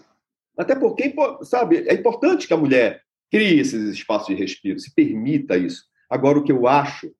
Até 0.57 0.75
porque, 0.75 1.13
sabe, 1.43 1.87
é 1.87 1.93
importante 1.93 2.47
que 2.47 2.53
a 2.53 2.57
mulher 2.57 3.01
crie 3.31 3.59
esses 3.59 3.93
espaços 3.93 4.27
de 4.27 4.35
respiro, 4.35 4.79
se 4.79 4.93
permita 4.93 5.57
isso. 5.57 5.83
Agora, 6.09 6.39
o 6.39 6.43
que 6.43 6.51
eu 6.51 6.67
acho 6.67 7.11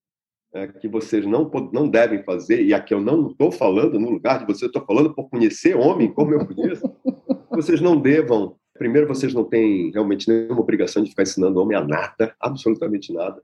é 0.53 0.67
que 0.67 0.87
vocês 0.87 1.25
não, 1.25 1.51
não 1.73 1.89
devem 1.89 2.23
fazer, 2.23 2.63
e 2.63 2.73
aqui 2.73 2.93
eu 2.93 3.01
não 3.01 3.27
estou 3.27 3.51
falando 3.51 3.99
no 3.99 4.09
lugar 4.09 4.39
de 4.39 4.45
você, 4.45 4.67
estou 4.67 4.85
falando 4.85 5.13
por 5.13 5.29
conhecer 5.29 5.75
homem 5.75 6.11
como 6.11 6.33
eu 6.33 6.45
conheço, 6.45 6.89
vocês 7.51 7.81
não 7.81 7.99
devam. 7.99 8.55
Primeiro, 8.73 9.07
vocês 9.07 9.33
não 9.33 9.43
têm 9.43 9.91
realmente 9.91 10.29
nenhuma 10.29 10.61
obrigação 10.61 11.03
de 11.03 11.09
ficar 11.09 11.23
ensinando 11.23 11.59
homem 11.59 11.77
a 11.77 11.83
nada, 11.83 12.33
absolutamente 12.39 13.13
nada. 13.13 13.41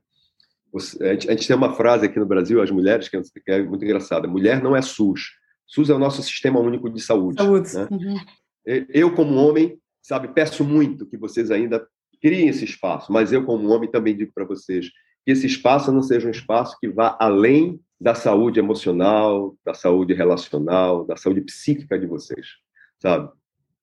A 0.74 1.12
gente, 1.12 1.28
a 1.28 1.32
gente, 1.32 1.46
tem 1.46 1.56
uma 1.56 1.74
frase 1.74 2.06
aqui 2.06 2.18
no 2.18 2.26
Brasil, 2.26 2.62
as 2.62 2.70
mulheres, 2.70 3.08
que 3.08 3.16
é 3.48 3.62
muito 3.62 3.84
engraçada: 3.84 4.26
mulher 4.26 4.62
não 4.62 4.74
é 4.74 4.80
SUS. 4.80 5.32
SUS 5.66 5.90
é 5.90 5.94
o 5.94 5.98
nosso 5.98 6.22
sistema 6.22 6.60
único 6.60 6.88
de 6.88 7.00
saúde. 7.00 7.42
Saúde. 7.42 7.74
Né? 7.74 7.88
Uhum. 7.90 8.16
Eu, 8.88 9.14
como 9.14 9.34
homem, 9.34 9.78
sabe, 10.00 10.28
peço 10.28 10.64
muito 10.64 11.06
que 11.06 11.16
vocês 11.16 11.50
ainda 11.50 11.86
criem 12.20 12.48
esse 12.48 12.64
espaço, 12.64 13.12
mas 13.12 13.32
eu, 13.32 13.44
como 13.44 13.68
homem, 13.68 13.90
também 13.90 14.16
digo 14.16 14.32
para 14.34 14.44
vocês 14.44 14.88
que 15.24 15.32
esse 15.32 15.46
espaço 15.46 15.92
não 15.92 16.02
seja 16.02 16.28
um 16.28 16.30
espaço 16.30 16.76
que 16.80 16.88
vá 16.88 17.16
além 17.20 17.80
da 18.00 18.14
saúde 18.14 18.58
emocional, 18.58 19.56
da 19.64 19.74
saúde 19.74 20.12
relacional, 20.14 21.04
da 21.04 21.16
saúde 21.16 21.40
psíquica 21.42 21.98
de 21.98 22.06
vocês, 22.06 22.46
sabe? 22.98 23.30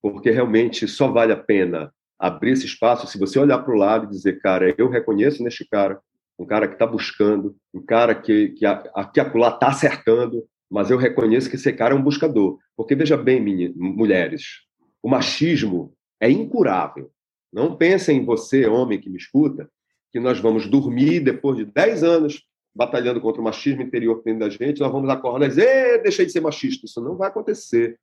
Porque 0.01 0.31
realmente 0.31 0.87
só 0.87 1.09
vale 1.09 1.31
a 1.31 1.37
pena 1.37 1.93
abrir 2.17 2.51
esse 2.51 2.65
espaço 2.65 3.07
se 3.07 3.17
você 3.17 3.39
olhar 3.39 3.59
para 3.59 3.73
o 3.73 3.77
lado 3.77 4.05
e 4.05 4.09
dizer, 4.09 4.41
cara, 4.41 4.73
eu 4.77 4.89
reconheço 4.89 5.41
neste 5.41 5.65
cara 5.65 5.99
um 6.39 6.45
cara 6.45 6.67
que 6.67 6.73
está 6.75 6.87
buscando, 6.87 7.55
um 7.73 7.81
cara 7.81 8.15
que, 8.15 8.49
que 8.49 8.65
aqui 8.65 9.19
acolá 9.19 9.49
está 9.49 9.67
acertando, 9.67 10.47
mas 10.69 10.89
eu 10.89 10.97
reconheço 10.97 11.49
que 11.49 11.57
esse 11.57 11.73
cara 11.73 11.93
é 11.93 11.97
um 11.97 12.01
buscador. 12.01 12.57
Porque, 12.77 12.95
veja 12.95 13.17
bem, 13.17 13.41
minha, 13.41 13.71
mulheres, 13.75 14.61
o 15.03 15.09
machismo 15.09 15.93
é 16.19 16.29
incurável. 16.29 17.11
Não 17.51 17.75
pensem 17.75 18.19
em 18.19 18.25
você, 18.25 18.65
homem 18.67 18.99
que 18.99 19.09
me 19.09 19.17
escuta, 19.17 19.69
que 20.11 20.19
nós 20.19 20.39
vamos 20.39 20.67
dormir 20.67 21.19
depois 21.19 21.57
de 21.57 21.65
10 21.65 22.03
anos 22.03 22.43
batalhando 22.73 23.19
contra 23.19 23.41
o 23.41 23.43
machismo 23.43 23.81
interior 23.81 24.21
dentro 24.23 24.41
da 24.41 24.49
gente, 24.49 24.79
nós 24.79 24.91
vamos 24.91 25.09
acordar 25.09 25.47
e 25.47 25.49
dizer, 25.49 26.01
deixei 26.01 26.25
de 26.25 26.31
ser 26.31 26.39
machista. 26.39 26.85
Isso 26.85 27.01
não 27.01 27.17
vai 27.17 27.27
acontecer. 27.27 27.99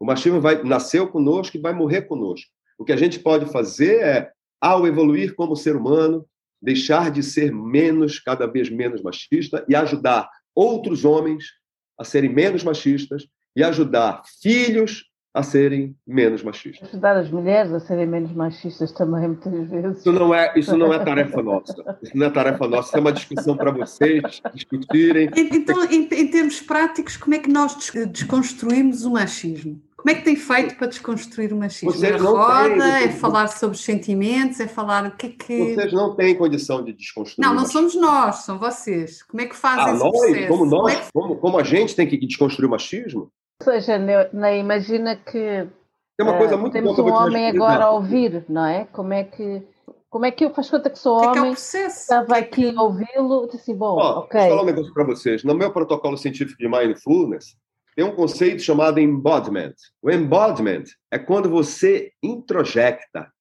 O 0.00 0.04
machismo 0.04 0.40
vai 0.40 0.62
nasceu 0.64 1.06
conosco 1.06 1.56
e 1.56 1.60
vai 1.60 1.72
morrer 1.72 2.02
conosco. 2.02 2.50
O 2.78 2.84
que 2.84 2.92
a 2.92 2.96
gente 2.96 3.20
pode 3.20 3.46
fazer 3.46 4.02
é, 4.02 4.32
ao 4.60 4.86
evoluir 4.86 5.34
como 5.34 5.54
ser 5.54 5.76
humano, 5.76 6.26
deixar 6.66 7.12
de 7.12 7.22
ser 7.22 7.52
menos, 7.52 8.18
cada 8.18 8.44
vez 8.44 8.68
menos 8.68 9.00
machista 9.00 9.64
e 9.68 9.76
ajudar 9.76 10.28
outros 10.52 11.04
homens 11.04 11.44
a 11.96 12.02
serem 12.02 12.28
menos 12.28 12.64
machistas 12.64 13.24
e 13.54 13.62
ajudar 13.62 14.22
filhos 14.42 15.04
a 15.32 15.44
serem 15.44 15.94
menos 16.04 16.42
machistas. 16.42 16.88
Ajudar 16.88 17.16
as 17.18 17.30
mulheres 17.30 17.72
a 17.72 17.78
serem 17.78 18.06
menos 18.06 18.32
machistas 18.32 18.90
também, 18.90 19.28
muitas 19.28 19.68
vezes. 19.68 19.98
Isso 19.98 20.10
não 20.10 20.34
é, 20.34 20.52
isso 20.58 20.76
não 20.76 20.92
é 20.92 20.98
tarefa 20.98 21.40
nossa. 21.40 21.98
Isso 22.02 22.16
não 22.16 22.26
é 22.26 22.30
tarefa 22.30 22.66
nossa. 22.66 22.88
Isso 22.88 22.96
é 22.96 23.00
uma 23.00 23.12
discussão 23.12 23.56
para 23.56 23.70
vocês 23.70 24.42
discutirem. 24.52 25.30
Então, 25.36 25.84
em, 25.84 26.08
em 26.10 26.28
termos 26.28 26.60
práticos, 26.62 27.16
como 27.16 27.34
é 27.36 27.38
que 27.38 27.50
nós 27.50 27.76
desconstruímos 28.10 29.04
o 29.04 29.12
machismo? 29.12 29.80
Como 29.96 30.10
é 30.10 30.14
que 30.14 30.24
tem 30.24 30.36
feito 30.36 30.76
para 30.76 30.88
desconstruir 30.88 31.52
o 31.52 31.56
machismo? 31.56 31.90
Vocês 31.90 32.14
é 32.14 32.16
roda, 32.18 32.68
têm, 32.68 33.04
é 33.04 33.08
falar 33.08 33.48
sobre 33.48 33.76
os 33.76 33.82
sentimentos, 33.82 34.60
é 34.60 34.68
falar 34.68 35.06
o 35.06 35.16
que 35.16 35.26
é 35.26 35.30
que. 35.30 35.74
Vocês 35.74 35.92
não 35.92 36.14
têm 36.14 36.36
condição 36.36 36.84
de 36.84 36.92
desconstruir. 36.92 37.44
Não, 37.44 37.54
não 37.54 37.64
somos 37.64 37.94
nós, 37.94 38.36
são 38.36 38.58
vocês. 38.58 39.22
Como 39.22 39.40
é 39.40 39.46
que 39.46 39.56
fazem 39.56 39.84
ah, 39.84 39.94
esse 39.94 40.04
nós? 40.04 40.12
processo? 40.12 40.48
Como 40.48 40.66
nós? 40.66 40.80
Como, 40.80 40.88
é 40.88 40.96
que... 40.96 41.12
como, 41.12 41.36
como, 41.36 41.58
a 41.58 41.62
gente 41.64 41.96
tem 41.96 42.06
que 42.06 42.18
desconstruir 42.18 42.66
o 42.66 42.70
machismo? 42.70 43.32
Ou 43.60 43.72
seja, 43.72 43.98
né, 43.98 44.58
imagina 44.58 45.16
que. 45.16 45.66
Tem 46.18 46.26
uma 46.26 46.38
coisa 46.38 46.56
muito 46.56 46.72
temos 46.72 46.98
um 46.98 47.12
homem 47.12 47.48
agora 47.48 47.84
a 47.84 47.90
ouvir, 47.90 48.44
não 48.48 48.66
é? 48.66 48.86
Como 48.92 49.12
é 49.12 49.24
que. 49.24 49.62
Como 50.10 50.24
é 50.24 50.30
que 50.30 50.44
eu 50.44 50.54
faço 50.54 50.70
conta 50.70 50.88
que 50.88 50.98
sou 50.98 51.20
que 51.20 51.26
homem? 51.26 51.42
É, 51.42 51.46
é 51.46 51.50
o 51.50 51.52
processo? 51.52 52.00
Estava 52.00 52.36
aqui 52.36 52.74
a 52.74 52.82
ouvi-lo, 52.82 53.46
disse 53.46 53.56
assim, 53.58 53.74
bom, 53.74 53.98
Ó, 53.98 54.20
ok. 54.20 54.40
Vou 54.40 54.50
falar 54.50 54.62
um 54.62 54.66
negócio 54.66 54.94
para 54.94 55.04
vocês. 55.04 55.42
No 55.42 55.54
meu 55.54 55.72
protocolo 55.72 56.16
científico 56.16 56.58
de 56.58 56.68
mindfulness, 56.68 57.56
tem 57.96 58.04
um 58.04 58.14
conceito 58.14 58.60
chamado 58.62 59.00
embodiment. 59.00 59.74
O 60.02 60.10
embodiment 60.10 60.84
é 61.10 61.18
quando 61.18 61.48
você 61.48 62.12
introjecta, 62.22 63.32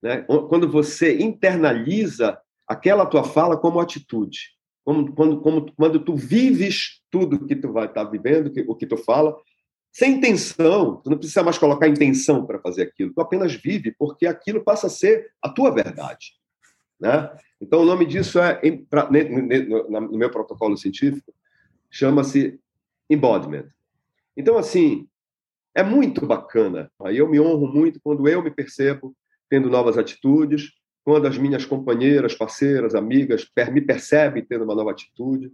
né? 0.00 0.22
quando 0.22 0.70
você 0.70 1.18
internaliza 1.18 2.40
aquela 2.66 3.04
tua 3.04 3.24
fala 3.24 3.56
como 3.56 3.80
atitude. 3.80 4.38
Como, 4.84 5.12
quando, 5.12 5.40
como, 5.40 5.72
quando 5.74 6.04
tu 6.04 6.14
vives 6.14 7.02
tudo 7.10 7.44
que 7.44 7.56
tu 7.56 7.72
vai 7.72 7.86
estar 7.86 8.04
tá 8.04 8.10
vivendo, 8.10 8.52
que, 8.52 8.64
o 8.66 8.74
que 8.76 8.86
tu 8.86 8.96
fala, 8.96 9.36
sem 9.92 10.14
intenção, 10.14 10.96
tu 11.02 11.10
não 11.10 11.18
precisa 11.18 11.42
mais 11.42 11.58
colocar 11.58 11.88
intenção 11.88 12.46
para 12.46 12.60
fazer 12.60 12.82
aquilo, 12.82 13.12
tu 13.12 13.20
apenas 13.20 13.52
vive, 13.52 13.94
porque 13.98 14.26
aquilo 14.26 14.64
passa 14.64 14.86
a 14.86 14.90
ser 14.90 15.30
a 15.42 15.48
tua 15.48 15.70
verdade. 15.70 16.34
Né? 17.00 17.30
Então, 17.60 17.80
o 17.80 17.84
nome 17.84 18.06
disso 18.06 18.38
é, 18.38 18.60
no 19.90 20.18
meu 20.18 20.30
protocolo 20.30 20.76
científico, 20.76 21.34
chama-se 21.90 22.61
embodiment. 23.12 23.66
Então, 24.36 24.56
assim, 24.56 25.06
é 25.74 25.82
muito 25.82 26.26
bacana. 26.26 26.90
Aí 27.02 27.18
eu 27.18 27.28
me 27.28 27.40
honro 27.40 27.66
muito 27.66 28.00
quando 28.02 28.28
eu 28.28 28.42
me 28.42 28.50
percebo 28.50 29.14
tendo 29.48 29.68
novas 29.68 29.98
atitudes, 29.98 30.70
quando 31.04 31.26
as 31.26 31.36
minhas 31.36 31.64
companheiras, 31.64 32.34
parceiras, 32.34 32.94
amigas 32.94 33.46
me 33.72 33.80
percebem 33.80 34.44
tendo 34.44 34.64
uma 34.64 34.74
nova 34.74 34.90
atitude. 34.90 35.52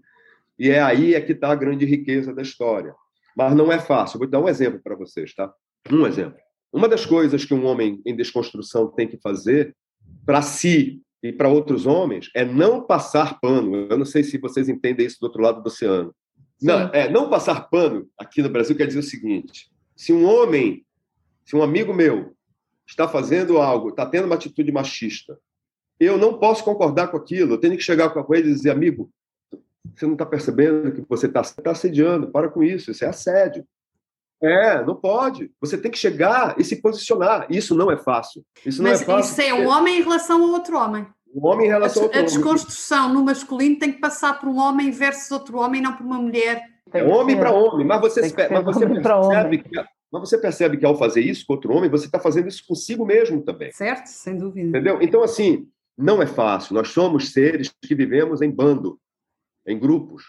E 0.58 0.70
é 0.70 0.80
aí 0.80 1.14
é 1.14 1.20
que 1.20 1.32
está 1.32 1.50
a 1.50 1.56
grande 1.56 1.84
riqueza 1.84 2.34
da 2.34 2.42
história. 2.42 2.94
Mas 3.36 3.54
não 3.54 3.72
é 3.72 3.78
fácil. 3.78 4.18
Vou 4.18 4.28
dar 4.28 4.40
um 4.40 4.48
exemplo 4.48 4.80
para 4.82 4.96
vocês, 4.96 5.34
tá? 5.34 5.52
Um 5.90 6.06
exemplo. 6.06 6.38
Uma 6.72 6.88
das 6.88 7.06
coisas 7.06 7.44
que 7.44 7.54
um 7.54 7.64
homem 7.64 8.02
em 8.04 8.14
desconstrução 8.14 8.88
tem 8.88 9.08
que 9.08 9.16
fazer 9.18 9.74
para 10.26 10.42
si 10.42 11.00
e 11.22 11.32
para 11.32 11.48
outros 11.48 11.86
homens 11.86 12.30
é 12.34 12.44
não 12.44 12.82
passar 12.84 13.40
pano. 13.40 13.86
Eu 13.90 13.96
não 13.96 14.04
sei 14.04 14.22
se 14.22 14.38
vocês 14.38 14.68
entendem 14.68 15.06
isso 15.06 15.18
do 15.20 15.24
outro 15.24 15.42
lado 15.42 15.62
do 15.62 15.66
oceano. 15.66 16.14
Não, 16.60 16.88
é, 16.92 17.08
não 17.08 17.30
passar 17.30 17.68
pano 17.68 18.08
aqui 18.18 18.42
no 18.42 18.48
Brasil 18.48 18.76
quer 18.76 18.86
dizer 18.86 18.98
o 18.98 19.02
seguinte: 19.02 19.70
se 19.96 20.12
um 20.12 20.24
homem, 20.24 20.84
se 21.44 21.54
um 21.54 21.62
amigo 21.62 21.94
meu 21.94 22.34
está 22.86 23.06
fazendo 23.06 23.58
algo, 23.58 23.90
está 23.90 24.06
tendo 24.06 24.24
uma 24.24 24.34
atitude 24.34 24.72
machista, 24.72 25.38
eu 26.00 26.16
não 26.16 26.38
posso 26.38 26.64
concordar 26.64 27.08
com 27.08 27.16
aquilo. 27.16 27.54
Eu 27.54 27.58
tenho 27.58 27.76
que 27.76 27.82
chegar 27.82 28.10
com 28.10 28.34
ele 28.34 28.50
e 28.50 28.54
dizer, 28.54 28.70
amigo, 28.70 29.10
você 29.94 30.06
não 30.06 30.12
está 30.14 30.24
percebendo 30.24 30.92
que 30.92 31.04
você 31.08 31.26
está 31.26 31.42
tá 31.42 31.70
assediando? 31.72 32.30
Para 32.30 32.48
com 32.48 32.62
isso, 32.62 32.90
isso 32.90 33.04
é 33.04 33.08
assédio. 33.08 33.66
É, 34.40 34.84
não 34.84 34.94
pode. 34.94 35.50
Você 35.60 35.76
tem 35.76 35.90
que 35.90 35.98
chegar 35.98 36.54
e 36.58 36.64
se 36.64 36.76
posicionar. 36.76 37.46
Isso 37.50 37.74
não 37.74 37.90
é 37.90 37.96
fácil. 37.96 38.44
Isso 38.64 38.80
não 38.80 38.90
Mas 38.90 39.02
é 39.02 39.04
fácil. 39.04 39.32
Isso 39.32 39.40
é 39.40 39.52
um 39.52 39.68
homem 39.68 39.98
em 39.98 40.02
relação 40.02 40.42
a 40.44 40.46
outro 40.46 40.76
homem. 40.78 41.06
Um 41.34 41.46
homem 41.46 41.66
em 41.66 41.70
relação 41.70 42.10
a, 42.12 42.18
a 42.18 42.22
desconstrução 42.22 43.12
no 43.12 43.22
masculino 43.22 43.78
tem 43.78 43.92
que 43.92 44.00
passar 44.00 44.38
por 44.40 44.48
um 44.48 44.58
homem 44.58 44.90
versus 44.90 45.30
outro 45.30 45.58
homem, 45.58 45.80
não 45.80 45.94
por 45.94 46.04
uma 46.04 46.18
mulher. 46.18 46.62
É 46.92 47.02
homem 47.02 47.36
para 47.36 47.52
homem, 47.52 47.86
mas 47.86 48.00
você, 48.00 48.20
mas 48.50 48.64
você 48.64 48.86
percebe 48.86 49.58
que, 49.58 49.76
mas 50.10 50.20
você 50.20 50.38
percebe 50.38 50.76
que 50.78 50.86
ao 50.86 50.96
fazer 50.96 51.20
isso 51.20 51.44
com 51.46 51.52
outro 51.52 51.72
homem, 51.74 51.90
você 51.90 52.06
está 52.06 52.18
fazendo 52.18 52.48
isso 52.48 52.64
consigo 52.66 53.04
mesmo 53.04 53.42
também. 53.42 53.70
Certo, 53.72 54.06
sem 54.06 54.38
dúvida. 54.38 54.68
Entendeu? 54.68 54.98
Então, 55.02 55.22
assim, 55.22 55.68
não 55.96 56.22
é 56.22 56.26
fácil. 56.26 56.74
Nós 56.74 56.88
somos 56.88 57.30
seres 57.30 57.70
que 57.82 57.94
vivemos 57.94 58.40
em 58.40 58.50
bando, 58.50 58.98
em 59.66 59.78
grupos. 59.78 60.24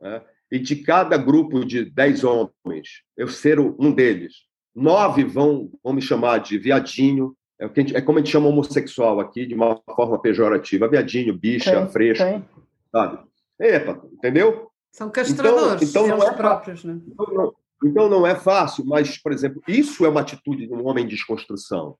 Né? 0.00 0.20
e 0.54 0.58
de 0.60 0.76
cada 0.76 1.16
grupo 1.16 1.64
de 1.64 1.84
dez 1.84 2.22
homens, 2.22 3.02
eu 3.16 3.26
ser 3.26 3.58
um 3.58 3.92
deles, 3.92 4.44
nove 4.72 5.24
vão, 5.24 5.68
vão 5.82 5.92
me 5.92 6.00
chamar 6.00 6.38
de 6.38 6.56
viadinho, 6.56 7.36
é, 7.58 7.68
gente, 7.74 7.96
é 7.96 8.00
como 8.00 8.18
a 8.18 8.20
gente 8.20 8.32
chama 8.32 8.48
homossexual 8.48 9.20
aqui, 9.20 9.46
de 9.46 9.54
uma 9.54 9.80
forma 9.94 10.18
pejorativa, 10.18 10.88
viadinho, 10.88 11.36
bicha, 11.36 11.86
fresca, 11.86 12.42
sabe? 12.90 13.18
Epa, 13.58 14.02
entendeu? 14.12 14.70
São 14.90 15.10
castradores, 15.10 15.90
então, 15.90 16.06
então 16.06 16.18
não 16.18 16.26
é 16.26 16.32
próprios, 16.32 16.84
né? 16.84 17.00
Então 17.06 17.26
não, 17.32 17.54
então 17.84 18.08
não 18.08 18.26
é 18.26 18.34
fácil, 18.34 18.84
mas, 18.84 19.18
por 19.18 19.32
exemplo, 19.32 19.62
isso 19.68 20.04
é 20.04 20.08
uma 20.08 20.20
atitude 20.20 20.66
de 20.66 20.72
um 20.72 20.86
homem 20.86 21.04
de 21.04 21.14
desconstrução. 21.14 21.96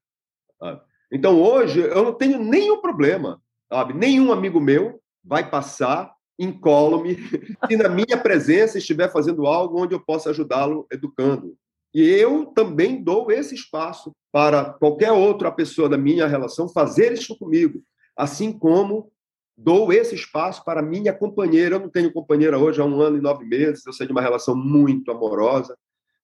Sabe? 0.59 0.81
Então 1.13 1.41
hoje 1.41 1.81
eu 1.81 2.03
não 2.03 2.13
tenho 2.13 2.43
nenhum 2.43 2.81
problema, 2.81 3.41
sabe? 3.69 3.95
Nenhum 3.95 4.33
amigo 4.33 4.61
meu 4.61 5.01
vai 5.25 5.49
passar 5.49 6.13
incólume 6.39 7.17
se 7.69 7.77
na 7.77 7.89
minha 7.89 8.17
presença 8.21 8.79
estiver 8.79 9.11
fazendo 9.13 9.47
algo 9.47 9.81
onde 9.81 9.95
eu 9.95 10.01
possa 10.01 10.31
ajudá-lo 10.31 10.87
educando. 10.91 11.57
E 11.95 12.03
eu 12.03 12.47
também 12.47 13.03
dou 13.03 13.31
esse 13.31 13.55
espaço 13.55 14.13
para 14.33 14.65
qualquer 14.65 15.13
outra 15.13 15.53
pessoa 15.53 15.89
da 15.89 15.97
minha 15.97 16.27
relação 16.27 16.69
fazer 16.69 17.13
isso 17.13 17.39
comigo, 17.39 17.81
assim 18.17 18.53
como 18.53 19.13
dou 19.57 19.93
esse 19.93 20.17
espaço 20.17 20.65
para 20.65 20.83
minha 20.83 21.13
companheira. 21.13 21.77
Eu 21.77 21.81
não 21.81 21.89
tenho 21.89 22.13
companheira 22.13 22.59
hoje 22.59 22.81
há 22.81 22.85
um 22.85 23.01
ano 23.01 23.17
e 23.17 23.21
nove 23.21 23.45
meses, 23.45 23.87
eu 23.87 23.93
sei 23.93 24.07
de 24.07 24.13
uma 24.13 24.21
relação 24.21 24.57
muito 24.57 25.13
amorosa, 25.13 25.77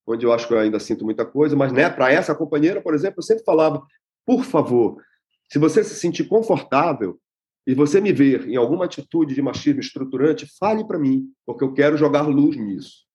onde 0.04 0.26
eu 0.26 0.32
acho 0.32 0.48
que 0.48 0.54
eu 0.54 0.58
ainda 0.58 0.80
sinto 0.80 1.04
muita 1.04 1.24
coisa, 1.24 1.54
mas 1.54 1.72
né, 1.72 1.88
para 1.88 2.12
essa 2.12 2.34
companheira, 2.34 2.80
por 2.80 2.92
exemplo, 2.92 3.16
eu 3.18 3.22
sempre 3.22 3.44
falava: 3.44 3.80
por 4.26 4.42
favor, 4.44 5.00
se 5.48 5.58
você 5.58 5.84
se 5.84 5.94
sentir 5.94 6.24
confortável 6.24 7.16
e 7.64 7.74
você 7.74 8.00
me 8.00 8.12
ver 8.12 8.48
em 8.48 8.56
alguma 8.56 8.86
atitude 8.86 9.36
de 9.36 9.42
machismo 9.42 9.80
estruturante, 9.80 10.50
fale 10.58 10.84
para 10.84 10.98
mim, 10.98 11.28
porque 11.46 11.62
eu 11.62 11.72
quero 11.72 11.96
jogar 11.96 12.22
luz 12.22 12.56
nisso. 12.56 13.08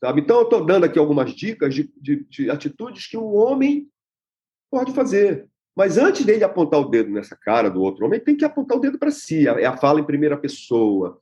Sabe? 0.00 0.20
Então, 0.20 0.36
eu 0.38 0.42
estou 0.42 0.64
dando 0.64 0.84
aqui 0.84 0.98
algumas 0.98 1.32
dicas 1.32 1.74
de, 1.74 1.90
de, 1.96 2.24
de 2.28 2.50
atitudes 2.50 3.06
que 3.06 3.16
o 3.16 3.32
homem 3.32 3.88
pode 4.70 4.92
fazer. 4.92 5.48
Mas 5.74 5.98
antes 5.98 6.24
dele 6.24 6.44
apontar 6.44 6.80
o 6.80 6.88
dedo 6.88 7.10
nessa 7.10 7.36
cara 7.36 7.70
do 7.70 7.82
outro 7.82 8.06
homem, 8.06 8.20
tem 8.20 8.36
que 8.36 8.44
apontar 8.44 8.78
o 8.78 8.80
dedo 8.80 8.98
para 8.98 9.10
si. 9.10 9.46
É 9.46 9.66
a 9.66 9.76
fala 9.76 10.00
em 10.00 10.06
primeira 10.06 10.36
pessoa. 10.36 11.20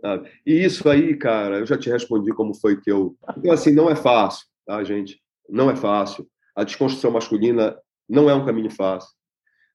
Sabe? 0.00 0.30
E 0.44 0.64
isso 0.64 0.88
aí, 0.88 1.16
cara, 1.16 1.60
eu 1.60 1.66
já 1.66 1.78
te 1.78 1.88
respondi 1.88 2.32
como 2.32 2.54
foi 2.54 2.80
que 2.80 2.90
eu. 2.90 3.16
Então, 3.36 3.52
assim, 3.52 3.72
não 3.72 3.88
é 3.88 3.94
fácil, 3.94 4.46
tá, 4.66 4.82
gente? 4.82 5.22
Não 5.48 5.70
é 5.70 5.76
fácil. 5.76 6.28
A 6.54 6.64
desconstrução 6.64 7.12
masculina 7.12 7.76
não 8.08 8.28
é 8.28 8.34
um 8.34 8.44
caminho 8.44 8.70
fácil. 8.70 9.10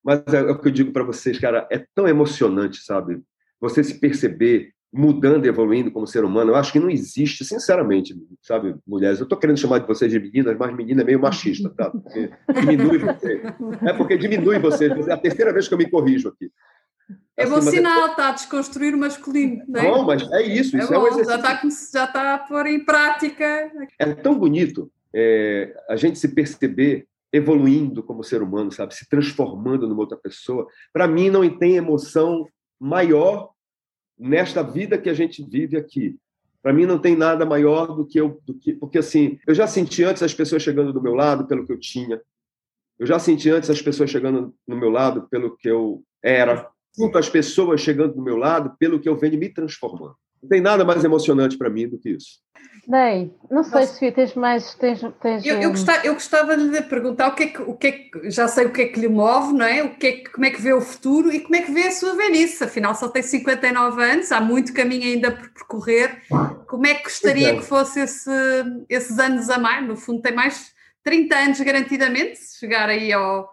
Mas 0.04 0.22
é, 0.34 0.38
é 0.38 0.52
o 0.52 0.60
que 0.60 0.68
eu 0.68 0.72
digo 0.72 0.92
para 0.92 1.04
vocês, 1.04 1.40
cara, 1.40 1.66
é 1.72 1.86
tão 1.96 2.08
emocionante, 2.08 2.84
sabe? 2.84 3.22
Você 3.60 3.84
se 3.84 4.00
perceber 4.00 4.74
mudando 4.92 5.46
evoluindo 5.46 5.92
como 5.92 6.08
ser 6.08 6.24
humano, 6.24 6.52
eu 6.52 6.56
acho 6.56 6.72
que 6.72 6.80
não 6.80 6.90
existe, 6.90 7.44
sinceramente, 7.44 8.16
sabe, 8.42 8.76
mulheres. 8.86 9.20
Eu 9.20 9.24
estou 9.24 9.38
querendo 9.38 9.60
chamar 9.60 9.80
de 9.80 9.88
vocês 9.88 10.12
de 10.12 10.20
meninas, 10.20 10.58
mas 10.58 10.76
menina 10.76 11.02
é 11.02 11.06
meio 11.06 11.20
machista, 11.20 11.70
tá? 11.70 11.90
Porque 11.90 12.30
diminui 12.62 12.98
você. 12.98 13.42
É 13.86 13.94
porque 13.94 14.18
diminui 14.18 14.60
vocês. 14.60 15.08
É 15.08 15.12
a 15.12 15.18
terceira 15.18 15.54
vez 15.54 15.68
que 15.68 15.74
eu 15.74 15.78
me 15.78 15.90
corrijo 15.90 16.30
aqui. 16.30 16.50
É 17.36 17.44
assim, 17.44 17.54
bom 17.54 17.62
sinal, 17.62 18.08
está 18.08 18.24
é... 18.24 18.30
a 18.30 18.32
desconstruir 18.32 18.96
o 18.96 18.98
masculino, 18.98 19.64
não 19.68 19.80
é? 19.80 19.84
Não, 19.84 20.04
mas 20.04 20.30
é 20.32 20.42
isso, 20.42 20.76
é 20.76 20.80
isso 20.80 20.90
bom, 20.90 20.96
é 20.96 21.00
um 21.00 21.08
exercício. 21.08 21.42
Já 21.42 21.54
está, 21.54 21.70
já 21.94 22.06
está 22.06 22.34
a 22.34 22.38
pôr 22.40 22.66
em 22.66 22.84
prática. 22.84 23.72
É 24.00 24.14
tão 24.14 24.38
bonito 24.38 24.92
é, 25.14 25.76
a 25.90 25.96
gente 25.96 26.18
se 26.18 26.30
perceber 26.30 27.08
evoluindo 27.32 28.02
como 28.02 28.24
ser 28.24 28.42
humano, 28.42 28.72
sabe? 28.72 28.96
Se 28.96 29.08
transformando 29.08 29.88
numa 29.88 30.02
outra 30.02 30.18
pessoa. 30.18 30.68
Para 30.94 31.08
mim, 31.08 31.30
não 31.30 31.48
tem 31.58 31.76
emoção 31.76 32.48
maior 32.80 33.52
nesta 34.18 34.64
vida 34.64 34.98
que 34.98 35.10
a 35.10 35.14
gente 35.14 35.44
vive 35.44 35.78
aqui. 35.78 36.18
Para 36.62 36.74
mim, 36.74 36.86
não 36.86 37.00
tem 37.00 37.16
nada 37.16 37.46
maior 37.46 37.88
do 37.88 38.06
que 38.06 38.20
eu. 38.20 38.42
Do 38.46 38.54
que, 38.54 38.74
porque, 38.74 38.98
assim, 38.98 39.40
eu 39.48 39.54
já 39.54 39.68
senti 39.68 40.04
antes 40.04 40.24
as 40.24 40.34
pessoas 40.34 40.64
chegando 40.64 40.92
do 40.92 41.02
meu 41.02 41.14
lado 41.14 41.48
pelo 41.48 41.66
que 41.66 41.72
eu 41.72 41.80
tinha. 41.80 42.22
Eu 43.00 43.06
já 43.06 43.20
senti 43.20 43.50
antes 43.50 43.70
as 43.70 43.82
pessoas 43.82 44.10
chegando 44.10 44.54
no 44.68 44.76
meu 44.76 44.90
lado 44.90 45.28
pelo 45.30 45.56
que 45.56 45.70
eu 45.70 46.04
era. 46.22 46.70
Sinto 46.92 47.18
as 47.18 47.30
pessoas 47.30 47.80
chegando 47.80 48.16
do 48.16 48.22
meu 48.22 48.38
lado 48.38 48.76
pelo 48.80 49.00
que 49.00 49.08
eu 49.08 49.16
venho 49.16 49.38
me 49.38 49.50
transformando. 49.50 50.16
Não 50.42 50.50
tem 50.50 50.62
nada 50.62 50.84
mais 50.84 51.04
emocionante 51.04 51.58
para 51.58 51.70
mim 51.70 51.88
do 51.88 52.00
que 52.00 52.10
isso. 52.10 52.40
Bem, 52.88 53.36
não 53.52 53.66
sei, 53.66 53.82
Nossa. 53.82 53.94
Sofia, 53.94 54.12
tens 54.14 54.34
mais. 54.34 54.74
Tens, 54.76 55.02
tens 55.22 55.46
eu, 55.46 55.60
eu, 55.60 55.72
gostava, 55.72 56.06
eu 56.06 56.14
gostava 56.14 56.56
de 56.56 56.64
lhe 56.64 56.82
perguntar 56.84 57.28
o 57.28 57.36
que, 57.36 57.44
é 57.44 57.48
que, 57.48 57.62
o 57.62 57.74
que 57.76 57.88
é 57.88 57.92
que. 57.92 58.32
Já 58.32 58.48
sei 58.48 58.66
o 58.66 58.72
que 58.72 58.84
é 58.84 58.88
que 58.88 58.98
lhe 58.98 59.10
move, 59.10 59.52
não 59.52 59.66
é? 59.66 59.84
O 59.84 59.96
que 59.98 60.08
é 60.08 60.12
que, 60.14 60.30
como 60.30 60.46
é 60.46 60.52
que 60.52 60.62
vê 60.62 60.72
o 60.72 60.80
futuro 60.80 61.30
e 61.30 61.42
como 61.42 61.58
é 61.58 61.64
que 61.64 61.72
vê 61.72 61.88
a 61.88 61.92
sua 61.92 62.16
velhice. 62.16 62.64
Afinal, 62.64 62.96
só 62.96 63.10
tem 63.10 63.22
59 63.22 64.02
anos, 64.02 64.32
há 64.32 64.40
muito 64.40 64.74
caminho 64.74 65.04
ainda 65.04 65.32
por 65.32 65.50
percorrer. 65.50 66.22
Como 66.66 66.88
é 66.88 66.94
que 66.94 67.04
gostaria 67.04 67.58
que 67.58 67.62
fosse 67.62 68.00
esse, 68.00 68.32
esses 68.88 69.20
anos 69.20 69.50
a 69.50 69.58
mais? 69.58 69.86
No 69.86 69.98
fundo, 69.98 70.22
tem 70.22 70.34
mais 70.34 70.72
30 71.04 71.36
anos 71.36 71.60
garantidamente, 71.60 72.38
se 72.38 72.58
chegar 72.58 72.88
aí 72.88 73.12
ao, 73.12 73.50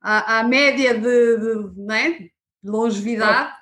à, 0.00 0.38
à 0.38 0.42
média 0.44 0.94
de, 0.94 1.00
de, 1.00 1.70
não 1.76 1.94
é? 1.96 2.10
de 2.10 2.30
longevidade. 2.70 3.52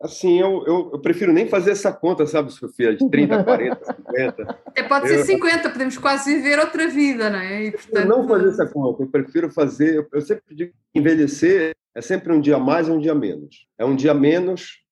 Assim, 0.00 0.38
eu, 0.38 0.62
eu, 0.66 0.90
eu, 0.92 0.98
prefiro 1.00 1.32
nem 1.32 1.48
fazer 1.48 1.70
essa 1.70 1.90
conta, 1.90 2.26
sabe, 2.26 2.52
Sofia? 2.52 2.94
De 2.94 3.08
30, 3.08 3.44
40, 3.44 3.84
50. 3.84 4.58
É, 4.74 4.82
pode 4.82 5.08
ser 5.08 5.20
eu, 5.20 5.24
50, 5.24 5.70
podemos 5.70 5.96
quase 5.96 6.34
viver 6.34 6.58
outra 6.58 6.86
vida, 6.86 7.30
não 7.30 7.38
é? 7.38 7.64
E, 7.64 7.72
portanto... 7.72 7.96
Eu 7.96 8.06
não 8.06 8.28
fazer 8.28 8.48
essa 8.48 8.66
conta, 8.66 9.02
eu 9.02 9.08
prefiro 9.08 9.50
fazer. 9.50 10.06
Eu 10.12 10.20
sempre 10.20 10.54
digo 10.54 10.72
que 10.92 10.98
envelhecer 10.98 11.74
é 11.94 12.02
sempre 12.02 12.30
um 12.30 12.40
dia 12.40 12.58
mais 12.58 12.88
e 12.88 12.90
um 12.90 13.00
dia 13.00 13.14
menos. 13.14 13.66
É 13.78 13.86
um 13.86 13.96
dia 13.96 14.12
menos, 14.12 14.82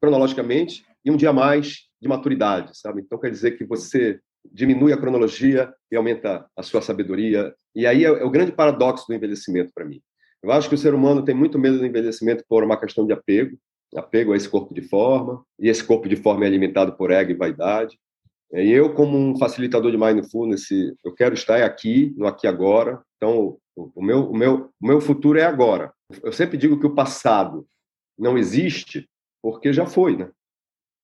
cronologicamente, 0.00 0.86
e 1.04 1.10
um 1.10 1.16
dia 1.16 1.34
mais 1.34 1.90
de 2.00 2.08
maturidade, 2.08 2.78
sabe? 2.78 3.02
Então 3.02 3.18
quer 3.18 3.30
dizer 3.30 3.52
que 3.52 3.64
você 3.64 4.18
diminui 4.50 4.90
a 4.90 4.96
cronologia 4.96 5.70
e 5.92 5.96
aumenta 5.96 6.46
a 6.56 6.62
sua 6.62 6.80
sabedoria. 6.80 7.54
E 7.74 7.86
aí 7.86 8.06
é, 8.06 8.08
é 8.08 8.24
o 8.24 8.30
grande 8.30 8.52
paradoxo 8.52 9.06
do 9.06 9.14
envelhecimento 9.14 9.70
para 9.74 9.84
mim. 9.84 10.00
Eu 10.42 10.50
acho 10.50 10.68
que 10.68 10.74
o 10.74 10.78
ser 10.78 10.94
humano 10.94 11.22
tem 11.22 11.34
muito 11.34 11.58
medo 11.58 11.78
do 11.78 11.84
envelhecimento 11.84 12.42
por 12.48 12.64
uma 12.64 12.80
questão 12.80 13.06
de 13.06 13.12
apego, 13.12 13.58
apego 13.96 14.32
a 14.32 14.36
esse 14.36 14.48
corpo 14.48 14.72
de 14.74 14.82
forma, 14.82 15.44
e 15.58 15.68
esse 15.68 15.82
corpo 15.82 16.08
de 16.08 16.16
forma 16.16 16.44
é 16.44 16.46
alimentado 16.46 16.96
por 16.96 17.10
ego 17.10 17.30
e 17.30 17.34
vaidade. 17.34 17.98
E 18.52 18.70
eu, 18.70 18.94
como 18.94 19.16
um 19.16 19.38
facilitador 19.38 19.90
de 19.90 19.98
mindfulness, 19.98 20.68
eu 21.04 21.14
quero 21.14 21.34
estar 21.34 21.62
aqui, 21.62 22.12
no 22.16 22.26
aqui 22.26 22.46
agora. 22.46 23.00
Então, 23.16 23.58
o 23.76 24.02
meu, 24.02 24.28
o 24.28 24.36
meu, 24.36 24.70
o 24.80 24.86
meu 24.86 25.00
futuro 25.00 25.38
é 25.38 25.44
agora. 25.44 25.92
Eu 26.22 26.32
sempre 26.32 26.56
digo 26.56 26.78
que 26.78 26.86
o 26.86 26.94
passado 26.94 27.66
não 28.18 28.36
existe 28.36 29.08
porque 29.40 29.72
já 29.72 29.86
foi, 29.86 30.16
né? 30.16 30.30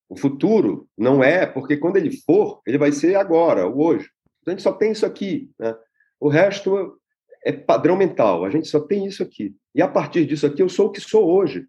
O 0.09 0.16
futuro 0.16 0.89
não 0.97 1.22
é 1.22 1.47
porque 1.47 1.76
quando 1.76 1.97
ele 1.97 2.16
for, 2.18 2.61
ele 2.66 2.78
vai 2.78 2.93
ser 2.93 3.16
agora, 3.16 3.66
o 3.66 3.80
hoje. 3.80 4.09
Então, 4.41 4.53
a 4.53 4.57
gente 4.57 4.62
só 4.62 4.72
tem 4.72 4.93
isso 4.93 5.07
aqui, 5.07 5.51
né? 5.59 5.76
O 6.20 6.28
resto 6.28 6.99
é 7.45 7.53
padrão 7.53 7.97
mental. 7.97 8.45
A 8.45 8.51
gente 8.51 8.66
só 8.66 8.80
tem 8.80 9.07
isso 9.07 9.22
aqui. 9.22 9.55
E 9.74 9.80
a 9.80 9.89
partir 9.89 10.26
disso 10.26 10.47
aqui, 10.47 10.62
eu 10.62 10.68
sou 10.68 10.89
o 10.89 10.91
que 10.91 11.01
sou 11.01 11.30
hoje. 11.30 11.66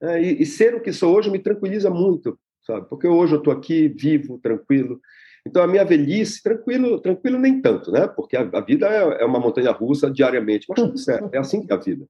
É, 0.00 0.22
e, 0.22 0.42
e, 0.42 0.46
ser 0.46 0.74
o 0.74 0.80
que 0.80 0.92
sou 0.92 1.16
hoje 1.16 1.30
me 1.30 1.38
tranquiliza 1.38 1.90
muito, 1.90 2.38
sabe? 2.64 2.88
Porque 2.88 3.06
hoje 3.06 3.34
eu 3.34 3.38
estou 3.38 3.52
aqui, 3.52 3.88
vivo, 3.88 4.38
tranquilo. 4.38 5.00
Então, 5.46 5.62
a 5.62 5.66
minha 5.66 5.84
velhice, 5.84 6.42
tranquilo, 6.42 7.00
tranquilo 7.00 7.38
nem 7.38 7.60
tanto, 7.60 7.90
né? 7.90 8.06
Porque 8.06 8.36
a, 8.36 8.42
a 8.52 8.60
vida 8.60 8.86
é, 8.86 9.22
é, 9.22 9.24
uma 9.24 9.40
montanha 9.40 9.72
russa 9.72 10.10
diariamente, 10.10 10.66
mas 10.68 10.80
tudo 10.80 10.98
certo, 10.98 11.34
é 11.34 11.38
assim 11.38 11.66
que 11.66 11.72
é 11.72 11.76
a 11.76 11.80
vida. 11.80 12.06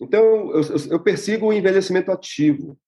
Então, 0.00 0.52
eu, 0.52 0.62
eu 0.90 1.00
persigo 1.00 1.46
o 1.46 1.52
envelhecimento 1.52 2.10
ativo. 2.10 2.78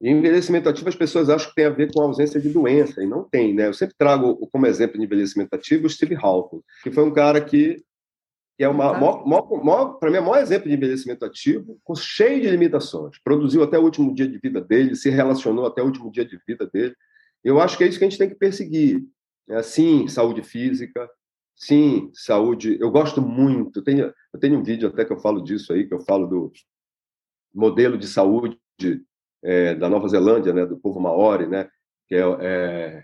E 0.00 0.10
envelhecimento 0.10 0.68
ativo 0.68 0.88
as 0.88 0.96
pessoas 0.96 1.28
acham 1.28 1.48
que 1.48 1.54
tem 1.54 1.64
a 1.64 1.70
ver 1.70 1.92
com 1.92 2.02
a 2.02 2.04
ausência 2.04 2.40
de 2.40 2.48
doença, 2.48 3.02
e 3.02 3.06
não 3.06 3.24
tem, 3.24 3.54
né? 3.54 3.68
Eu 3.68 3.74
sempre 3.74 3.94
trago 3.96 4.36
como 4.52 4.66
exemplo 4.66 4.98
de 4.98 5.04
envelhecimento 5.04 5.54
ativo 5.54 5.86
o 5.86 5.90
Steve 5.90 6.16
Hawking, 6.16 6.60
que 6.82 6.92
foi 6.92 7.04
um 7.04 7.12
cara 7.12 7.40
que 7.40 7.82
que 8.62 8.66
é 8.66 8.68
uma 8.68 8.92
tá. 8.92 9.94
para 9.98 10.08
mim 10.08 10.18
é 10.18 10.20
o 10.20 10.24
maior 10.24 10.40
exemplo 10.40 10.68
de 10.68 10.74
envelhecimento 10.76 11.24
ativo, 11.24 11.80
cheio 11.96 12.40
de 12.40 12.48
limitações. 12.48 13.18
Produziu 13.24 13.64
até 13.64 13.76
o 13.76 13.82
último 13.82 14.14
dia 14.14 14.28
de 14.28 14.38
vida 14.38 14.60
dele, 14.60 14.94
se 14.94 15.10
relacionou 15.10 15.66
até 15.66 15.82
o 15.82 15.86
último 15.86 16.12
dia 16.12 16.24
de 16.24 16.38
vida 16.46 16.64
dele. 16.72 16.94
Eu 17.42 17.60
acho 17.60 17.76
que 17.76 17.82
é 17.82 17.88
isso 17.88 17.98
que 17.98 18.04
a 18.04 18.08
gente 18.08 18.18
tem 18.18 18.28
que 18.28 18.36
perseguir. 18.36 19.02
É, 19.50 19.60
sim, 19.64 20.06
saúde 20.06 20.44
física, 20.44 21.10
sim, 21.56 22.12
saúde. 22.14 22.78
Eu 22.80 22.88
gosto 22.92 23.20
muito. 23.20 23.80
Eu 23.80 23.82
tenho, 23.82 24.14
eu 24.32 24.38
tenho 24.38 24.60
um 24.60 24.62
vídeo 24.62 24.88
até 24.88 25.04
que 25.04 25.12
eu 25.12 25.18
falo 25.18 25.42
disso 25.42 25.72
aí, 25.72 25.88
que 25.88 25.94
eu 25.94 26.00
falo 26.00 26.28
do 26.28 26.52
modelo 27.52 27.98
de 27.98 28.06
saúde 28.06 28.56
é, 29.42 29.74
da 29.74 29.88
Nova 29.88 30.06
Zelândia, 30.06 30.52
né, 30.52 30.64
do 30.64 30.78
povo 30.78 31.00
maori, 31.00 31.48
né, 31.48 31.68
que 32.06 32.14
é, 32.14 32.22
é 32.40 33.02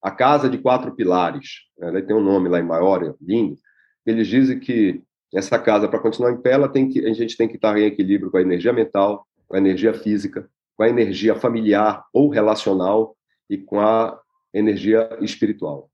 a 0.00 0.10
casa 0.10 0.48
de 0.48 0.56
quatro 0.56 0.94
pilares. 0.96 1.64
Né, 1.76 2.00
tem 2.00 2.16
um 2.16 2.24
nome 2.24 2.48
lá 2.48 2.58
em 2.58 2.64
Maori, 2.64 3.12
lindo 3.20 3.58
eles 4.06 4.26
dizem 4.26 4.58
que 4.58 5.02
essa 5.34 5.58
casa, 5.58 5.88
para 5.88 5.98
continuar 5.98 6.32
em 6.32 6.40
pé, 6.40 6.52
ela 6.52 6.68
tem 6.68 6.88
que, 6.88 7.04
a 7.04 7.12
gente 7.12 7.36
tem 7.36 7.48
que 7.48 7.56
estar 7.56 7.76
em 7.76 7.84
equilíbrio 7.84 8.30
com 8.30 8.36
a 8.36 8.42
energia 8.42 8.72
mental, 8.72 9.26
com 9.48 9.56
a 9.56 9.58
energia 9.58 9.92
física, 9.92 10.48
com 10.76 10.82
a 10.84 10.88
energia 10.88 11.34
familiar 11.34 12.04
ou 12.12 12.28
relacional 12.28 13.16
e 13.50 13.58
com 13.58 13.80
a 13.80 14.18
energia 14.52 15.18
espiritual. 15.20 15.90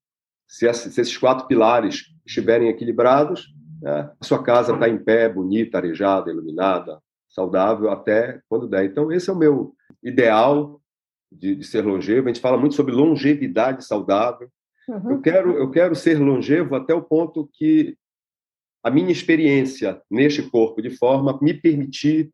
Se, 0.46 0.66
esses 0.66 1.16
quatro 1.16 1.46
pilares 1.46 2.06
estiverem 2.26 2.68
equilibrados, 2.68 3.46
né, 3.80 4.10
a 4.20 4.24
sua 4.24 4.42
casa 4.42 4.74
está 4.74 4.88
em 4.88 4.98
pé, 4.98 5.28
bonita, 5.28 5.78
arejada, 5.78 6.30
iluminada, 6.30 7.00
saudável 7.28 7.90
até 7.90 8.40
quando 8.48 8.68
der. 8.68 8.84
Então, 8.84 9.10
esse 9.10 9.30
é 9.30 9.32
o 9.32 9.38
meu 9.38 9.74
ideal 10.02 10.80
de, 11.30 11.54
de, 11.54 11.64
ser 11.64 11.82
longevo. 11.82 12.28
A 12.28 12.32
gente 12.32 12.42
fala 12.42 12.58
muito 12.58 12.74
sobre 12.74 12.92
longevidade 12.92 13.84
saudável. 13.84 14.48
Uhum. 14.88 15.12
Eu, 15.12 15.20
quero, 15.20 15.52
eu 15.56 15.70
quero 15.70 15.94
ser 15.94 16.18
longevo 16.18 16.74
até 16.74 16.92
o 16.92 17.02
ponto 17.02 17.48
que 17.52 17.96
a 18.82 18.90
minha 18.90 19.12
experiência 19.12 20.00
neste 20.10 20.42
corpo 20.42 20.80
de 20.80 20.90
forma 20.90 21.38
me 21.40 21.52
permitir, 21.54 22.30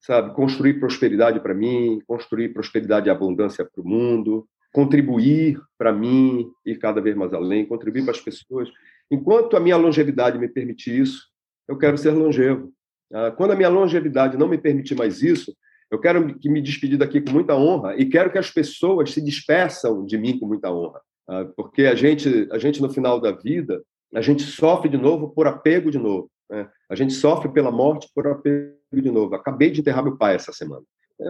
sabe, 0.00 0.34
construir 0.34 0.80
prosperidade 0.80 1.40
para 1.40 1.54
mim, 1.54 2.00
construir 2.06 2.50
prosperidade 2.50 3.08
e 3.08 3.10
abundância 3.10 3.64
para 3.64 3.82
o 3.82 3.86
mundo, 3.86 4.46
contribuir 4.72 5.60
para 5.78 5.92
mim 5.92 6.50
e 6.64 6.74
cada 6.74 7.00
vez 7.00 7.16
mais 7.16 7.32
além, 7.32 7.64
contribuir 7.64 8.02
para 8.02 8.12
as 8.12 8.20
pessoas. 8.20 8.68
Enquanto 9.10 9.56
a 9.56 9.60
minha 9.60 9.76
longevidade 9.76 10.38
me 10.38 10.48
permitir 10.48 11.00
isso, 11.00 11.22
eu 11.68 11.78
quero 11.78 11.96
ser 11.96 12.10
longevo. 12.10 12.72
Ah, 13.12 13.30
quando 13.30 13.52
a 13.52 13.56
minha 13.56 13.68
longevidade 13.68 14.36
não 14.36 14.48
me 14.48 14.58
permitir 14.58 14.94
mais 14.96 15.22
isso, 15.22 15.56
eu 15.90 16.00
quero 16.00 16.36
que 16.38 16.48
me 16.48 16.60
despedir 16.60 16.98
daqui 16.98 17.20
com 17.20 17.30
muita 17.30 17.54
honra 17.54 17.96
e 17.96 18.06
quero 18.06 18.30
que 18.30 18.38
as 18.38 18.50
pessoas 18.50 19.12
se 19.12 19.20
despeçam 19.20 20.04
de 20.04 20.18
mim 20.18 20.38
com 20.38 20.46
muita 20.46 20.72
honra, 20.72 21.00
ah, 21.28 21.46
porque 21.56 21.82
a 21.84 21.94
gente, 21.94 22.48
a 22.50 22.58
gente 22.58 22.82
no 22.82 22.90
final 22.90 23.20
da 23.20 23.30
vida, 23.30 23.82
a 24.16 24.22
gente 24.22 24.44
sofre 24.44 24.88
de 24.88 24.96
novo 24.96 25.28
por 25.28 25.46
apego 25.46 25.90
de 25.90 25.98
novo. 25.98 26.30
Né? 26.48 26.66
A 26.88 26.94
gente 26.94 27.12
sofre 27.12 27.52
pela 27.52 27.70
morte 27.70 28.08
por 28.14 28.26
apego 28.26 28.74
de 28.94 29.10
novo. 29.10 29.34
Acabei 29.34 29.70
de 29.70 29.80
enterrar 29.80 30.02
meu 30.02 30.16
pai 30.16 30.36
essa 30.36 30.54
semana. 30.54 30.82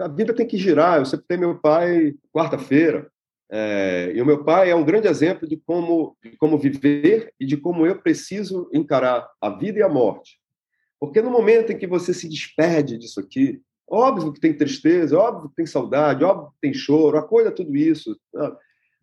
A 0.03 0.07
vida 0.07 0.33
tem 0.33 0.47
que 0.47 0.57
girar. 0.57 0.97
Eu 0.97 1.21
tenho 1.27 1.41
meu 1.41 1.59
pai 1.59 2.15
quarta-feira. 2.33 3.11
É, 3.51 4.13
e 4.15 4.21
o 4.21 4.25
meu 4.25 4.41
pai 4.45 4.69
é 4.69 4.75
um 4.75 4.85
grande 4.85 5.05
exemplo 5.05 5.45
de 5.45 5.57
como, 5.57 6.15
de 6.23 6.37
como 6.37 6.57
viver 6.57 7.33
e 7.37 7.45
de 7.45 7.57
como 7.57 7.85
eu 7.85 8.01
preciso 8.01 8.69
encarar 8.73 9.29
a 9.41 9.49
vida 9.49 9.79
e 9.79 9.83
a 9.83 9.89
morte. 9.89 10.39
Porque 10.97 11.21
no 11.21 11.29
momento 11.29 11.73
em 11.73 11.77
que 11.77 11.87
você 11.87 12.13
se 12.13 12.29
despede 12.29 12.97
disso 12.97 13.19
aqui, 13.19 13.61
óbvio 13.85 14.31
que 14.31 14.39
tem 14.39 14.53
tristeza, 14.53 15.19
óbvio 15.19 15.49
que 15.49 15.55
tem 15.55 15.65
saudade, 15.65 16.23
óbvio 16.23 16.51
que 16.51 16.61
tem 16.61 16.73
choro, 16.73 17.17
acolha 17.17 17.51
tudo 17.51 17.75
isso, 17.75 18.17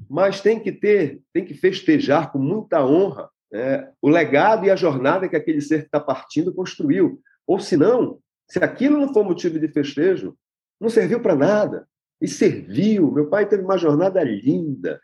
mas 0.09 0.41
tem 0.41 0.59
que 0.59 0.73
ter, 0.73 1.21
tem 1.35 1.45
que 1.45 1.55
festejar 1.55 2.33
com 2.33 2.39
muita 2.39 2.85
honra 2.85 3.29
é, 3.55 3.89
o 4.03 4.09
legado 4.09 4.67
e 4.67 4.71
a 4.71 4.77
jornada 4.77 5.29
que 5.29 5.37
aquele 5.37 5.61
ser 5.61 5.83
que 5.83 5.87
está 5.87 6.01
partindo 6.01 6.53
construiu. 6.53 7.21
Ou 7.47 7.61
se 7.61 7.77
não, 7.77 8.19
se 8.51 8.59
aquilo 8.59 8.99
não 8.99 9.15
for 9.15 9.25
motivo 9.25 9.61
de 9.61 9.69
festejo, 9.69 10.37
não 10.81 10.91
serviu 10.91 11.21
para 11.21 11.37
nada. 11.37 11.87
E 12.21 12.27
serviu. 12.27 13.13
Meu 13.13 13.29
pai 13.29 13.49
teve 13.49 13.63
uma 13.63 13.79
jornada 13.79 14.23
linda. 14.25 15.01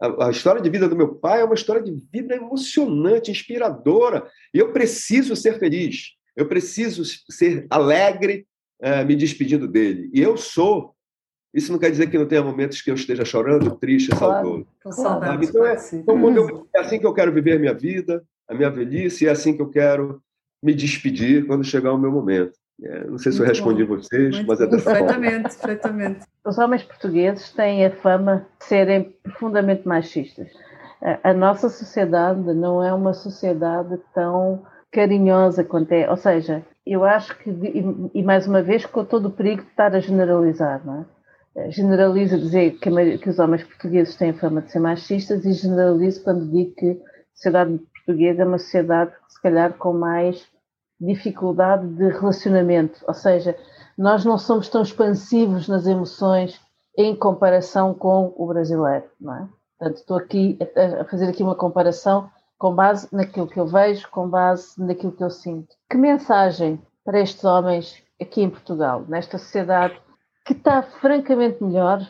A, 0.00 0.26
a, 0.26 0.30
história 0.30 0.60
de 0.60 0.68
vida 0.68 0.88
do 0.88 0.96
meu 0.96 1.14
pai 1.14 1.40
é 1.40 1.44
uma 1.44 1.54
história 1.54 1.82
de 1.82 1.92
vida 2.12 2.34
emocionante, 2.34 3.30
inspiradora. 3.30 4.28
E 4.52 4.58
eu 4.58 4.72
preciso 4.72 5.34
ser 5.34 5.58
feliz. 5.58 6.12
Eu 6.36 6.46
preciso 6.46 7.02
ser 7.30 7.66
alegre 7.70 8.46
é, 8.80 9.04
me 9.04 9.16
despedindo 9.16 9.66
dele. 9.66 10.10
E 10.12 10.20
eu 10.20 10.36
sou. 10.36 10.94
Isso 11.56 11.72
não 11.72 11.78
quer 11.78 11.90
dizer 11.90 12.08
que 12.08 12.18
não 12.18 12.26
tenha 12.26 12.42
momentos 12.42 12.82
que 12.82 12.90
eu 12.90 12.94
esteja 12.94 13.24
chorando, 13.24 13.74
triste, 13.76 14.14
saudoso. 14.14 14.66
Claro, 14.82 15.42
então, 15.42 15.66
é, 15.66 15.76
então 15.94 16.36
eu, 16.36 16.68
é 16.74 16.80
assim 16.80 16.98
que 16.98 17.06
eu 17.06 17.14
quero 17.14 17.32
viver 17.32 17.56
a 17.56 17.58
minha 17.58 17.72
vida, 17.72 18.22
a 18.46 18.52
minha 18.52 18.68
velhice, 18.68 19.24
e 19.24 19.26
é 19.26 19.30
assim 19.30 19.56
que 19.56 19.62
eu 19.62 19.70
quero 19.70 20.20
me 20.62 20.74
despedir 20.74 21.46
quando 21.46 21.64
chegar 21.64 21.94
o 21.94 21.98
meu 21.98 22.12
momento. 22.12 22.52
É, 22.82 23.04
não 23.06 23.16
sei 23.16 23.32
se 23.32 23.40
eu 23.40 23.46
respondi 23.46 23.86
bom. 23.86 23.96
vocês, 23.96 24.34
Muito 24.34 24.46
mas 24.46 24.60
é 24.60 24.66
dessa 24.66 24.84
perfeitamente, 24.84 25.56
perfeitamente. 25.56 26.20
Os 26.44 26.58
homens 26.58 26.82
portugueses 26.82 27.50
têm 27.52 27.86
a 27.86 27.90
fama 27.90 28.46
de 28.58 28.66
serem 28.66 29.16
profundamente 29.22 29.88
machistas. 29.88 30.50
A 31.24 31.32
nossa 31.32 31.70
sociedade 31.70 32.52
não 32.52 32.84
é 32.84 32.92
uma 32.92 33.14
sociedade 33.14 33.98
tão 34.14 34.62
carinhosa 34.92 35.64
quanto 35.64 35.92
é. 35.92 36.10
Ou 36.10 36.18
seja, 36.18 36.62
eu 36.86 37.02
acho 37.02 37.34
que, 37.38 37.50
e 38.12 38.22
mais 38.22 38.46
uma 38.46 38.60
vez, 38.60 38.84
com 38.84 39.06
todo 39.06 39.28
o 39.28 39.30
perigo 39.30 39.62
de 39.62 39.68
estar 39.68 39.94
a 39.94 40.00
generalizar, 40.00 40.84
não 40.84 41.00
é? 41.00 41.15
Generalizo 41.68 42.38
dizer 42.38 42.78
que, 42.78 43.18
que 43.18 43.30
os 43.30 43.38
homens 43.38 43.64
portugueses 43.64 44.16
têm 44.16 44.32
fama 44.32 44.60
de 44.60 44.70
ser 44.70 44.78
machistas 44.78 45.44
e 45.44 45.52
generalizo 45.52 46.22
quando 46.22 46.50
digo 46.50 46.74
que 46.74 46.90
a 46.90 47.34
sociedade 47.34 47.78
portuguesa 47.94 48.42
é 48.42 48.46
uma 48.46 48.58
sociedade, 48.58 49.12
se 49.28 49.40
calhar, 49.40 49.72
com 49.74 49.92
mais 49.92 50.46
dificuldade 51.00 51.86
de 51.88 52.08
relacionamento, 52.08 53.04
ou 53.06 53.14
seja, 53.14 53.56
nós 53.96 54.24
não 54.24 54.38
somos 54.38 54.68
tão 54.68 54.82
expansivos 54.82 55.68
nas 55.68 55.86
emoções 55.86 56.60
em 56.96 57.14
comparação 57.14 57.92
com 57.92 58.32
o 58.36 58.46
brasileiro, 58.46 59.04
não 59.20 59.34
é? 59.34 59.48
Portanto, 59.78 59.98
estou 59.98 60.16
aqui 60.16 60.58
a 61.00 61.04
fazer 61.04 61.28
aqui 61.28 61.42
uma 61.42 61.54
comparação 61.54 62.30
com 62.58 62.74
base 62.74 63.08
naquilo 63.12 63.46
que 63.46 63.60
eu 63.60 63.66
vejo, 63.66 64.08
com 64.10 64.28
base 64.28 64.82
naquilo 64.82 65.12
que 65.12 65.22
eu 65.22 65.28
sinto. 65.28 65.74
Que 65.90 65.98
mensagem 65.98 66.80
para 67.04 67.20
estes 67.20 67.44
homens 67.44 68.02
aqui 68.20 68.42
em 68.42 68.48
Portugal, 68.48 69.04
nesta 69.06 69.36
sociedade 69.36 70.00
que 70.46 70.52
está 70.52 70.80
francamente 70.80 71.62
melhor, 71.62 72.00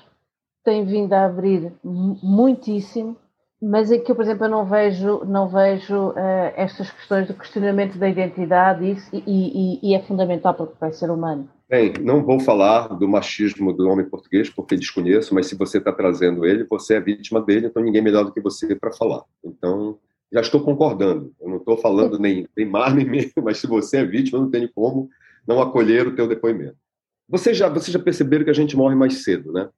tem 0.63 0.85
vindo 0.85 1.13
a 1.15 1.25
abrir 1.25 1.73
muitíssimo, 1.83 3.17
mas 3.63 3.91
é 3.91 3.99
que 3.99 4.13
eu, 4.13 4.15
por 4.15 4.23
exemplo, 4.23 4.45
eu 4.45 4.51
não 4.51 4.67
vejo, 4.67 5.25
não 5.25 5.49
vejo 5.49 6.11
uh, 6.11 6.53
estas 6.55 6.91
questões 6.91 7.27
do 7.27 7.35
questionamento 7.35 7.97
da 7.97 8.07
identidade 8.07 8.91
isso, 8.91 9.09
e, 9.13 9.23
e, 9.27 9.81
e, 9.83 9.95
é 9.95 10.03
fundamental 10.03 10.53
para 10.53 10.67
qualquer 10.67 10.93
ser 10.93 11.11
humano. 11.11 11.49
Bem, 11.69 11.95
não 12.01 12.23
vou 12.23 12.39
falar 12.39 12.89
do 12.89 13.09
machismo 13.09 13.73
do 13.73 13.89
homem 13.89 14.05
português, 14.05 14.51
porque 14.51 14.77
desconheço, 14.77 15.35
mas 15.35 15.47
se 15.47 15.57
você 15.57 15.79
está 15.79 15.91
trazendo 15.91 16.45
ele, 16.45 16.65
você 16.65 16.97
é 16.97 17.01
vítima 17.01 17.41
dele, 17.41 17.69
então 17.69 17.83
ninguém 17.83 18.03
melhor 18.03 18.25
do 18.25 18.33
que 18.33 18.41
você 18.41 18.77
para 18.77 18.93
falar. 18.93 19.23
Então, 19.43 19.99
já 20.31 20.43
estou 20.43 20.61
concordando. 20.61 21.33
Eu 21.41 21.49
não 21.49 21.57
estou 21.57 21.79
falando 21.79 22.19
nem, 22.19 22.47
nem 22.55 22.67
mais 22.67 22.95
nem 22.95 23.07
menos, 23.09 23.33
mas 23.43 23.59
se 23.59 23.67
você 23.67 23.99
é 23.99 24.05
vítima, 24.05 24.39
não 24.39 24.51
tem 24.51 24.69
como 24.69 25.09
não 25.49 25.63
acolher 25.63 26.07
o 26.07 26.15
teu 26.15 26.29
depoimento. 26.29 26.77
Vocês 27.29 27.57
já, 27.57 27.69
vocês 27.69 27.93
já 27.93 27.99
perceberam 27.99 28.45
que 28.45 28.51
a 28.51 28.55
gente 28.55 28.77
morre 28.77 28.95
mais 28.95 29.25
cedo, 29.25 29.53
né? 29.53 29.69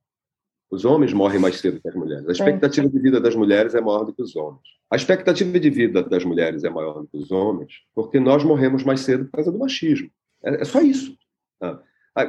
Os 0.70 0.84
homens 0.84 1.14
morrem 1.14 1.40
mais 1.40 1.56
cedo 1.56 1.80
que 1.80 1.88
as 1.88 1.94
mulheres. 1.94 2.28
A 2.28 2.32
expectativa 2.32 2.88
de 2.88 2.98
vida 2.98 3.20
das 3.20 3.34
mulheres 3.34 3.74
é 3.74 3.80
maior 3.80 4.04
do 4.04 4.12
que 4.12 4.22
os 4.22 4.36
homens. 4.36 4.60
A 4.90 4.96
expectativa 4.96 5.58
de 5.58 5.70
vida 5.70 6.02
das 6.02 6.24
mulheres 6.24 6.62
é 6.62 6.68
maior 6.68 7.00
do 7.00 7.08
que 7.08 7.16
os 7.16 7.30
homens 7.30 7.72
porque 7.94 8.20
nós 8.20 8.44
morremos 8.44 8.84
mais 8.84 9.00
cedo 9.00 9.24
por 9.24 9.32
causa 9.32 9.50
do 9.50 9.58
machismo. 9.58 10.10
É, 10.44 10.60
é 10.60 10.64
só 10.64 10.80
isso. 10.82 11.16
Tá? 11.58 11.82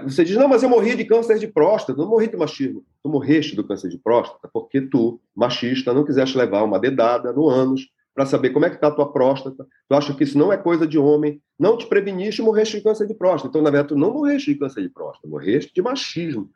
Você 0.03 0.24
diz, 0.24 0.38
não, 0.38 0.47
mas 0.47 0.63
eu 0.63 0.70
morri 0.70 0.95
de 0.95 1.03
câncer 1.03 1.38
de 1.38 1.47
próstata. 1.47 1.99
Não 1.99 2.07
morri 2.07 2.28
de 2.28 2.38
machismo. 2.38 2.86
Tu 3.03 3.09
morreste 3.09 3.55
do 3.55 3.63
câncer 3.63 3.89
de 3.89 3.97
próstata 3.97 4.49
porque 4.53 4.80
tu, 4.80 5.20
machista, 5.36 5.93
não 5.93 6.05
quiseste 6.05 6.38
levar 6.38 6.63
uma 6.63 6.80
dedada 6.80 7.34
no 7.34 7.49
ânus 7.49 7.89
para 8.20 8.26
saber 8.26 8.49
como 8.49 8.65
é 8.65 8.70
que 8.70 8.76
está 8.76 8.88
a 8.88 8.91
tua 8.91 9.13
próstata. 9.13 9.65
Tu 9.88 9.95
acha 9.95 10.13
que 10.13 10.26
isso 10.26 10.38
não 10.38 10.51
é 10.51 10.57
coisa 10.57 10.86
de 10.86 10.99
homem. 10.99 11.41
Não 11.57 11.78
te 11.78 11.88
preveniste 11.88 12.41
morreste 12.41 12.76
de 12.76 12.84
câncer 12.84 13.07
de 13.07 13.13
próstata. 13.13 13.47
Então, 13.47 13.61
na 13.61 13.70
verdade, 13.70 13.93
tu 13.93 13.95
não 13.95 14.11
morreste 14.11 14.53
de 14.53 14.59
câncer 14.59 14.82
de 14.82 14.89
próstata, 14.89 15.26
morreste 15.26 15.74
de 15.74 15.82
machismo. 15.82 16.51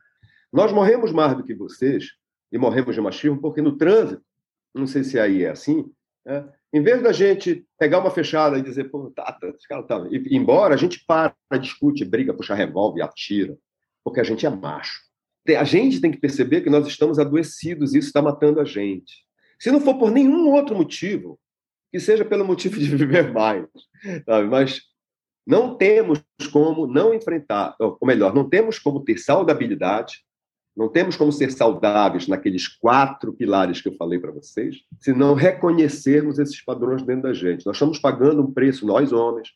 Nós 0.52 0.74
morremos 0.74 1.14
mais 1.14 1.38
do 1.38 1.42
que 1.42 1.56
vocês, 1.56 2.10
e 2.52 2.58
morremos 2.58 2.94
de 2.94 3.00
machismo, 3.00 3.40
porque 3.40 3.62
no 3.62 3.78
trânsito, 3.78 4.22
não 4.76 4.86
sei 4.86 5.06
se 5.06 5.18
aí 5.18 5.46
é 5.46 5.52
assim, 5.52 5.90
né? 6.26 6.46
em 6.74 6.82
vez 6.82 7.02
da 7.02 7.14
gente 7.14 7.66
pegar 7.80 8.00
uma 8.00 8.12
fechada 8.12 8.58
e 8.58 8.62
dizer, 8.62 8.92
pô, 8.92 9.10
tá, 9.16 9.32
tá, 9.32 9.48
esse 9.48 9.66
cara 9.66 9.84
tá. 9.84 10.06
E, 10.12 10.36
embora 10.36 10.74
a 10.74 10.78
gente 10.78 11.02
para, 11.08 11.34
discute, 11.62 12.04
briga, 12.04 12.34
puxa 12.34 12.54
revólver, 12.54 13.04
atira, 13.04 13.58
porque 14.04 14.20
a 14.20 14.24
gente 14.26 14.46
é 14.46 14.50
macho. 14.50 15.00
A 15.58 15.64
gente 15.64 16.02
tem 16.02 16.12
que 16.12 16.20
perceber 16.20 16.60
que 16.60 16.70
nós 16.70 16.86
estamos 16.86 17.20
adoecidos 17.20 17.94
e 17.94 18.00
isso 18.00 18.08
está 18.08 18.22
matando 18.22 18.60
a 18.60 18.66
gente. 18.66 19.24
Se 19.64 19.72
não 19.72 19.80
for 19.80 19.98
por 19.98 20.12
nenhum 20.12 20.52
outro 20.52 20.76
motivo, 20.76 21.40
que 21.94 22.00
seja 22.00 22.26
pelo 22.26 22.44
motivo 22.44 22.80
de 22.80 22.88
viver 22.98 23.32
mais, 23.32 23.68
sabe? 24.26 24.48
mas 24.48 24.82
não 25.46 25.78
temos 25.78 26.24
como 26.52 26.88
não 26.88 27.14
enfrentar, 27.14 27.76
ou 27.80 28.00
melhor, 28.02 28.34
não 28.34 28.50
temos 28.50 28.80
como 28.80 29.04
ter 29.04 29.20
saudabilidade, 29.20 30.26
não 30.76 30.90
temos 30.90 31.16
como 31.16 31.32
ser 31.32 31.52
saudáveis 31.52 32.28
naqueles 32.28 32.68
quatro 32.68 33.32
pilares 33.32 33.80
que 33.80 33.90
eu 33.90 33.94
falei 33.94 34.18
para 34.18 34.32
vocês, 34.32 34.78
se 35.00 35.14
não 35.14 35.36
reconhecermos 35.36 36.40
esses 36.40 36.60
padrões 36.66 37.04
dentro 37.04 37.24
da 37.24 37.34
gente. 37.34 37.64
Nós 37.64 37.76
estamos 37.76 38.00
pagando 38.00 38.42
um 38.42 38.52
preço, 38.52 38.88
nós 38.88 39.14
homens, 39.14 39.50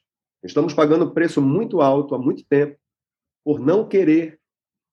estamos 0.43 0.75
pagando 0.75 1.05
um 1.05 1.09
preço 1.09 1.41
muito 1.41 1.81
alto 1.81 2.13
há 2.13 2.19
muito 2.19 2.45
tempo 2.47 2.77
por 3.43 3.59
não 3.59 3.87
querer 3.87 4.39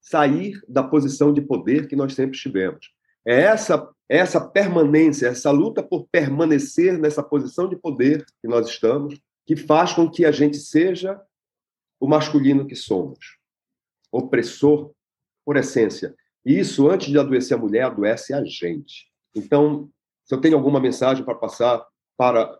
sair 0.01 0.59
da 0.67 0.83
posição 0.83 1.31
de 1.31 1.43
poder 1.43 1.89
que 1.89 1.97
nós 1.97 2.15
sempre 2.15 2.39
tivemos. 2.39 2.87
É 3.27 3.41
essa 3.41 3.95
essa 4.09 4.41
permanência, 4.41 5.29
essa 5.29 5.51
luta 5.51 5.83
por 5.83 6.07
permanecer 6.11 6.99
nessa 6.99 7.23
posição 7.23 7.69
de 7.69 7.77
poder 7.77 8.25
que 8.41 8.49
nós 8.49 8.69
estamos, 8.69 9.19
que 9.47 9.57
faz 9.57 9.93
com 9.93 10.11
que 10.11 10.25
a 10.25 10.33
gente 10.33 10.59
seja 10.59 11.21
o 11.99 12.07
masculino 12.07 12.67
que 12.67 12.77
somos, 12.77 13.39
opressor 14.13 14.93
por 15.45 15.57
essência. 15.57 16.15
E 16.45 16.59
isso, 16.59 16.89
antes 16.89 17.09
de 17.09 17.19
adoecer 17.19 17.57
a 17.57 17.61
mulher, 17.61 17.85
adoece 17.85 18.35
a 18.35 18.45
gente. 18.45 19.11
Então, 19.35 19.91
se 20.25 20.35
eu 20.35 20.41
tenho 20.41 20.57
alguma 20.57 20.81
mensagem 20.81 21.25
para 21.25 21.35
passar 21.35 21.85
para 22.17 22.59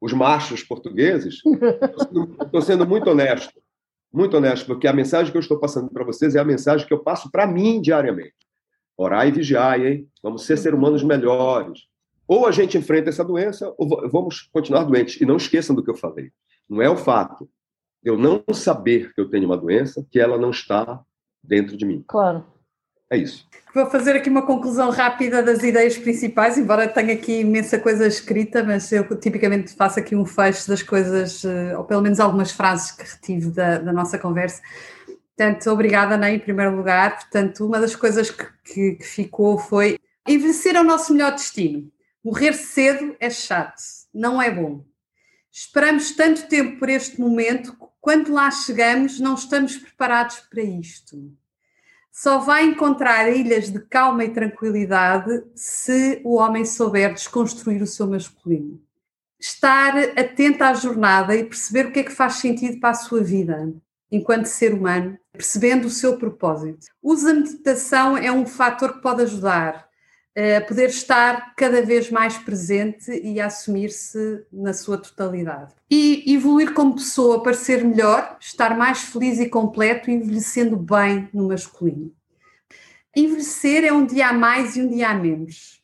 os 0.00 0.12
machos 0.12 0.62
portugueses, 0.62 1.40
estou 2.42 2.62
sendo 2.62 2.86
muito 2.86 3.10
honesto. 3.10 3.60
Muito 4.10 4.38
honesto, 4.38 4.64
porque 4.64 4.88
a 4.88 4.92
mensagem 4.92 5.30
que 5.30 5.36
eu 5.36 5.42
estou 5.42 5.60
passando 5.60 5.90
para 5.90 6.04
vocês 6.04 6.34
é 6.34 6.40
a 6.40 6.44
mensagem 6.44 6.86
que 6.86 6.94
eu 6.94 7.02
passo 7.02 7.30
para 7.30 7.46
mim 7.46 7.78
diariamente. 7.80 8.47
Orar 8.98 9.28
e 9.28 9.30
vigiar, 9.30 9.80
hein? 9.80 10.08
Vamos 10.20 10.44
ser 10.44 10.58
seres 10.58 10.76
humanos 10.76 11.04
melhores. 11.04 11.82
Ou 12.26 12.46
a 12.46 12.50
gente 12.50 12.76
enfrenta 12.76 13.08
essa 13.08 13.24
doença, 13.24 13.72
ou 13.78 13.88
vamos 14.10 14.42
continuar 14.52 14.84
doentes. 14.84 15.20
E 15.20 15.24
não 15.24 15.36
esqueçam 15.36 15.74
do 15.74 15.84
que 15.84 15.90
eu 15.90 15.94
falei. 15.94 16.30
Não 16.68 16.82
é 16.82 16.90
o 16.90 16.96
fato 16.96 17.48
de 18.02 18.10
eu 18.10 18.18
não 18.18 18.42
saber 18.52 19.14
que 19.14 19.20
eu 19.20 19.30
tenho 19.30 19.46
uma 19.46 19.56
doença 19.56 20.04
que 20.10 20.18
ela 20.18 20.36
não 20.36 20.50
está 20.50 21.00
dentro 21.42 21.76
de 21.76 21.86
mim. 21.86 22.04
Claro. 22.08 22.44
É 23.10 23.16
isso. 23.16 23.46
Vou 23.74 23.86
fazer 23.86 24.16
aqui 24.16 24.28
uma 24.28 24.44
conclusão 24.44 24.90
rápida 24.90 25.42
das 25.42 25.62
ideias 25.62 25.96
principais, 25.96 26.58
embora 26.58 26.86
tenha 26.88 27.14
aqui 27.14 27.40
imensa 27.40 27.78
coisa 27.78 28.06
escrita, 28.06 28.62
mas 28.62 28.92
eu 28.92 29.04
tipicamente 29.18 29.74
faço 29.74 29.98
aqui 29.98 30.14
um 30.14 30.26
fecho 30.26 30.68
das 30.68 30.82
coisas, 30.82 31.42
eh, 31.44 31.76
ou 31.76 31.84
pelo 31.84 32.02
menos 32.02 32.20
algumas 32.20 32.50
frases 32.50 32.90
que 32.90 33.02
retive 33.04 33.50
da, 33.50 33.78
da 33.78 33.92
nossa 33.92 34.18
conversa. 34.18 34.60
Portanto, 35.38 35.70
obrigada, 35.70 36.16
Ney, 36.16 36.34
em 36.34 36.40
primeiro 36.40 36.74
lugar. 36.74 37.14
Portanto, 37.14 37.64
uma 37.64 37.78
das 37.78 37.94
coisas 37.94 38.28
que, 38.28 38.44
que, 38.64 38.92
que 38.96 39.04
ficou 39.04 39.56
foi 39.56 39.96
envelhecer 40.26 40.74
é 40.74 40.80
o 40.80 40.84
nosso 40.84 41.12
melhor 41.12 41.30
destino. 41.30 41.88
Morrer 42.24 42.54
cedo 42.54 43.14
é 43.20 43.30
chato, 43.30 43.80
não 44.12 44.42
é 44.42 44.50
bom. 44.50 44.84
Esperamos 45.52 46.10
tanto 46.10 46.48
tempo 46.48 46.80
por 46.80 46.88
este 46.88 47.20
momento 47.20 47.70
que 47.72 47.86
quando 48.00 48.32
lá 48.32 48.50
chegamos 48.50 49.20
não 49.20 49.34
estamos 49.34 49.76
preparados 49.76 50.40
para 50.50 50.60
isto 50.60 51.32
só 52.10 52.40
vai 52.40 52.64
encontrar 52.64 53.30
ilhas 53.30 53.70
de 53.70 53.78
calma 53.78 54.24
e 54.24 54.30
tranquilidade 54.30 55.44
se 55.54 56.20
o 56.24 56.34
homem 56.34 56.64
souber 56.64 57.14
desconstruir 57.14 57.80
o 57.80 57.86
seu 57.86 58.08
masculino. 58.08 58.82
Estar 59.38 59.96
atento 60.18 60.64
à 60.64 60.74
jornada 60.74 61.36
e 61.36 61.44
perceber 61.44 61.86
o 61.86 61.92
que 61.92 62.00
é 62.00 62.02
que 62.02 62.10
faz 62.10 62.34
sentido 62.34 62.80
para 62.80 62.90
a 62.90 62.94
sua 62.94 63.22
vida 63.22 63.72
enquanto 64.10 64.46
ser 64.46 64.74
humano, 64.74 65.18
percebendo 65.32 65.86
o 65.86 65.90
seu 65.90 66.16
propósito. 66.16 66.86
Usa 67.02 67.34
meditação 67.34 68.16
é 68.16 68.32
um 68.32 68.46
fator 68.46 68.94
que 68.94 69.02
pode 69.02 69.22
ajudar 69.22 69.88
a 70.56 70.60
poder 70.60 70.88
estar 70.88 71.52
cada 71.56 71.82
vez 71.82 72.10
mais 72.10 72.38
presente 72.38 73.10
e 73.10 73.40
a 73.40 73.46
assumir-se 73.46 74.44
na 74.52 74.72
sua 74.72 74.96
totalidade. 74.96 75.74
E 75.90 76.32
evoluir 76.32 76.72
como 76.74 76.94
pessoa 76.94 77.42
para 77.42 77.54
ser 77.54 77.84
melhor, 77.84 78.36
estar 78.40 78.76
mais 78.78 79.00
feliz 79.00 79.40
e 79.40 79.48
completo, 79.48 80.10
envelhecendo 80.10 80.76
bem 80.76 81.28
no 81.34 81.48
masculino. 81.48 82.12
Envelhecer 83.16 83.84
é 83.84 83.92
um 83.92 84.06
dia 84.06 84.28
a 84.28 84.32
mais 84.32 84.76
e 84.76 84.82
um 84.82 84.88
dia 84.88 85.08
a 85.08 85.14
menos. 85.14 85.82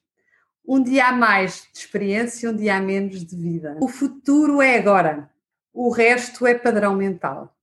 Um 0.66 0.80
dia 0.80 1.08
a 1.08 1.12
mais 1.12 1.68
de 1.72 1.80
experiência 1.80 2.46
e 2.46 2.50
um 2.50 2.56
dia 2.56 2.76
a 2.76 2.80
menos 2.80 3.24
de 3.24 3.36
vida. 3.36 3.76
O 3.80 3.88
futuro 3.88 4.62
é 4.62 4.78
agora. 4.78 5.28
O 5.72 5.90
resto 5.90 6.46
é 6.46 6.54
padrão 6.54 6.94
mental. 6.94 7.53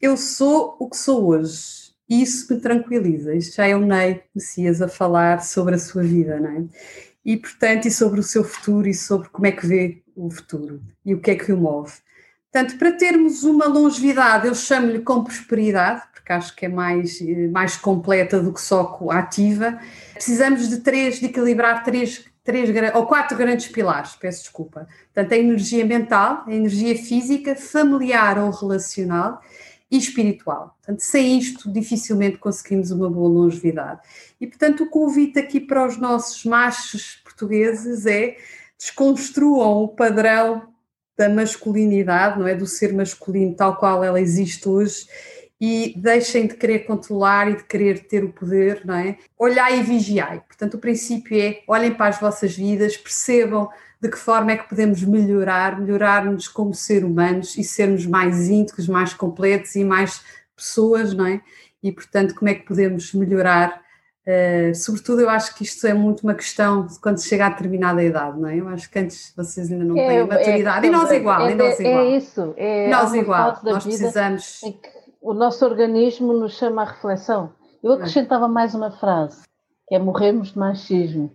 Eu 0.00 0.16
sou 0.16 0.76
o 0.78 0.90
que 0.90 0.96
sou 0.96 1.28
hoje 1.28 1.94
e 2.08 2.22
isso 2.22 2.52
me 2.52 2.60
tranquiliza. 2.60 3.34
Isto 3.34 3.56
já 3.56 3.66
é 3.66 3.74
o 3.74 3.80
Ney 3.80 4.22
Messias 4.34 4.82
a 4.82 4.88
falar 4.88 5.42
sobre 5.42 5.74
a 5.74 5.78
sua 5.78 6.02
vida, 6.02 6.38
não 6.38 6.50
é? 6.50 6.64
E, 7.24 7.36
portanto, 7.36 7.86
e 7.86 7.90
sobre 7.90 8.20
o 8.20 8.22
seu 8.22 8.44
futuro 8.44 8.86
e 8.86 8.94
sobre 8.94 9.28
como 9.30 9.46
é 9.46 9.52
que 9.52 9.66
vê 9.66 10.02
o 10.14 10.30
futuro 10.30 10.82
e 11.04 11.14
o 11.14 11.20
que 11.20 11.30
é 11.30 11.34
que 11.34 11.50
o 11.50 11.56
move. 11.56 11.94
Portanto, 12.52 12.78
para 12.78 12.92
termos 12.92 13.42
uma 13.42 13.66
longevidade, 13.66 14.46
eu 14.46 14.54
chamo-lhe 14.54 15.00
com 15.00 15.24
prosperidade, 15.24 16.02
porque 16.12 16.32
acho 16.32 16.54
que 16.54 16.66
é 16.66 16.68
mais, 16.68 17.18
mais 17.50 17.76
completa 17.76 18.40
do 18.40 18.52
que 18.52 18.60
só 18.60 18.98
ativa, 19.10 19.78
precisamos 20.12 20.68
de 20.68 20.78
três, 20.78 21.18
de 21.18 21.26
equilibrar 21.26 21.82
três, 21.82 22.24
três 22.44 22.70
ou 22.94 23.06
quatro 23.06 23.36
grandes 23.36 23.66
pilares, 23.68 24.14
peço 24.14 24.42
desculpa. 24.42 24.86
Portanto, 25.12 25.32
a 25.32 25.36
energia 25.36 25.84
mental, 25.84 26.44
a 26.46 26.52
energia 26.52 26.96
física, 26.96 27.56
familiar 27.56 28.38
ou 28.38 28.50
relacional 28.50 29.40
e 29.90 29.96
espiritual. 29.96 30.76
Portanto, 30.78 31.00
sem 31.00 31.38
isto, 31.38 31.70
dificilmente 31.70 32.38
conseguimos 32.38 32.90
uma 32.90 33.08
boa 33.08 33.28
longevidade. 33.28 34.00
E, 34.40 34.46
portanto, 34.46 34.84
o 34.84 34.90
convite 34.90 35.38
aqui 35.38 35.60
para 35.60 35.86
os 35.86 35.96
nossos 35.96 36.44
machos 36.44 37.20
portugueses 37.24 38.06
é 38.06 38.36
desconstruam 38.78 39.84
o 39.84 39.88
padrão 39.88 40.68
da 41.16 41.28
masculinidade, 41.28 42.38
não 42.38 42.46
é? 42.46 42.54
Do 42.54 42.66
ser 42.66 42.92
masculino 42.92 43.54
tal 43.54 43.76
qual 43.76 44.04
ela 44.04 44.20
existe 44.20 44.68
hoje 44.68 45.06
e 45.58 45.94
deixem 45.96 46.46
de 46.46 46.54
querer 46.54 46.80
controlar 46.80 47.50
e 47.50 47.56
de 47.56 47.64
querer 47.64 48.06
ter 48.06 48.22
o 48.22 48.32
poder, 48.32 48.82
não 48.84 48.94
é? 48.94 49.16
Olhai 49.38 49.80
e 49.80 49.82
vigiai. 49.82 50.40
Portanto, 50.40 50.74
o 50.74 50.78
princípio 50.78 51.40
é 51.40 51.62
olhem 51.66 51.94
para 51.94 52.08
as 52.08 52.20
vossas 52.20 52.54
vidas, 52.54 52.96
percebam 52.96 53.70
de 54.00 54.10
que 54.10 54.18
forma 54.18 54.52
é 54.52 54.56
que 54.56 54.68
podemos 54.68 55.02
melhorar, 55.02 55.80
melhorar-nos 55.80 56.48
como 56.48 56.74
ser 56.74 57.04
humanos 57.04 57.56
e 57.56 57.64
sermos 57.64 58.06
mais 58.06 58.48
íntegros, 58.48 58.88
mais 58.88 59.14
completos 59.14 59.74
e 59.74 59.84
mais 59.84 60.22
pessoas, 60.54 61.14
não 61.14 61.26
é? 61.26 61.40
E, 61.82 61.92
portanto, 61.92 62.34
como 62.34 62.48
é 62.48 62.54
que 62.54 62.66
podemos 62.66 63.12
melhorar? 63.12 63.80
Uh, 64.26 64.74
sobretudo, 64.74 65.20
eu 65.20 65.30
acho 65.30 65.54
que 65.54 65.62
isto 65.62 65.86
é 65.86 65.94
muito 65.94 66.22
uma 66.24 66.34
questão 66.34 66.84
de 66.84 66.98
quando 66.98 67.18
se 67.18 67.28
chega 67.28 67.46
a 67.46 67.48
determinada 67.50 68.02
idade, 68.02 68.40
não 68.40 68.48
é? 68.48 68.58
Eu 68.58 68.68
acho 68.68 68.90
que 68.90 68.98
antes 68.98 69.32
vocês 69.36 69.70
ainda 69.70 69.84
não 69.84 69.96
é, 69.96 70.08
têm 70.08 70.18
a 70.18 70.26
maturidade. 70.26 70.86
É, 70.86 70.88
e 70.88 70.92
nós 70.92 71.10
igual, 71.12 71.46
é, 71.46 71.52
e 71.52 71.54
nós 71.54 71.80
igual. 71.80 72.00
É 72.00 72.16
isso. 72.16 72.54
É 72.56 72.90
nós 72.90 73.14
igual. 73.14 73.60
Nós 73.62 73.84
precisamos. 73.84 74.60
o 75.22 75.32
nosso 75.32 75.64
organismo 75.64 76.32
nos 76.32 76.58
chama 76.58 76.82
à 76.82 76.84
reflexão. 76.86 77.52
Eu 77.82 77.92
acrescentava 77.92 78.48
mais 78.48 78.74
uma 78.74 78.90
frase, 78.90 79.42
que 79.86 79.94
é 79.94 79.98
morremos 79.98 80.52
de 80.52 80.58
machismo. 80.58 81.30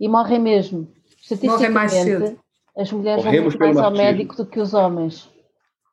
E 0.00 0.08
morrem 0.08 0.40
mesmo. 0.40 0.95
Morrem 1.42 1.70
mais 1.70 1.92
cedo. 1.92 2.38
As 2.76 2.92
mulheres 2.92 3.24
Morremos 3.24 3.54
vão 3.54 3.66
muito 3.66 3.74
mais 3.74 3.86
ao 3.86 3.90
médico 3.90 4.36
do 4.36 4.46
que 4.46 4.60
os 4.60 4.74
homens. 4.74 5.30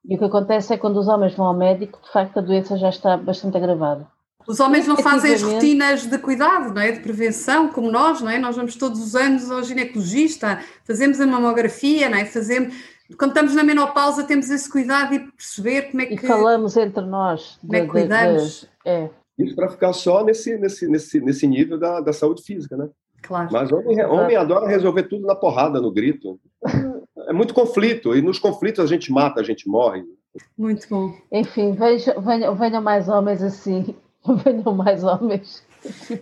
E 0.06 0.16
o 0.16 0.18
que 0.18 0.26
acontece 0.26 0.74
é 0.74 0.76
que 0.76 0.82
quando 0.82 0.98
os 0.98 1.08
homens 1.08 1.34
vão 1.34 1.46
ao 1.46 1.54
médico, 1.54 2.00
de 2.04 2.12
facto 2.12 2.38
a 2.38 2.42
doença 2.42 2.78
já 2.78 2.90
está 2.90 3.16
bastante 3.16 3.56
agravada. 3.56 4.06
Os 4.46 4.60
homens 4.60 4.86
não 4.86 4.98
fazem 4.98 5.34
as 5.34 5.42
rotinas 5.42 6.06
de 6.06 6.18
cuidado, 6.18 6.74
não 6.74 6.82
é? 6.82 6.92
de 6.92 7.00
prevenção, 7.00 7.70
como 7.70 7.90
nós, 7.90 8.20
não 8.22 8.30
é? 8.30 8.38
Nós 8.38 8.58
vamos 8.58 8.76
todos 8.76 9.00
os 9.00 9.16
anos 9.16 9.50
ao 9.50 9.64
ginecologista, 9.64 10.60
fazemos 10.86 11.22
a 11.22 11.26
mamografia, 11.26 12.10
não 12.10 12.18
é? 12.18 12.26
fazemos, 12.26 12.76
quando 13.18 13.32
estamos 13.32 13.56
na 13.56 13.64
menopausa 13.64 14.26
temos 14.26 14.50
esse 14.50 14.70
cuidado 14.70 15.14
e 15.14 15.20
perceber 15.20 15.84
como 15.84 16.02
é 16.02 16.06
que... 16.08 16.16
E 16.16 16.18
falamos 16.18 16.76
entre 16.76 17.06
nós. 17.06 17.58
Como 17.62 17.72
de, 17.72 17.78
é 17.78 17.82
que 17.82 17.88
cuidamos. 17.88 18.44
De, 18.44 18.62
de, 18.62 18.70
é. 18.86 19.10
Isso 19.40 19.56
para 19.56 19.70
ficar 19.70 19.94
só 19.94 20.24
nesse, 20.26 20.58
nesse, 20.58 20.88
nesse, 20.90 21.22
nesse 21.22 21.48
nível 21.48 21.80
da, 21.80 22.02
da 22.02 22.12
saúde 22.12 22.44
física, 22.44 22.76
né? 22.76 22.90
Claro. 23.24 23.50
Mas 23.52 23.72
homem, 23.72 24.06
homem 24.06 24.36
adora 24.36 24.68
resolver 24.68 25.04
tudo 25.04 25.26
na 25.26 25.34
porrada, 25.34 25.82
no 25.82 25.92
grito. 25.92 26.40
É 27.28 27.34
muito 27.34 27.54
conflito, 27.54 28.16
e 28.16 28.22
nos 28.22 28.38
conflitos 28.38 28.84
a 28.84 28.88
gente 28.88 29.12
mata, 29.12 29.40
a 29.40 29.44
gente 29.44 29.68
morre. 29.68 30.04
Muito 30.58 30.88
bom. 30.90 31.16
Enfim, 31.32 31.74
venham, 31.74 32.56
venham, 32.56 32.82
mais 32.82 33.08
homens 33.08 33.42
assim. 33.42 33.96
Venham 34.44 34.74
mais 34.74 35.04
homens. 35.04 35.66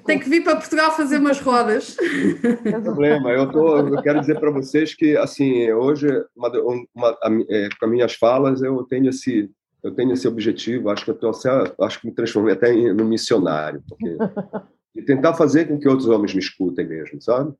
Tem 0.05 0.17
que 0.17 0.27
vir 0.27 0.43
para 0.43 0.55
Portugal 0.55 0.91
fazer 0.91 1.19
umas 1.19 1.39
rodas. 1.39 1.95
Não 2.43 2.57
tem 2.57 2.81
problema. 2.81 3.29
Eu, 3.29 3.51
tô, 3.51 3.77
eu 3.77 4.01
quero 4.01 4.19
dizer 4.19 4.39
para 4.39 4.49
vocês 4.49 4.95
que, 4.95 5.15
assim, 5.15 5.71
hoje, 5.71 6.07
uma, 6.35 6.49
uma, 6.95 7.17
é, 7.47 7.69
com 7.79 7.85
as 7.85 7.91
minhas 7.91 8.15
falas, 8.15 8.63
eu 8.63 8.83
tenho 8.85 9.09
esse, 9.09 9.51
eu 9.83 9.91
tenho 9.91 10.13
esse 10.13 10.27
objetivo. 10.27 10.89
Acho 10.89 11.05
que 11.05 11.11
eu 11.11 11.15
tô, 11.15 11.29
acho 11.29 12.01
que 12.01 12.07
me 12.07 12.13
transformei 12.13 12.53
até 12.53 12.73
no 12.73 13.05
missionário, 13.05 13.83
porque 13.87 14.17
e 14.95 15.01
tentar 15.01 15.33
fazer 15.33 15.67
com 15.67 15.79
que 15.79 15.87
outros 15.87 16.07
homens 16.09 16.33
me 16.33 16.39
escutem 16.39 16.85
mesmo, 16.87 17.21
sabe? 17.21 17.53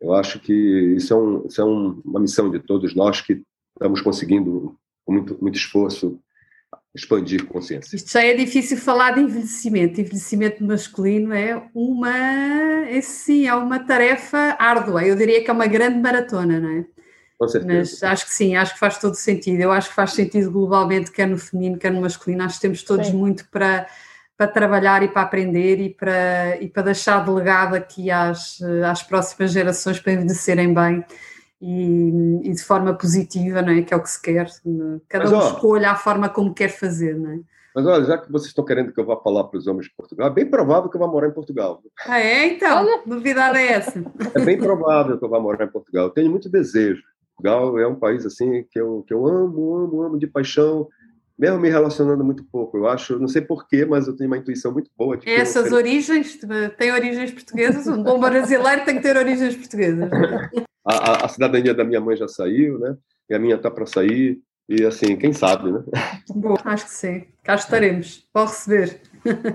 Eu 0.00 0.14
acho 0.14 0.40
que 0.40 0.52
isso 0.96 1.12
é, 1.12 1.16
um, 1.16 1.46
isso 1.46 1.60
é 1.60 1.64
um, 1.64 2.00
uma 2.04 2.20
missão 2.20 2.50
de 2.50 2.58
todos 2.58 2.94
nós 2.94 3.20
que 3.20 3.42
estamos 3.74 4.00
conseguindo, 4.00 4.76
com 5.04 5.12
muito, 5.12 5.38
muito 5.40 5.56
esforço, 5.56 6.18
expandir 6.94 7.46
consciência. 7.46 7.94
Isto 7.94 8.12
já 8.12 8.24
é 8.24 8.34
difícil 8.34 8.76
falar 8.76 9.12
de 9.12 9.20
envelhecimento. 9.20 10.00
Envelhecimento 10.00 10.64
masculino 10.64 11.32
é 11.32 11.68
uma, 11.74 12.16
é 12.88 13.00
sim, 13.00 13.46
é 13.46 13.54
uma 13.54 13.78
tarefa 13.78 14.56
árdua. 14.58 15.04
Eu 15.04 15.14
diria 15.16 15.42
que 15.44 15.50
é 15.50 15.52
uma 15.52 15.66
grande 15.66 15.98
maratona, 15.98 16.58
não 16.58 16.70
é? 16.70 16.86
Com 17.38 17.48
certeza. 17.48 17.78
Mas 17.78 18.02
acho 18.02 18.26
que 18.26 18.34
sim, 18.34 18.54
acho 18.54 18.74
que 18.74 18.80
faz 18.80 18.98
todo 18.98 19.14
sentido. 19.14 19.60
Eu 19.60 19.72
acho 19.72 19.88
que 19.88 19.94
faz 19.94 20.12
sentido 20.12 20.50
globalmente, 20.50 21.10
quer 21.10 21.26
no 21.26 21.38
feminino, 21.38 21.78
quer 21.78 21.92
no 21.92 22.00
masculino. 22.00 22.42
Acho 22.42 22.56
que 22.56 22.62
temos 22.62 22.82
todos 22.82 23.06
sim. 23.06 23.16
muito 23.16 23.48
para 23.50 23.86
para 24.40 24.48
trabalhar 24.48 25.02
e 25.02 25.08
para 25.08 25.20
aprender 25.20 25.78
e 25.82 25.90
para, 25.90 26.56
e 26.62 26.66
para 26.66 26.84
deixar 26.84 27.22
delegado 27.22 27.74
aqui 27.74 28.10
às, 28.10 28.58
às 28.90 29.02
próximas 29.02 29.52
gerações 29.52 30.00
para 30.00 30.14
envelhecerem 30.14 30.72
bem 30.72 31.04
e, 31.60 32.40
e, 32.44 32.50
de 32.50 32.64
forma 32.64 32.94
positiva, 32.94 33.60
não 33.60 33.74
é? 33.74 33.82
Que 33.82 33.92
é 33.92 33.96
o 33.98 34.02
que 34.02 34.08
se 34.08 34.22
quer. 34.22 34.48
Cada 35.10 35.24
Mas, 35.24 35.32
um 35.34 35.36
ó, 35.36 35.46
escolha 35.50 35.90
a 35.90 35.94
forma 35.94 36.30
como 36.30 36.54
quer 36.54 36.70
fazer, 36.70 37.18
não 37.18 37.32
é? 37.32 37.40
Mas 37.74 37.84
olha, 37.84 38.04
já 38.06 38.16
que 38.16 38.32
vocês 38.32 38.48
estão 38.48 38.64
querendo 38.64 38.94
que 38.94 38.98
eu 38.98 39.04
vá 39.04 39.14
falar 39.18 39.44
para 39.44 39.58
os 39.58 39.66
homens 39.66 39.88
de 39.88 39.94
Portugal, 39.94 40.28
é 40.28 40.32
bem 40.32 40.46
provável 40.46 40.88
que 40.88 40.96
eu 40.96 41.00
vá 41.00 41.06
morar 41.06 41.28
em 41.28 41.34
Portugal. 41.34 41.82
Ah, 42.06 42.18
é? 42.18 42.54
Então, 42.54 42.78
olha. 42.78 43.02
novidade 43.04 43.58
é 43.58 43.72
essa. 43.72 44.02
É 44.34 44.40
bem 44.42 44.56
provável 44.56 45.18
que 45.18 45.24
eu 45.26 45.28
vá 45.28 45.38
morar 45.38 45.66
em 45.66 45.70
Portugal. 45.70 46.06
Eu 46.06 46.12
tenho 46.12 46.30
muito 46.30 46.48
desejo. 46.48 47.02
Portugal 47.36 47.78
é 47.78 47.86
um 47.86 47.94
país 47.94 48.24
assim 48.24 48.64
que 48.70 48.80
eu, 48.80 49.04
que 49.06 49.12
eu 49.12 49.26
amo, 49.26 49.76
amo, 49.76 50.02
amo 50.02 50.18
de 50.18 50.26
paixão 50.26 50.88
mesmo 51.40 51.58
me 51.58 51.70
relacionando 51.70 52.22
muito 52.22 52.44
pouco. 52.44 52.76
Eu 52.76 52.86
acho, 52.86 53.18
não 53.18 53.26
sei 53.26 53.40
porquê, 53.40 53.86
mas 53.86 54.06
eu 54.06 54.14
tenho 54.14 54.28
uma 54.28 54.36
intuição 54.36 54.70
muito 54.70 54.90
boa. 54.94 55.16
De 55.16 55.28
Essas 55.28 55.72
origens, 55.72 56.38
tem 56.76 56.92
origens 56.92 57.32
portuguesas, 57.32 57.86
um 57.86 58.02
bom 58.02 58.20
brasileiro 58.20 58.84
tem 58.84 58.96
que 58.96 59.02
ter 59.02 59.16
origens 59.16 59.56
portuguesas. 59.56 60.10
a, 60.84 60.94
a, 60.94 61.24
a, 61.24 61.28
cidadania 61.28 61.72
da 61.72 61.82
minha 61.82 62.00
mãe 62.00 62.14
já 62.14 62.28
saiu, 62.28 62.78
né? 62.78 62.94
E 63.30 63.34
a 63.34 63.38
minha 63.38 63.54
está 63.54 63.70
para 63.70 63.86
sair. 63.86 64.38
E 64.68 64.84
assim, 64.84 65.16
quem 65.16 65.32
sabe, 65.32 65.72
né? 65.72 65.82
Bom, 66.28 66.56
acho 66.62 66.84
que 66.84 66.92
sim. 66.92 67.24
Cá 67.42 67.54
estaremos 67.54 68.28
para 68.32 68.46
receber 68.46 69.00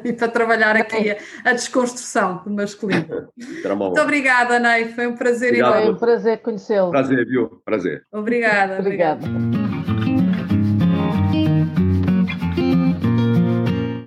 e 0.04 0.12
para 0.12 0.28
trabalhar 0.28 0.76
aqui 0.76 1.12
a, 1.12 1.18
a 1.46 1.54
desconstrução 1.54 2.42
do 2.44 2.52
masculino. 2.52 3.30
Muito 3.38 4.02
obrigada, 4.02 4.60
Ney. 4.60 4.90
Foi 4.90 5.06
um 5.06 5.16
prazer 5.16 5.54
enorme. 5.54 5.84
Foi 5.84 5.94
um 5.94 5.98
prazer 5.98 6.40
conhecê-lo. 6.40 6.90
Prazer, 6.90 7.26
viu? 7.28 7.62
Prazer. 7.64 8.06
Obrigada. 8.12 8.80
Obrigada. 8.80 9.26
obrigada. 9.26 9.75